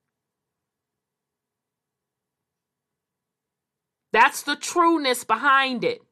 That's 4.12 4.42
the 4.42 4.56
trueness 4.56 5.24
behind 5.24 5.84
it. 5.84 6.02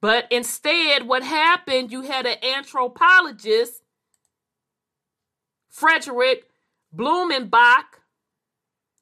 But 0.00 0.26
instead, 0.30 1.06
what 1.06 1.22
happened, 1.22 1.90
you 1.92 2.02
had 2.02 2.26
an 2.26 2.42
anthropologist, 2.44 3.82
Frederick 5.68 6.44
Blumenbach, 6.96 7.84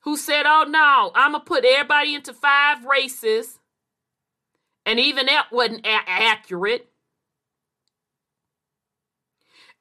who 0.01 0.16
said, 0.16 0.44
Oh 0.47 0.64
no, 0.68 1.12
I'm 1.14 1.32
going 1.32 1.43
to 1.43 1.47
put 1.47 1.64
everybody 1.64 2.14
into 2.14 2.32
five 2.32 2.85
races. 2.85 3.59
And 4.86 5.01
even 5.01 5.27
that 5.27 5.48
wasn't 5.52 5.86
a- 5.86 6.09
accurate. 6.09 6.89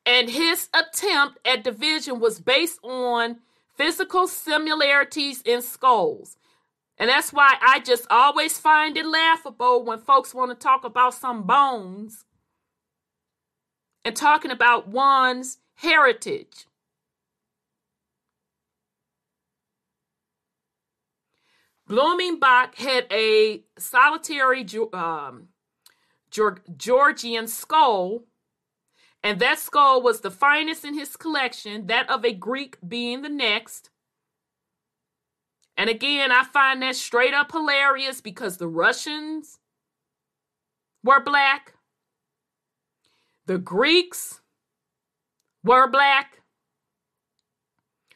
And 0.06 0.30
his 0.30 0.70
attempt 0.74 1.40
at 1.46 1.64
division 1.64 2.20
was 2.20 2.40
based 2.40 2.80
on 2.84 3.38
physical 3.76 4.28
similarities 4.28 5.42
in 5.44 5.62
skulls. 5.62 6.38
And 6.98 7.10
that's 7.10 7.34
why 7.34 7.56
I 7.62 7.80
just 7.80 8.06
always 8.10 8.58
find 8.58 8.96
it 8.96 9.06
laughable 9.06 9.84
when 9.84 10.00
folks 10.00 10.34
want 10.34 10.52
to 10.52 10.56
talk 10.56 10.84
about 10.84 11.14
some 11.14 11.44
bones 11.44 12.24
and 14.06 14.16
talking 14.16 14.52
about 14.52 14.88
one's 14.88 15.58
heritage. 15.76 16.66
Blumenbach 21.90 22.76
had 22.76 23.06
a 23.12 23.64
solitary 23.78 24.66
um, 24.94 25.50
Georgian 26.32 27.48
skull, 27.48 28.24
and 29.22 29.40
that 29.40 29.60
skull 29.60 30.02
was 30.02 30.22
the 30.22 30.32
finest 30.32 30.84
in 30.84 30.94
his 30.98 31.16
collection, 31.16 31.88
that 31.88 32.10
of 32.10 32.26
a 32.26 32.34
Greek 32.34 32.78
being 32.88 33.22
the 33.22 33.30
next. 33.30 33.90
And 35.78 35.90
again, 35.90 36.32
I 36.32 36.44
find 36.44 36.82
that 36.82 36.96
straight 36.96 37.34
up 37.34 37.52
hilarious 37.52 38.22
because 38.22 38.58
the 38.58 38.68
Russians 38.68 39.60
were 41.04 41.20
black, 41.20 41.74
the 43.46 43.58
Greeks 43.58 44.42
were 45.64 45.88
black. 45.88 46.42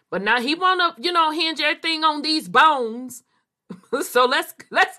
But 0.10 0.24
now 0.24 0.42
he 0.42 0.56
wanna, 0.56 0.96
you 0.98 1.12
know, 1.12 1.32
hinge 1.32 1.62
everything 1.62 2.04
on 2.04 2.22
these 2.22 2.48
bones. 2.48 3.24
so 4.02 4.26
let's 4.26 4.54
let's 4.72 4.98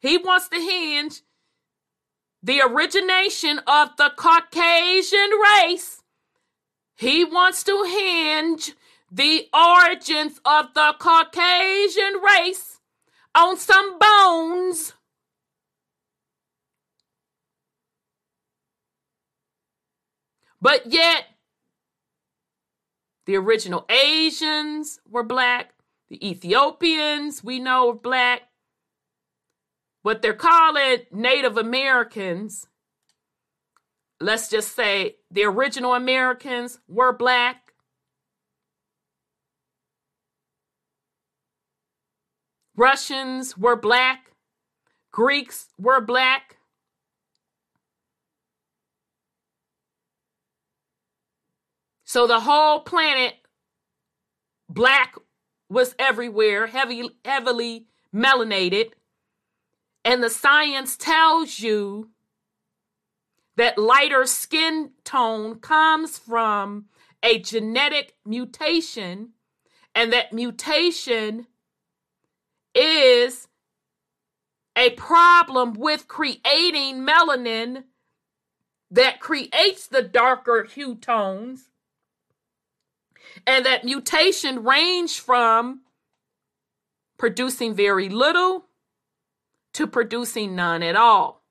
he 0.00 0.16
wants 0.16 0.48
to 0.48 0.56
hinge 0.56 1.22
the 2.42 2.62
origination 2.62 3.60
of 3.66 3.96
the 3.96 4.10
Caucasian 4.16 5.30
race. 5.60 6.02
He 6.96 7.24
wants 7.24 7.62
to 7.64 7.84
hinge 7.84 8.74
the 9.10 9.48
origins 9.52 10.40
of 10.44 10.72
the 10.74 10.94
Caucasian 10.98 12.20
race 12.22 12.78
on 13.34 13.56
some 13.56 13.98
bones. 13.98 14.92
But 20.60 20.92
yet, 20.92 21.24
the 23.26 23.36
original 23.36 23.86
Asians 23.88 25.00
were 25.08 25.22
black. 25.22 25.72
The 26.08 26.28
Ethiopians, 26.28 27.42
we 27.42 27.58
know, 27.58 27.90
are 27.90 27.94
black. 27.94 28.42
What 30.02 30.22
they're 30.22 30.34
calling 30.34 30.98
Native 31.12 31.56
Americans, 31.56 32.66
let's 34.20 34.48
just 34.48 34.74
say 34.74 35.16
the 35.30 35.44
original 35.44 35.94
Americans 35.94 36.78
were 36.88 37.12
black. 37.12 37.69
Russians 42.80 43.58
were 43.58 43.76
black. 43.76 44.32
Greeks 45.12 45.66
were 45.78 46.00
black. 46.00 46.56
So 52.04 52.26
the 52.26 52.40
whole 52.40 52.80
planet, 52.80 53.34
black 54.66 55.14
was 55.68 55.94
everywhere, 55.98 56.68
heavy, 56.68 57.10
heavily 57.22 57.84
melanated. 58.16 58.92
And 60.02 60.22
the 60.22 60.30
science 60.30 60.96
tells 60.96 61.60
you 61.60 62.08
that 63.56 63.76
lighter 63.76 64.24
skin 64.24 64.92
tone 65.04 65.56
comes 65.56 66.16
from 66.16 66.86
a 67.22 67.40
genetic 67.40 68.14
mutation, 68.24 69.32
and 69.94 70.10
that 70.14 70.32
mutation 70.32 71.46
is 72.74 73.48
a 74.76 74.90
problem 74.90 75.74
with 75.74 76.08
creating 76.08 77.06
melanin 77.06 77.84
that 78.90 79.20
creates 79.20 79.86
the 79.86 80.02
darker 80.02 80.64
hue 80.64 80.94
tones 80.94 81.68
and 83.46 83.64
that 83.66 83.84
mutation 83.84 84.64
range 84.64 85.20
from 85.20 85.82
producing 87.18 87.74
very 87.74 88.08
little 88.08 88.66
to 89.74 89.86
producing 89.86 90.56
none 90.56 90.82
at 90.82 90.96
all. 90.96 91.42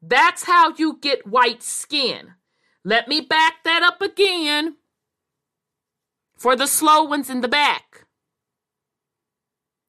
That's 0.00 0.44
how 0.44 0.74
you 0.76 0.98
get 1.00 1.26
white 1.26 1.62
skin. 1.62 2.34
Let 2.84 3.08
me 3.08 3.20
back 3.20 3.64
that 3.64 3.82
up 3.82 4.00
again 4.00 4.76
for 6.38 6.56
the 6.56 6.66
slow 6.66 7.02
ones 7.02 7.28
in 7.28 7.40
the 7.40 7.48
back. 7.48 8.06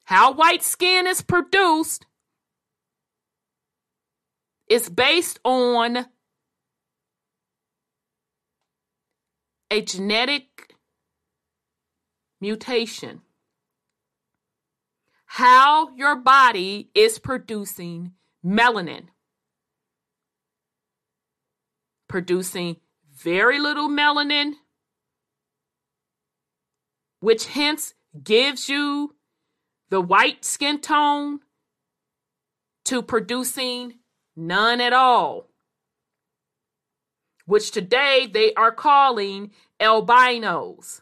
How 0.05 0.33
white 0.33 0.63
skin 0.63 1.05
is 1.05 1.21
produced 1.21 2.07
is 4.67 4.89
based 4.89 5.39
on 5.43 6.07
a 9.69 9.81
genetic 9.81 10.75
mutation. 12.41 13.21
How 15.25 15.95
your 15.95 16.15
body 16.15 16.89
is 16.95 17.19
producing 17.19 18.13
melanin. 18.43 19.09
Producing 22.07 22.77
very 23.13 23.59
little 23.59 23.89
melanin, 23.89 24.53
which 27.19 27.47
hence 27.47 27.93
gives 28.23 28.69
you 28.69 29.15
the 29.89 30.01
white 30.01 30.45
skin 30.45 30.79
tone, 30.79 31.39
to 32.85 33.01
producing 33.01 33.95
none 34.35 34.81
at 34.81 34.93
all 34.93 35.49
which 37.49 37.71
today 37.71 38.29
they 38.31 38.53
are 38.53 38.71
calling 38.71 39.49
albinos. 39.79 41.01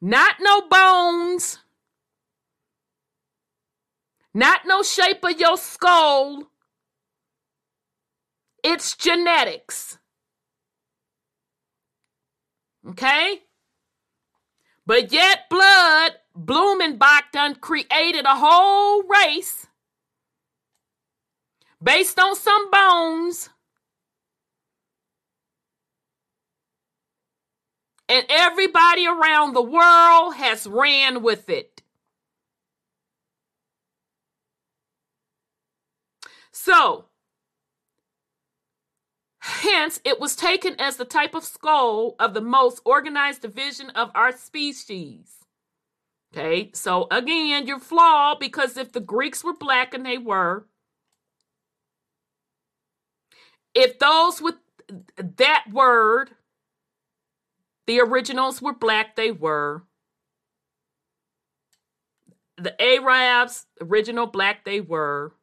Not 0.00 0.36
no 0.40 0.62
bones, 0.68 1.58
not 4.32 4.60
no 4.64 4.82
shape 4.82 5.24
of 5.24 5.40
your 5.40 5.56
skull. 5.56 6.50
It's 8.62 8.94
genetics. 8.94 9.98
Okay? 12.90 13.40
But 14.86 15.12
yet, 15.12 15.48
blood, 15.48 16.12
Blumenbach 16.36 17.32
done 17.32 17.54
created 17.54 18.26
a 18.26 18.36
whole 18.36 19.02
race 19.04 19.66
based 21.82 22.18
on 22.18 22.36
some 22.36 22.70
bones 22.70 23.48
and 28.08 28.26
everybody 28.28 29.06
around 29.06 29.54
the 29.54 29.62
world 29.62 30.34
has 30.36 30.66
ran 30.66 31.22
with 31.22 31.48
it. 31.48 31.82
So, 36.52 37.06
hence, 39.44 40.00
it 40.04 40.18
was 40.18 40.34
taken 40.36 40.74
as 40.78 40.96
the 40.96 41.04
type 41.04 41.34
of 41.34 41.44
skull 41.44 42.16
of 42.18 42.34
the 42.34 42.40
most 42.40 42.80
organized 42.84 43.42
division 43.42 43.90
of 43.90 44.10
our 44.14 44.32
species. 44.32 45.44
Okay, 46.34 46.70
so 46.74 47.06
again, 47.10 47.66
you're 47.66 47.78
flawed 47.78 48.40
because 48.40 48.76
if 48.76 48.92
the 48.92 49.00
Greeks 49.00 49.44
were 49.44 49.54
black 49.54 49.94
and 49.94 50.04
they 50.04 50.18
were, 50.18 50.66
if 53.74 53.98
those 53.98 54.40
with 54.40 54.56
that 55.18 55.64
word 55.70 56.30
the 57.86 58.00
originals 58.00 58.62
were 58.62 58.74
black, 58.74 59.16
they 59.16 59.30
were. 59.30 59.84
The 62.56 62.80
Arabs, 62.80 63.66
original 63.80 64.26
black, 64.26 64.64
they 64.64 64.80
were. 64.80 65.34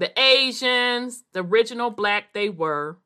The 0.00 0.18
Asians, 0.18 1.24
the 1.34 1.42
original 1.42 1.90
black, 1.90 2.32
they 2.32 2.48
were. 2.48 2.96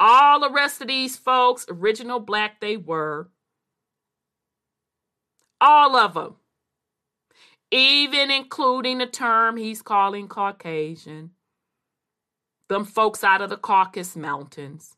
All 0.00 0.40
the 0.40 0.50
rest 0.50 0.80
of 0.80 0.88
these 0.88 1.16
folks, 1.16 1.64
original 1.70 2.18
black, 2.18 2.60
they 2.60 2.76
were. 2.76 3.30
All 5.60 5.94
of 5.94 6.14
them. 6.14 6.34
Even 7.70 8.32
including 8.32 8.98
the 8.98 9.06
term 9.06 9.56
he's 9.56 9.80
calling 9.80 10.26
Caucasian. 10.26 11.30
Them 12.68 12.84
folks 12.84 13.22
out 13.22 13.40
of 13.40 13.48
the 13.48 13.56
Caucasus 13.56 14.16
Mountains. 14.16 14.96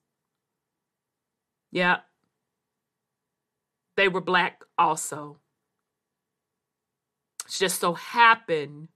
Yeah. 1.70 1.98
They 3.98 4.09
were 4.09 4.22
black 4.22 4.64
also. 4.78 5.36
It 7.44 7.51
just 7.51 7.78
so 7.78 7.92
happened 7.92 8.88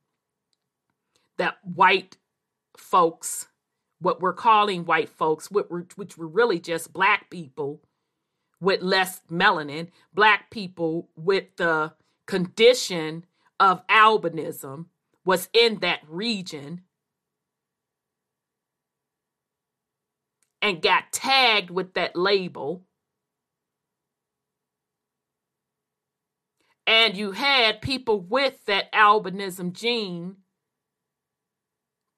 that 1.39 1.57
white 1.63 2.17
folks, 2.77 3.49
what 4.01 4.21
we're 4.21 4.33
calling 4.33 4.85
white 4.85 5.09
folks, 5.09 5.51
which 5.51 6.17
were 6.19 6.29
really 6.29 6.61
just 6.61 6.93
black 6.93 7.31
people, 7.31 7.81
with 8.61 8.83
less 8.83 9.23
melanin, 9.31 9.89
black 10.13 10.51
people 10.51 11.09
with 11.17 11.45
the 11.57 11.93
condition 12.27 13.25
of 13.61 13.87
albinism 13.87 14.87
was 15.25 15.49
in 15.53 15.79
that 15.79 16.01
region 16.09 16.83
and 20.61 20.83
got 20.83 21.13
tagged 21.13 21.71
with 21.71 21.95
that 21.95 22.17
label. 22.17 22.83
And 26.85 27.17
you 27.17 27.33
had 27.33 27.81
people 27.81 28.21
with 28.21 28.65
that 28.65 28.93
albinism 28.93 29.73
gene 29.73 30.37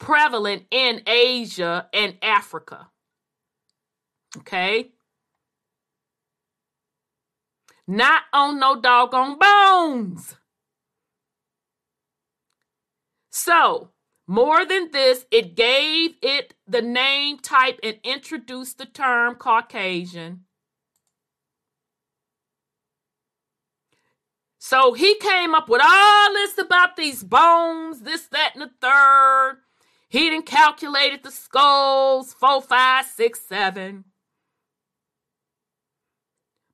prevalent 0.00 0.64
in 0.72 1.02
Asia 1.06 1.88
and 1.92 2.16
Africa. 2.20 2.88
Okay? 4.38 4.90
Not 7.86 8.22
on 8.32 8.58
no 8.58 8.80
doggone 8.80 9.38
bones. 9.38 10.36
So, 13.30 13.90
more 14.26 14.64
than 14.64 14.90
this, 14.90 15.26
it 15.30 15.54
gave 15.54 16.14
it 16.22 16.54
the 16.66 16.82
name, 16.82 17.38
type, 17.38 17.78
and 17.82 17.98
introduced 18.02 18.78
the 18.78 18.86
term 18.86 19.36
Caucasian. 19.36 20.44
So 24.58 24.92
he 24.92 25.18
came 25.18 25.52
up 25.54 25.68
with 25.68 25.80
all 25.82 26.32
this 26.34 26.56
about 26.58 26.96
these 26.96 27.24
bones, 27.24 28.02
this, 28.02 28.26
that, 28.28 28.52
and 28.54 28.62
the 28.62 28.70
third. 28.80 29.58
He 30.10 30.28
didn't 30.28 30.46
calculated 30.46 31.22
the 31.22 31.30
skulls, 31.30 32.34
four, 32.34 32.60
five, 32.60 33.06
six, 33.06 33.40
seven. 33.40 34.04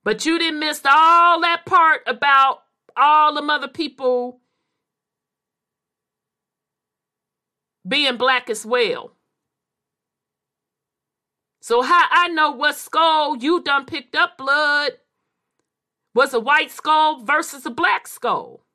But 0.03 0.25
you 0.25 0.39
didn't 0.39 0.59
miss 0.59 0.81
all 0.89 1.41
that 1.43 1.67
part 1.67 2.01
about 2.07 2.63
all 2.97 3.35
the 3.35 3.43
other 3.43 3.69
people 3.69 4.41
being 7.87 8.17
black 8.17 8.49
as 8.49 8.65
well. 8.65 9.13
So 11.61 11.83
how 11.83 12.07
I 12.11 12.29
know 12.29 12.53
what 12.53 12.77
skull 12.77 13.37
you 13.37 13.63
done 13.63 13.85
picked 13.85 14.15
up 14.15 14.39
blood 14.39 14.93
was 16.15 16.33
a 16.33 16.41
white 16.41 16.71
skull 16.71 17.23
versus 17.23 17.67
a 17.67 17.71
black 17.71 18.07
skull. 18.07 18.66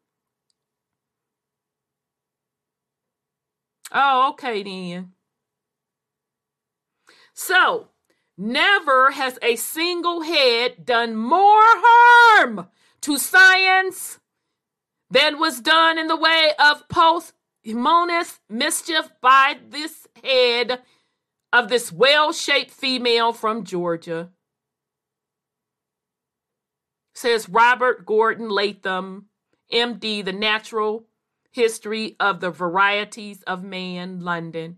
Oh, 3.91 4.29
okay 4.31 4.63
then. 4.63 5.13
So 7.33 7.89
Never 8.43 9.11
has 9.11 9.37
a 9.43 9.55
single 9.55 10.21
head 10.21 10.83
done 10.83 11.15
more 11.15 11.61
harm 11.61 12.69
to 13.01 13.19
science 13.19 14.19
than 15.11 15.37
was 15.37 15.61
done 15.61 15.99
in 15.99 16.07
the 16.07 16.15
way 16.15 16.51
of 16.57 16.89
posthumous 16.89 18.39
mischief 18.49 19.11
by 19.21 19.59
this 19.69 20.07
head 20.23 20.81
of 21.53 21.69
this 21.69 21.91
well 21.91 22.33
shaped 22.33 22.71
female 22.71 23.31
from 23.31 23.63
Georgia. 23.63 24.31
Says 27.13 27.47
Robert 27.47 28.07
Gordon 28.07 28.49
Latham, 28.49 29.27
MD, 29.71 30.25
The 30.25 30.33
Natural 30.33 31.05
History 31.51 32.15
of 32.19 32.39
the 32.39 32.49
Varieties 32.49 33.43
of 33.43 33.63
Man, 33.63 34.21
London. 34.21 34.77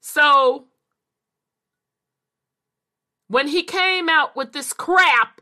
So 0.00 0.66
when 3.28 3.48
he 3.48 3.62
came 3.62 4.08
out 4.08 4.34
with 4.34 4.52
this 4.52 4.72
crap, 4.72 5.40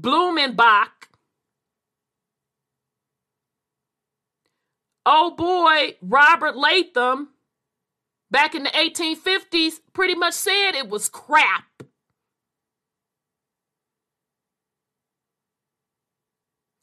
Blumenbach, 0.00 1.08
oh 5.06 5.30
boy, 5.36 5.96
Robert 6.02 6.56
Latham, 6.56 7.28
back 8.34 8.56
in 8.56 8.64
the 8.64 8.70
1850s, 8.70 9.74
pretty 9.92 10.16
much 10.16 10.34
said 10.34 10.72
it 10.74 10.88
was 10.88 11.08
crap. 11.08 11.84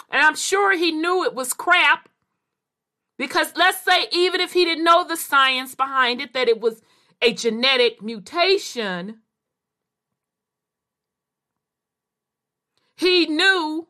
And 0.10 0.22
I'm 0.22 0.36
sure 0.36 0.78
he 0.78 0.94
knew 0.94 1.26
it 1.26 1.36
was 1.36 1.52
crap 1.52 2.08
because 3.18 3.52
let's 3.58 3.82
say, 3.82 4.08
even 4.14 4.40
if 4.40 4.54
he 4.54 4.64
didn't 4.64 4.86
know 4.86 5.06
the 5.06 5.18
science 5.18 5.76
behind 5.76 6.22
it, 6.22 6.32
that 6.32 6.48
it 6.48 6.62
was 6.62 6.82
a 7.22 7.34
genetic 7.34 8.02
mutation, 8.02 9.18
he 12.96 13.26
knew 13.26 13.90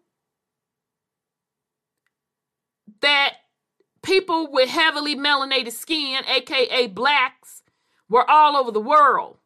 that 3.01 3.35
people 4.03 4.51
with 4.51 4.69
heavily 4.69 5.15
melanated 5.15 5.71
skin, 5.71 6.23
aka 6.27 6.87
blacks, 6.87 7.63
were 8.09 8.29
all 8.29 8.55
over 8.55 8.71
the 8.71 8.79
world. 8.79 9.37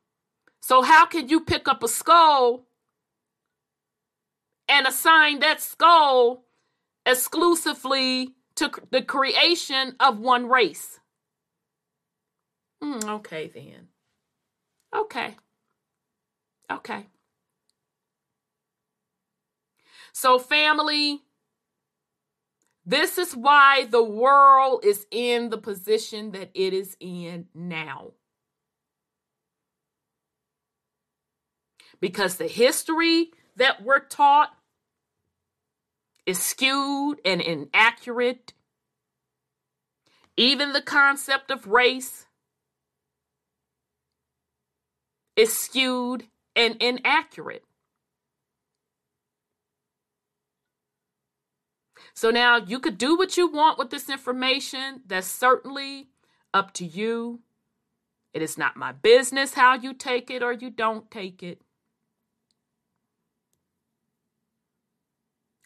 So, 0.62 0.82
how 0.82 1.06
can 1.06 1.30
you 1.30 1.42
pick 1.42 1.68
up 1.68 1.84
a 1.84 1.88
skull 1.88 2.66
and 4.68 4.88
assign 4.88 5.40
that 5.40 5.62
skull 5.62 6.46
exclusively 7.06 8.36
to 8.56 8.72
the 8.92 9.02
creation 9.02 9.96
of 10.00 10.20
one 10.20 10.48
race. 10.48 11.00
Mm, 12.84 13.04
okay, 13.06 13.52
then. 13.54 13.88
Okay. 14.96 15.36
Okay. 16.72 17.08
So, 20.14 20.40
family, 20.40 21.22
this 22.86 23.18
is 23.18 23.36
why 23.36 23.86
the 23.90 24.04
world 24.04 24.86
is 24.86 25.08
in 25.10 25.50
the 25.50 25.58
position 25.58 26.32
that 26.32 26.52
it 26.54 26.74
is 26.74 26.96
in 27.00 27.48
now. 27.56 28.12
Because 32.00 32.36
the 32.36 32.48
history 32.48 33.32
that 33.56 33.84
we're 33.84 34.00
taught 34.00 34.52
is 36.26 36.40
skewed 36.40 37.20
and 37.26 37.42
inaccurate. 37.42 38.54
Even 40.38 40.74
the 40.74 40.82
concept 40.82 41.50
of 41.50 41.68
race 41.68 42.26
is 45.36 45.58
skewed 45.58 46.26
and 46.56 46.76
inaccurate. 46.82 47.64
So 52.16 52.32
now 52.32 52.58
you 52.58 52.80
could 52.80 52.98
do 52.98 53.16
what 53.18 53.36
you 53.36 53.48
want 53.48 53.78
with 53.78 53.90
this 53.90 54.10
information. 54.10 55.02
That's 55.06 55.28
certainly 55.28 56.08
up 56.54 56.74
to 56.76 56.86
you. 56.86 57.42
It 58.34 58.42
is 58.42 58.58
not 58.58 58.78
my 58.78 58.94
business 58.94 59.54
how 59.54 59.76
you 59.76 59.94
take 59.94 60.32
it 60.32 60.42
or 60.42 60.54
you 60.54 60.70
don't 60.70 61.12
take 61.12 61.44
it. 61.44 61.62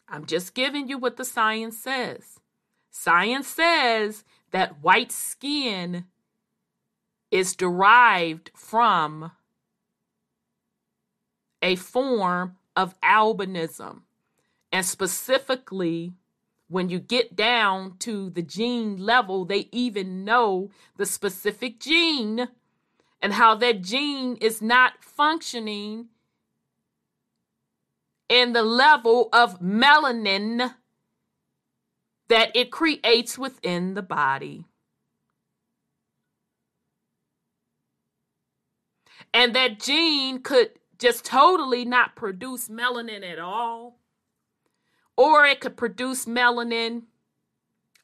I'm 0.08 0.26
just 0.26 0.56
giving 0.56 0.88
you 0.88 0.98
what 0.98 1.18
the 1.18 1.26
science 1.26 1.78
says. 1.78 2.40
Science 2.90 3.48
says 3.48 4.24
that 4.50 4.82
white 4.82 5.12
skin 5.12 6.06
is 7.30 7.56
derived 7.56 8.50
from 8.56 9.32
a 11.62 11.76
form 11.76 12.56
of 12.76 13.00
albinism. 13.02 14.02
And 14.72 14.86
specifically, 14.86 16.14
when 16.70 16.90
you 16.90 17.00
get 17.00 17.36
down 17.36 17.98
to 17.98 18.30
the 18.30 18.44
gene 18.44 18.98
level, 18.98 19.44
they 19.44 19.68
even 19.72 20.24
know 20.24 20.70
the 20.98 21.06
specific 21.06 21.80
gene 21.80 22.48
and 23.22 23.34
how 23.34 23.56
that 23.56 23.82
gene 23.82 24.38
is 24.38 24.62
not 24.62 25.04
functioning 25.04 26.08
in 28.30 28.54
the 28.54 28.64
level 28.64 29.28
of 29.34 29.60
melanin 29.60 30.76
that 32.30 32.56
it 32.56 32.72
creates 32.72 33.38
within 33.38 33.96
the 33.96 34.04
body. 34.04 34.66
And 39.34 39.56
that 39.56 39.80
gene 39.80 40.41
could 40.41 40.72
just 41.00 41.26
totally 41.26 41.86
not 41.86 42.16
produce 42.16 42.68
melanin 42.68 43.30
at 43.30 43.40
all, 43.40 43.99
or 45.20 45.44
it 45.44 45.60
could 45.60 45.76
produce 45.76 46.26
melanin 46.26 47.02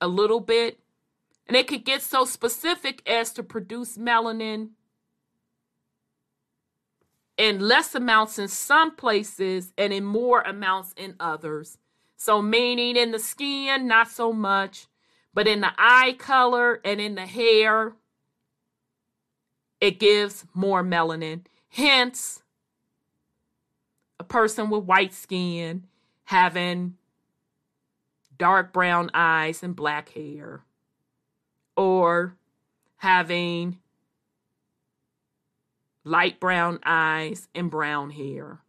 a 0.02 0.08
little 0.08 0.42
bit, 0.42 0.82
and 1.48 1.56
it 1.56 1.66
could 1.66 1.86
get 1.86 2.02
so 2.02 2.26
specific 2.26 3.02
as 3.10 3.32
to 3.32 3.42
produce 3.42 3.98
melanin 3.98 4.72
in 7.38 7.62
less 7.62 7.96
amounts 7.96 8.38
in 8.38 8.50
some 8.50 8.94
places 8.94 9.72
and 9.78 9.94
in 9.94 10.04
more 10.04 10.42
amounts 10.42 10.94
in 10.98 11.16
others. 11.18 11.78
So, 12.18 12.42
meaning 12.42 12.98
in 12.98 13.12
the 13.12 13.20
skin, 13.20 13.88
not 13.88 14.10
so 14.10 14.34
much, 14.34 14.88
But 15.36 15.50
in 15.50 15.60
the 15.60 15.72
eye 15.78 16.16
color 16.18 16.80
and 16.86 17.02
in 17.02 17.16
the 17.16 17.26
hair, 17.26 17.94
it 19.82 20.00
gives 20.00 20.46
more 20.54 20.82
melanin. 20.82 21.42
Hence, 21.68 22.42
a 24.18 24.24
person 24.24 24.70
with 24.70 24.86
white 24.86 25.14
skin 25.14 25.88
having 26.24 26.96
dark 28.38 28.74
brown 28.74 29.10
eyes 29.14 29.64
and 29.64 29.76
black 29.76 30.10
hair, 30.10 30.62
or 31.76 32.36
having 32.98 33.78
light 36.04 36.40
brown 36.40 36.80
eyes 36.84 37.48
and 37.56 37.70
brown 37.70 38.12
hair, 38.12 38.60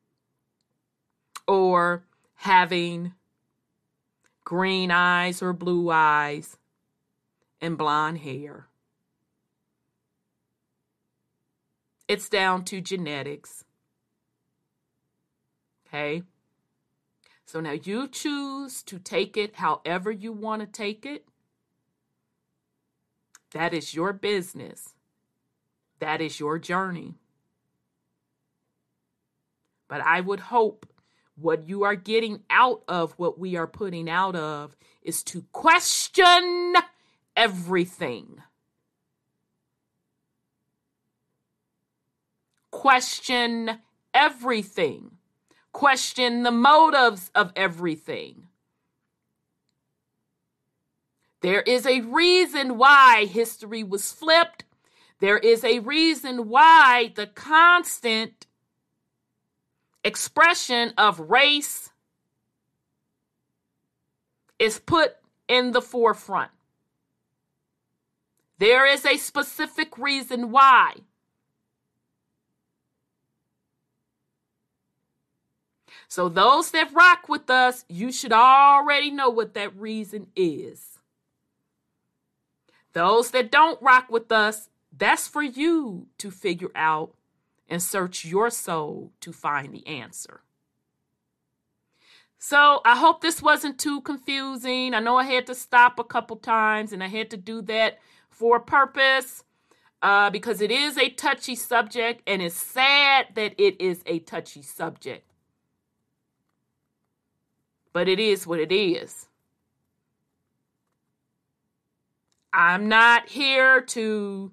or 1.46 2.04
having 2.36 3.12
green 4.44 4.90
eyes 4.90 5.42
or 5.42 5.52
blue 5.52 5.90
eyes 5.90 6.56
and 7.60 7.76
blonde 7.76 8.18
hair. 8.18 8.68
It's 12.08 12.28
down 12.28 12.64
to 12.66 12.80
genetics. 12.80 13.64
Okay. 15.88 16.22
So 17.46 17.60
now 17.60 17.72
you 17.72 18.08
choose 18.08 18.82
to 18.82 18.98
take 18.98 19.36
it 19.36 19.56
however 19.56 20.10
you 20.10 20.32
want 20.32 20.60
to 20.62 20.66
take 20.66 21.06
it. 21.06 21.26
That 23.52 23.72
is 23.72 23.94
your 23.94 24.12
business. 24.12 24.94
That 26.00 26.20
is 26.20 26.40
your 26.40 26.58
journey. 26.58 27.14
But 29.88 30.00
I 30.00 30.20
would 30.20 30.40
hope 30.40 30.86
what 31.36 31.68
you 31.68 31.84
are 31.84 31.94
getting 31.94 32.42
out 32.50 32.82
of 32.88 33.12
what 33.12 33.38
we 33.38 33.54
are 33.56 33.68
putting 33.68 34.10
out 34.10 34.34
of 34.34 34.76
is 35.02 35.22
to 35.22 35.44
question 35.52 36.74
everything. 37.36 38.42
Question 42.72 43.78
everything. 44.12 45.12
Question 45.76 46.42
the 46.42 46.50
motives 46.50 47.30
of 47.34 47.52
everything. 47.54 48.46
There 51.42 51.60
is 51.60 51.84
a 51.84 52.00
reason 52.00 52.78
why 52.78 53.26
history 53.26 53.84
was 53.84 54.10
flipped. 54.10 54.64
There 55.20 55.36
is 55.36 55.64
a 55.64 55.80
reason 55.80 56.48
why 56.48 57.12
the 57.14 57.26
constant 57.26 58.46
expression 60.02 60.94
of 60.96 61.20
race 61.20 61.90
is 64.58 64.78
put 64.78 65.16
in 65.46 65.72
the 65.72 65.82
forefront. 65.82 66.52
There 68.56 68.86
is 68.86 69.04
a 69.04 69.18
specific 69.18 69.98
reason 69.98 70.50
why. 70.50 70.94
So, 76.08 76.28
those 76.28 76.70
that 76.70 76.94
rock 76.94 77.28
with 77.28 77.50
us, 77.50 77.84
you 77.88 78.12
should 78.12 78.32
already 78.32 79.10
know 79.10 79.28
what 79.28 79.54
that 79.54 79.76
reason 79.76 80.28
is. 80.36 80.98
Those 82.92 83.30
that 83.32 83.50
don't 83.50 83.82
rock 83.82 84.10
with 84.10 84.32
us, 84.32 84.70
that's 84.96 85.28
for 85.28 85.42
you 85.42 86.06
to 86.18 86.30
figure 86.30 86.70
out 86.74 87.14
and 87.68 87.82
search 87.82 88.24
your 88.24 88.50
soul 88.50 89.12
to 89.20 89.32
find 89.32 89.74
the 89.74 89.86
answer. 89.86 90.40
So 92.38 92.80
I 92.84 92.96
hope 92.96 93.20
this 93.20 93.42
wasn't 93.42 93.78
too 93.78 94.00
confusing. 94.02 94.94
I 94.94 95.00
know 95.00 95.16
I 95.16 95.24
had 95.24 95.46
to 95.46 95.54
stop 95.54 95.98
a 95.98 96.04
couple 96.04 96.36
times 96.36 96.92
and 96.92 97.02
I 97.02 97.08
had 97.08 97.30
to 97.30 97.36
do 97.36 97.60
that 97.62 97.98
for 98.30 98.58
a 98.58 98.60
purpose 98.60 99.42
uh, 100.02 100.30
because 100.30 100.60
it 100.60 100.70
is 100.70 100.96
a 100.96 101.08
touchy 101.10 101.56
subject 101.56 102.22
and 102.26 102.40
it's 102.40 102.54
sad 102.54 103.26
that 103.34 103.54
it 103.58 103.80
is 103.80 104.02
a 104.06 104.20
touchy 104.20 104.62
subject. 104.62 105.25
But 107.96 108.10
it 108.10 108.20
is 108.20 108.46
what 108.46 108.60
it 108.60 108.72
is. 108.72 109.26
I'm 112.52 112.90
not 112.90 113.30
here 113.30 113.80
to 113.80 114.52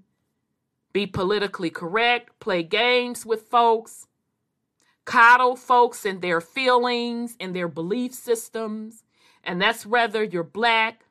be 0.93 1.05
politically 1.07 1.69
correct, 1.69 2.39
play 2.39 2.63
games 2.63 3.25
with 3.25 3.49
folks, 3.49 4.07
coddle 5.03 5.57
folks 5.57 6.05
and 6.05 6.21
their 6.21 6.39
feelings 6.39 7.35
and 7.37 7.53
their 7.53 7.67
belief 7.67 8.13
systems. 8.13 9.03
And 9.43 9.61
that's 9.61 9.85
whether 9.85 10.23
you're 10.23 10.43
black, 10.43 11.03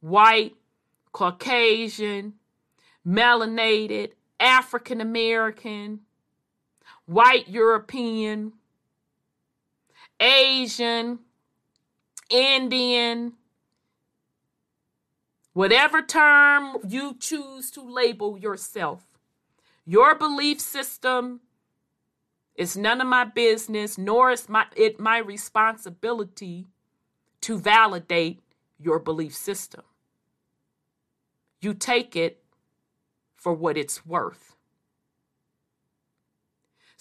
white, 0.00 0.54
Caucasian, 1.12 2.36
melanated, 3.06 4.12
African 4.40 5.02
American, 5.02 6.00
white 7.04 7.50
European, 7.50 8.54
Asian, 10.18 11.18
Indian, 12.30 13.34
Whatever 15.52 16.00
term 16.00 16.76
you 16.86 17.16
choose 17.18 17.70
to 17.72 17.82
label 17.82 18.38
yourself, 18.38 19.02
your 19.84 20.14
belief 20.14 20.60
system 20.60 21.40
is 22.54 22.76
none 22.76 23.00
of 23.00 23.06
my 23.06 23.24
business, 23.24 23.98
nor 23.98 24.30
is 24.30 24.48
my, 24.48 24.66
it 24.76 25.00
my 25.00 25.18
responsibility 25.18 26.66
to 27.40 27.58
validate 27.58 28.40
your 28.78 29.00
belief 29.00 29.34
system. 29.34 29.82
You 31.60 31.74
take 31.74 32.14
it 32.14 32.42
for 33.34 33.52
what 33.52 33.76
it's 33.76 34.06
worth. 34.06 34.54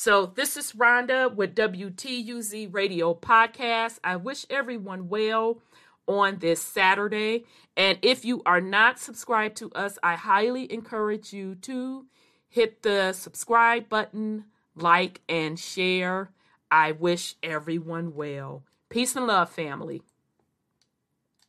So, 0.01 0.27
this 0.27 0.55
is 0.55 0.71
Rhonda 0.71 1.35
with 1.35 1.55
WTUZ 1.55 2.73
Radio 2.73 3.13
Podcast. 3.13 3.99
I 4.01 4.15
wish 4.15 4.45
everyone 4.49 5.09
well 5.09 5.59
on 6.07 6.37
this 6.37 6.61
Saturday. 6.61 7.43
And 7.75 7.99
if 8.01 8.23
you 8.23 8.41
are 8.45 8.61
not 8.61 8.97
subscribed 8.97 9.57
to 9.57 9.69
us, 9.71 9.99
I 10.01 10.15
highly 10.15 10.71
encourage 10.71 11.33
you 11.33 11.55
to 11.63 12.05
hit 12.47 12.81
the 12.81 13.11
subscribe 13.11 13.89
button, 13.89 14.45
like, 14.73 15.19
and 15.27 15.59
share. 15.59 16.31
I 16.71 16.93
wish 16.93 17.35
everyone 17.43 18.15
well. 18.15 18.63
Peace 18.87 19.17
and 19.17 19.27
love, 19.27 19.49
family. 19.49 20.01